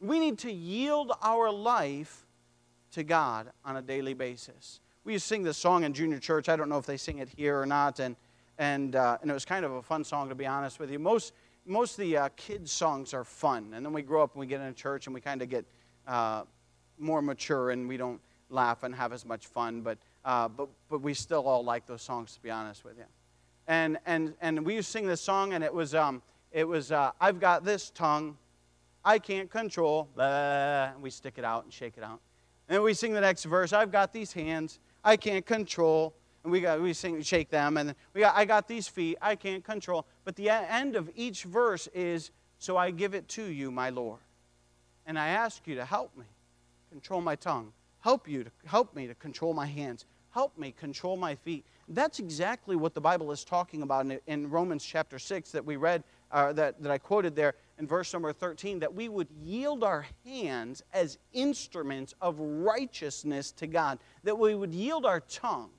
We 0.00 0.18
need 0.18 0.38
to 0.40 0.52
yield 0.52 1.12
our 1.22 1.50
life 1.50 2.26
to 2.92 3.02
God 3.02 3.50
on 3.64 3.76
a 3.76 3.82
daily 3.82 4.14
basis 4.14 4.80
we 5.04 5.14
used 5.14 5.24
to 5.24 5.28
sing 5.28 5.42
this 5.42 5.56
song 5.56 5.84
in 5.84 5.92
junior 5.92 6.18
church. 6.18 6.48
I 6.48 6.56
don't 6.56 6.68
know 6.68 6.78
if 6.78 6.86
they 6.86 6.96
sing 6.96 7.18
it 7.18 7.28
here 7.28 7.60
or 7.60 7.66
not, 7.66 7.98
and 7.98 8.16
and 8.58 8.94
uh, 8.94 9.18
and 9.20 9.30
it 9.30 9.34
was 9.34 9.44
kind 9.44 9.64
of 9.64 9.72
a 9.72 9.82
fun 9.82 10.04
song 10.04 10.28
to 10.28 10.34
be 10.34 10.46
honest 10.46 10.78
with 10.78 10.90
you. 10.90 10.98
Most 10.98 11.32
most 11.66 11.92
of 11.92 12.04
the 12.04 12.16
uh, 12.16 12.28
kids' 12.36 12.72
songs 12.72 13.14
are 13.14 13.24
fun, 13.24 13.72
and 13.74 13.84
then 13.84 13.92
we 13.92 14.02
grow 14.02 14.22
up 14.22 14.34
and 14.34 14.40
we 14.40 14.46
get 14.46 14.60
in 14.60 14.68
a 14.68 14.72
church 14.72 15.06
and 15.06 15.14
we 15.14 15.20
kind 15.20 15.42
of 15.42 15.48
get 15.48 15.64
uh, 16.06 16.42
more 16.98 17.22
mature 17.22 17.70
and 17.70 17.88
we 17.88 17.96
don't 17.96 18.20
laugh 18.48 18.82
and 18.82 18.94
have 18.94 19.12
as 19.12 19.24
much 19.24 19.46
fun, 19.46 19.80
but 19.80 19.98
uh, 20.24 20.48
but 20.48 20.68
but 20.88 21.00
we 21.00 21.14
still 21.14 21.46
all 21.46 21.64
like 21.64 21.86
those 21.86 22.02
songs 22.02 22.34
to 22.34 22.42
be 22.42 22.50
honest 22.50 22.84
with 22.84 22.96
you. 22.96 23.04
And 23.66 23.98
and 24.06 24.34
and 24.40 24.64
we 24.64 24.74
used 24.74 24.88
to 24.88 24.92
sing 24.92 25.06
this 25.06 25.20
song, 25.20 25.52
and 25.54 25.64
it 25.64 25.72
was 25.72 25.94
um 25.94 26.22
it 26.52 26.66
was 26.66 26.92
uh, 26.92 27.10
I've 27.20 27.40
got 27.40 27.64
this 27.64 27.90
tongue, 27.90 28.36
I 29.04 29.18
can't 29.18 29.50
control. 29.50 30.08
Blah, 30.14 30.92
and 30.92 31.02
we 31.02 31.10
stick 31.10 31.34
it 31.38 31.44
out 31.44 31.64
and 31.64 31.72
shake 31.72 31.94
it 31.96 32.04
out. 32.04 32.20
And 32.72 32.82
we 32.82 32.94
sing 32.94 33.12
the 33.12 33.20
next 33.20 33.44
verse. 33.44 33.74
I've 33.74 33.92
got 33.92 34.14
these 34.14 34.32
hands. 34.32 34.78
I 35.04 35.18
can't 35.18 35.44
control. 35.44 36.14
And 36.42 36.50
we 36.50 36.62
got 36.62 36.80
we 36.80 36.94
sing 36.94 37.20
shake 37.20 37.50
them 37.50 37.76
and 37.76 37.94
we 38.14 38.22
got 38.22 38.34
I 38.34 38.46
got 38.46 38.66
these 38.66 38.88
feet 38.88 39.18
I 39.20 39.36
can't 39.36 39.62
control. 39.62 40.06
But 40.24 40.36
the 40.36 40.48
end 40.48 40.96
of 40.96 41.10
each 41.14 41.44
verse 41.44 41.86
is 41.88 42.30
so 42.58 42.78
I 42.78 42.90
give 42.90 43.12
it 43.12 43.28
to 43.28 43.44
you, 43.44 43.70
my 43.70 43.90
Lord. 43.90 44.20
And 45.04 45.18
I 45.18 45.28
ask 45.28 45.66
you 45.66 45.74
to 45.74 45.84
help 45.84 46.16
me 46.16 46.24
control 46.90 47.20
my 47.20 47.36
tongue. 47.36 47.74
Help 48.00 48.26
you 48.26 48.44
to 48.44 48.50
help 48.64 48.96
me 48.96 49.06
to 49.06 49.14
control 49.16 49.52
my 49.52 49.66
hands. 49.66 50.06
Help 50.30 50.56
me 50.56 50.72
control 50.72 51.18
my 51.18 51.34
feet. 51.34 51.66
That's 51.88 52.20
exactly 52.20 52.74
what 52.74 52.94
the 52.94 53.02
Bible 53.02 53.32
is 53.32 53.44
talking 53.44 53.82
about 53.82 54.06
in, 54.26 54.48
Romans 54.48 54.82
chapter 54.82 55.18
6 55.18 55.50
that 55.50 55.62
we 55.62 55.76
read, 55.76 56.04
uh, 56.30 56.54
that, 56.54 56.82
that 56.82 56.90
I 56.90 56.96
quoted 56.96 57.36
there 57.36 57.54
in 57.78 57.86
verse 57.86 58.12
number 58.12 58.32
13, 58.32 58.80
that 58.80 58.94
we 58.94 59.08
would 59.08 59.28
yield 59.30 59.82
our 59.82 60.06
hands 60.24 60.82
as 60.92 61.18
instruments 61.32 62.14
of 62.20 62.38
righteousness 62.38 63.52
to 63.52 63.66
God, 63.66 63.98
that 64.24 64.38
we 64.38 64.54
would 64.54 64.74
yield 64.74 65.06
our 65.06 65.20
tongue 65.20 65.70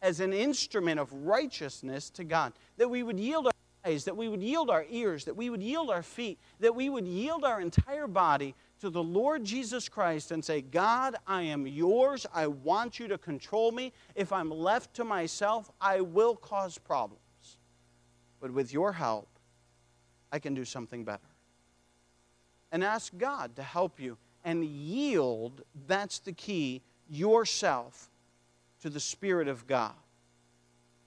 as 0.00 0.20
an 0.20 0.32
instrument 0.32 1.00
of 1.00 1.12
righteousness 1.12 2.10
to 2.10 2.24
God, 2.24 2.52
that 2.76 2.88
we 2.88 3.02
would 3.02 3.18
yield 3.18 3.46
our 3.46 3.52
eyes, 3.84 4.04
that 4.04 4.16
we 4.16 4.28
would 4.28 4.42
yield 4.42 4.70
our 4.70 4.86
ears, 4.90 5.24
that 5.24 5.36
we 5.36 5.50
would 5.50 5.62
yield 5.62 5.90
our 5.90 6.02
feet, 6.02 6.38
that 6.60 6.74
we 6.74 6.88
would 6.88 7.06
yield 7.06 7.44
our 7.44 7.60
entire 7.60 8.06
body 8.06 8.54
to 8.80 8.90
the 8.90 9.02
Lord 9.02 9.44
Jesus 9.44 9.88
Christ 9.88 10.30
and 10.30 10.44
say, 10.44 10.60
God, 10.60 11.16
I 11.26 11.42
am 11.42 11.66
yours. 11.66 12.26
I 12.32 12.46
want 12.46 13.00
you 13.00 13.08
to 13.08 13.18
control 13.18 13.72
me. 13.72 13.92
If 14.14 14.32
I'm 14.32 14.50
left 14.50 14.94
to 14.94 15.04
myself, 15.04 15.70
I 15.80 16.00
will 16.00 16.36
cause 16.36 16.78
problems. 16.78 17.20
But 18.40 18.52
with 18.52 18.72
your 18.72 18.92
help, 18.92 19.28
I 20.32 20.38
can 20.38 20.54
do 20.54 20.64
something 20.64 21.04
better. 21.04 21.20
And 22.70 22.84
ask 22.84 23.16
God 23.16 23.56
to 23.56 23.62
help 23.62 23.98
you 23.98 24.18
and 24.44 24.64
yield, 24.64 25.62
that's 25.86 26.18
the 26.18 26.32
key, 26.32 26.82
yourself 27.08 28.10
to 28.82 28.90
the 28.90 29.00
Spirit 29.00 29.48
of 29.48 29.66
God. 29.66 29.94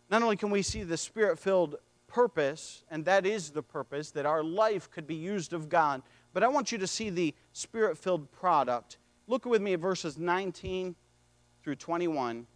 Not 0.10 0.24
only 0.24 0.36
can 0.36 0.50
we 0.50 0.62
see 0.62 0.84
the 0.84 0.98
Spirit 0.98 1.40
filled 1.40 1.76
purpose, 2.08 2.84
and 2.92 3.06
that 3.06 3.26
is 3.26 3.52
the 3.52 3.64
purpose, 3.64 4.12
that 4.12 4.26
our 4.26 4.44
life 4.44 4.92
could 4.92 5.08
be 5.08 5.16
used 5.16 5.54
of 5.54 5.70
God, 5.70 6.02
but 6.34 6.44
I 6.44 6.48
want 6.48 6.72
you 6.72 6.78
to 6.80 6.88
see 6.88 7.10
the 7.10 7.34
Spirit 7.54 7.98
filled 7.98 8.32
product. 8.32 8.98
Look 9.28 9.46
with 9.46 9.62
me 9.62 9.74
at 9.74 9.80
verses 9.80 10.18
19 10.18 10.96
through 11.64 11.76
21. 11.76 12.48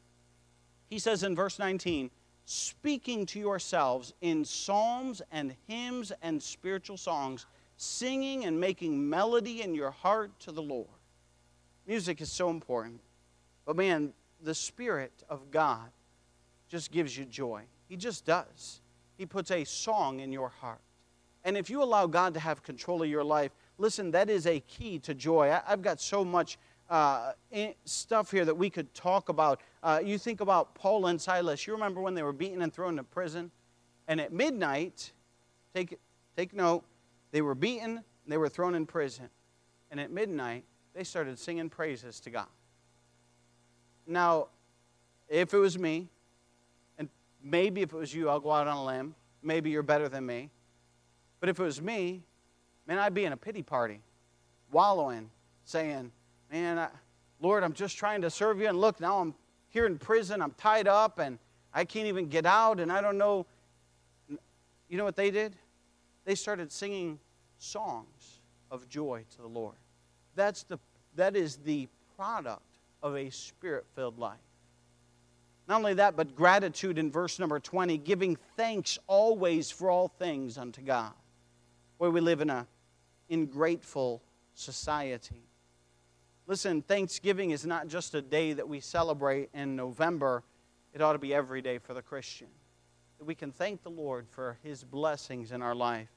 He 0.90 1.00
says 1.00 1.24
in 1.24 1.36
verse 1.36 1.58
19, 1.58 2.12
speaking 2.46 3.26
to 3.26 3.40
yourselves 3.40 4.14
in 4.22 4.46
psalms 4.46 5.22
and 5.32 5.56
hymns 5.68 6.12
and 6.22 6.42
spiritual 6.42 6.98
songs, 6.98 7.46
singing 7.78 8.46
and 8.46 8.60
making 8.60 9.10
melody 9.10 9.62
in 9.62 9.76
your 9.76 9.92
heart 9.92 10.32
to 10.42 10.52
the 10.52 10.62
Lord. 10.62 10.88
Music 11.88 12.22
is 12.22 12.32
so 12.32 12.50
important. 12.50 13.02
But 13.66 13.76
man, 13.76 14.14
the 14.42 14.56
Spirit 14.56 15.24
of 15.30 15.52
God 15.52 15.90
just 16.68 16.92
gives 16.92 17.18
you 17.18 17.26
joy. 17.26 17.64
He 17.90 17.96
just 17.96 18.26
does. 18.26 18.82
He 19.18 19.26
puts 19.26 19.52
a 19.52 19.64
song 19.64 20.20
in 20.20 20.32
your 20.32 20.50
heart. 20.50 20.82
And 21.44 21.56
if 21.56 21.70
you 21.70 21.82
allow 21.84 22.08
God 22.08 22.34
to 22.34 22.40
have 22.40 22.64
control 22.64 23.04
of 23.04 23.10
your 23.10 23.24
life, 23.24 23.52
listen, 23.78 24.12
that 24.12 24.30
is 24.30 24.48
a 24.48 24.60
key 24.62 24.98
to 25.00 25.14
joy. 25.14 25.52
I, 25.52 25.62
have 25.68 25.82
got 25.82 26.02
so 26.02 26.26
much 26.26 26.58
uh, 26.90 27.32
stuff 27.86 28.32
here 28.32 28.46
that 28.46 28.56
we 28.56 28.70
could 28.70 28.94
talk 28.94 29.30
about. 29.30 29.62
Uh, 29.82 30.02
you 30.04 30.18
think 30.18 30.42
about 30.42 30.76
Paul 30.76 31.08
and 31.08 31.20
Silas. 31.20 31.66
You 31.66 31.74
remember 31.74 32.02
when 32.02 32.14
they 32.14 32.24
were 32.24 32.34
beaten 32.34 32.62
and 32.62 32.74
thrown 32.74 32.92
into 32.92 33.04
prison? 33.04 33.52
And 34.08 34.22
at 34.22 34.32
midnight, 34.32 35.12
take, 35.74 35.98
take 36.38 36.54
note, 36.54 36.84
they 37.32 37.42
were 37.42 37.56
beaten, 37.56 38.04
they 38.28 38.38
were 38.38 38.50
thrown 38.50 38.76
in 38.76 38.86
prison. 38.86 39.30
And 39.92 40.00
at 40.00 40.12
midnight, 40.12 40.64
they 40.94 41.04
started 41.04 41.38
singing 41.40 41.70
praises 41.70 42.20
to 42.22 42.30
God. 42.30 42.48
Now, 44.08 44.48
if 45.28 45.54
it 45.54 45.58
was 45.58 45.78
me, 45.80 46.08
and 46.98 47.10
maybe 47.44 47.82
if 47.82 47.94
it 47.94 47.98
was 47.98 48.14
you, 48.14 48.30
I'll 48.30 48.40
go 48.40 48.52
out 48.52 48.68
on 48.68 48.78
a 48.78 48.86
limb. 48.86 49.16
Maybe 49.42 49.70
you're 49.70 49.84
better 49.84 50.08
than 50.08 50.26
me. 50.26 50.50
But 51.40 51.50
if 51.50 51.60
it 51.60 51.64
was 51.64 51.82
me, 51.82 52.24
man, 52.88 53.00
I'd 53.00 53.14
be 53.14 53.26
in 53.26 53.34
a 53.34 53.38
pity 53.38 53.64
party, 53.64 54.02
wallowing, 54.72 55.30
saying, 55.64 56.12
man, 56.52 56.78
I, 56.78 56.90
Lord, 57.40 57.64
I'm 57.64 57.74
just 57.74 57.98
trying 57.98 58.22
to 58.22 58.30
serve 58.30 58.60
you. 58.60 58.68
And 58.68 58.80
look, 58.80 59.00
now 59.00 59.20
I'm 59.20 59.34
here 59.70 59.86
in 59.86 59.98
prison. 59.98 60.42
I'm 60.42 60.52
tied 60.52 60.88
up 60.88 61.20
and 61.20 61.38
I 61.74 61.86
can't 61.86 62.08
even 62.08 62.28
get 62.28 62.46
out. 62.46 62.80
And 62.80 62.92
I 62.92 63.02
don't 63.02 63.18
know. 63.18 63.46
You 64.88 64.98
know 64.98 65.04
what 65.04 65.16
they 65.16 65.32
did? 65.32 65.56
They 66.26 66.36
started 66.36 66.72
singing 66.72 67.20
songs 67.58 68.40
of 68.72 68.88
joy 68.88 69.26
to 69.32 69.38
the 69.42 69.48
Lord. 69.48 69.76
That's 70.36 70.64
the, 70.64 70.80
that 71.16 71.36
is 71.36 71.58
the 71.58 71.88
product 72.16 72.62
of 73.02 73.16
a 73.16 73.30
spirit 73.30 73.86
filled 73.96 74.18
life. 74.18 74.38
Not 75.68 75.78
only 75.78 75.96
that, 75.96 76.16
but 76.16 76.36
gratitude 76.36 76.98
in 76.98 77.12
verse 77.12 77.40
number 77.40 77.60
20, 77.60 77.98
giving 78.00 78.38
thanks 78.56 79.00
always 79.08 79.72
for 79.72 79.90
all 79.90 80.08
things 80.08 80.58
unto 80.58 80.82
God. 80.82 81.14
Where 81.98 82.12
we 82.12 82.22
live 82.22 82.42
in 82.42 82.50
a 82.50 82.68
ingrateful 83.30 84.22
society. 84.54 85.44
Listen, 86.48 86.84
Thanksgiving 86.84 87.52
is 87.52 87.66
not 87.66 87.88
just 87.88 88.14
a 88.14 88.22
day 88.22 88.54
that 88.54 88.68
we 88.68 88.80
celebrate 88.80 89.50
in 89.54 89.76
November, 89.76 90.44
it 90.94 91.02
ought 91.02 91.14
to 91.14 91.20
be 91.20 91.34
every 91.34 91.62
day 91.62 91.80
for 91.80 91.94
the 91.94 92.02
Christian. 92.02 92.48
That 93.18 93.26
we 93.26 93.34
can 93.34 93.52
thank 93.52 93.82
the 93.82 93.90
Lord 93.90 94.28
for 94.30 94.58
his 94.62 94.84
blessings 94.84 95.52
in 95.52 95.62
our 95.62 95.74
life. 95.74 96.10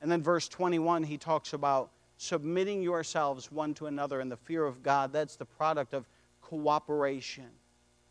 And 0.00 0.10
then, 0.10 0.22
verse 0.22 0.48
21, 0.48 1.02
he 1.02 1.18
talks 1.18 1.52
about 1.52 1.90
submitting 2.16 2.82
yourselves 2.82 3.52
one 3.52 3.74
to 3.74 3.86
another 3.86 4.20
in 4.20 4.28
the 4.28 4.36
fear 4.36 4.64
of 4.64 4.82
God. 4.82 5.12
That's 5.12 5.36
the 5.36 5.44
product 5.44 5.92
of 5.92 6.06
cooperation 6.40 7.48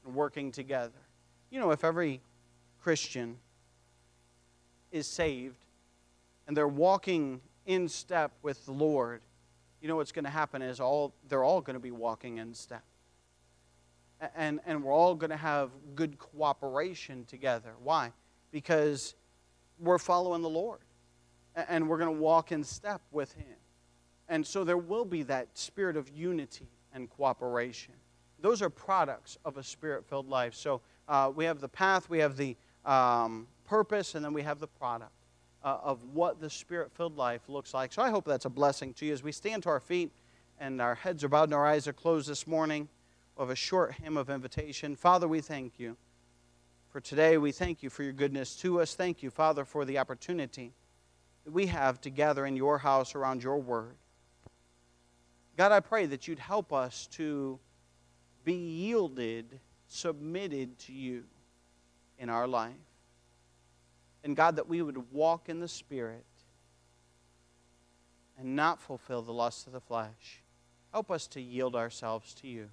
and 0.05 0.13
working 0.13 0.51
together. 0.51 0.91
You 1.49 1.59
know, 1.59 1.71
if 1.71 1.84
every 1.84 2.21
Christian 2.82 3.38
is 4.91 5.07
saved 5.07 5.65
and 6.47 6.55
they're 6.55 6.67
walking 6.67 7.41
in 7.65 7.88
step 7.88 8.32
with 8.41 8.65
the 8.65 8.71
Lord, 8.71 9.21
you 9.84 9.90
know 9.90 9.98
what's 9.98 10.14
going 10.14 10.24
to 10.24 10.32
happen 10.32 10.62
is 10.62 10.80
all 10.80 11.14
they're 11.28 11.44
all 11.44 11.60
going 11.60 11.74
to 11.74 11.80
be 11.80 11.92
walking 11.92 12.38
in 12.38 12.54
step. 12.54 12.86
And, 14.34 14.62
and 14.66 14.82
we're 14.82 14.94
all 14.94 15.14
going 15.14 15.32
to 15.32 15.38
have 15.38 15.72
good 15.94 16.18
cooperation 16.18 17.26
together. 17.26 17.74
Why? 17.84 18.14
Because 18.50 19.14
we're 19.78 19.98
following 19.98 20.42
the 20.42 20.50
Lord. 20.50 20.80
And 21.68 21.90
we're 21.90 21.98
going 21.98 22.16
to 22.16 22.22
walk 22.22 22.54
in 22.54 22.64
step 22.64 23.02
with 23.12 23.34
Him. 23.34 23.58
And 24.30 24.48
so 24.48 24.64
there 24.64 24.78
will 24.78 25.04
be 25.04 25.22
that 25.24 25.50
spirit 25.54 25.98
of 25.98 26.10
unity 26.10 26.70
and 26.94 27.10
cooperation. 27.10 27.94
Those 28.40 28.62
are 28.62 28.70
products 28.70 29.38
of 29.44 29.58
a 29.58 29.64
spirit 29.64 30.06
filled 30.06 30.30
life. 30.30 30.56
So 30.56 30.80
uh, 31.10 31.30
we 31.36 31.44
have 31.44 31.60
the 31.60 31.68
path, 31.68 32.10
we 32.10 32.20
have 32.20 32.38
the 32.38 32.56
um, 32.86 33.48
purpose, 33.66 34.16
and 34.16 34.24
then 34.24 34.32
we 34.32 34.44
have 34.44 34.60
the 34.60 34.68
product 34.68 35.12
uh, 35.64 35.78
of 35.84 35.99
what 36.14 36.39
the 36.39 36.49
spirit 36.49 36.91
filled 36.91 37.18
life 37.18 37.47
looks 37.47 37.74
like. 37.74 37.93
So 37.93 38.01
I 38.01 38.09
hope 38.09 38.26
that's 38.26 38.45
a 38.45 38.49
blessing 38.49 38.93
to 38.95 39.05
you 39.05 39.14
as 39.14 39.24
we 39.24 39.32
stand 39.32 39.64
to 39.64 39.70
our 39.70 39.80
feet 39.80 40.11
and 40.59 40.82
our 40.82 40.95
heads 40.95 41.24
are 41.24 41.30
bowed 41.30 41.45
and 41.45 41.53
our 41.53 41.66
eyes 41.66 41.88
are 41.88 41.93
closed 41.93 42.28
this 42.28 42.45
morning. 42.45 42.89
Have 43.39 43.49
a 43.49 43.55
short 43.55 43.93
hymn 43.95 44.18
of 44.18 44.30
invitation. 44.30 44.95
Father, 44.95 45.28
we 45.28 45.41
thank 45.41 45.80
you 45.80 45.97
for 46.89 47.01
today. 47.01 47.38
We 47.38 47.51
thank 47.51 47.82
you 47.82 47.89
for 47.89 48.03
your 48.03 48.14
goodness 48.14 48.55
to 48.57 48.80
us. 48.80 48.93
Thank 48.93 49.24
you, 49.24 49.32
Father, 49.32 49.66
for 49.66 49.86
the 49.86 49.97
opportunity 49.97 50.74
that 51.43 51.51
we 51.51 51.66
have 51.68 51.99
to 52.01 52.09
gather 52.09 52.45
in 52.45 52.55
your 52.55 52.78
house 52.78 53.16
around 53.16 53.43
your 53.43 53.57
word. 53.57 53.95
God, 55.57 55.72
I 55.72 55.80
pray 55.80 56.05
that 56.05 56.28
you'd 56.28 56.39
help 56.39 56.72
us 56.72 57.07
to 57.14 57.59
be 58.43 58.53
yielded, 58.53 59.59
submitted 59.88 60.78
to 60.80 60.93
you 60.93 61.24
in 62.20 62.30
our 62.30 62.47
life. 62.47 62.74
And 64.24 64.36
God, 64.36 64.55
that 64.55 64.69
we 64.69 64.82
would 64.82 65.11
walk 65.11 65.49
in 65.49 65.59
the 65.59 65.67
Spirit 65.67 66.26
and 68.39 68.55
not 68.55 68.82
fulfill 68.82 69.21
the 69.21 69.34
lusts 69.34 69.67
of 69.67 69.74
the 69.74 69.82
flesh. 69.82 70.41
Help 70.91 71.11
us 71.11 71.28
to 71.28 71.41
yield 71.41 71.76
ourselves 71.76 72.34
to 72.36 72.47
you. 72.47 72.69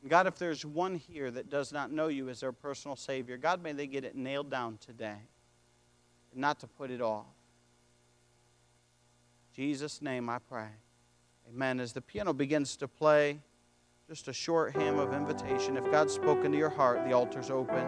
And 0.00 0.10
God, 0.10 0.26
if 0.26 0.36
there's 0.36 0.64
one 0.64 0.96
here 0.96 1.30
that 1.30 1.50
does 1.50 1.72
not 1.72 1.90
know 1.90 2.08
you 2.08 2.28
as 2.28 2.40
their 2.40 2.52
personal 2.52 2.96
Savior, 2.96 3.36
God, 3.36 3.62
may 3.62 3.72
they 3.72 3.86
get 3.86 4.04
it 4.04 4.14
nailed 4.14 4.50
down 4.50 4.78
today 4.78 5.16
and 6.32 6.40
not 6.40 6.60
to 6.60 6.66
put 6.66 6.90
it 6.90 7.00
off. 7.00 7.26
In 9.56 9.64
Jesus' 9.64 10.02
name 10.02 10.28
I 10.28 10.38
pray. 10.38 10.68
Amen. 11.48 11.80
As 11.80 11.92
the 11.92 12.00
piano 12.00 12.32
begins 12.32 12.76
to 12.76 12.88
play, 12.88 13.38
just 14.08 14.28
a 14.28 14.32
short 14.32 14.76
hymn 14.76 14.98
of 14.98 15.14
invitation. 15.14 15.76
If 15.76 15.90
God's 15.90 16.12
spoken 16.12 16.52
to 16.52 16.58
your 16.58 16.70
heart, 16.70 17.04
the 17.06 17.12
altar's 17.12 17.50
open. 17.50 17.86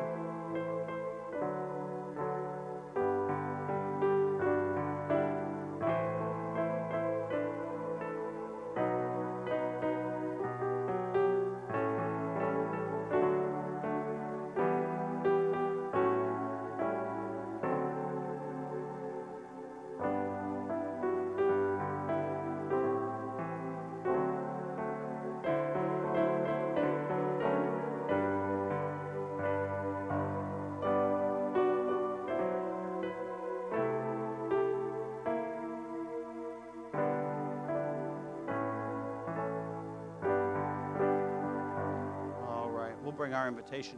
Invitation 43.66 43.94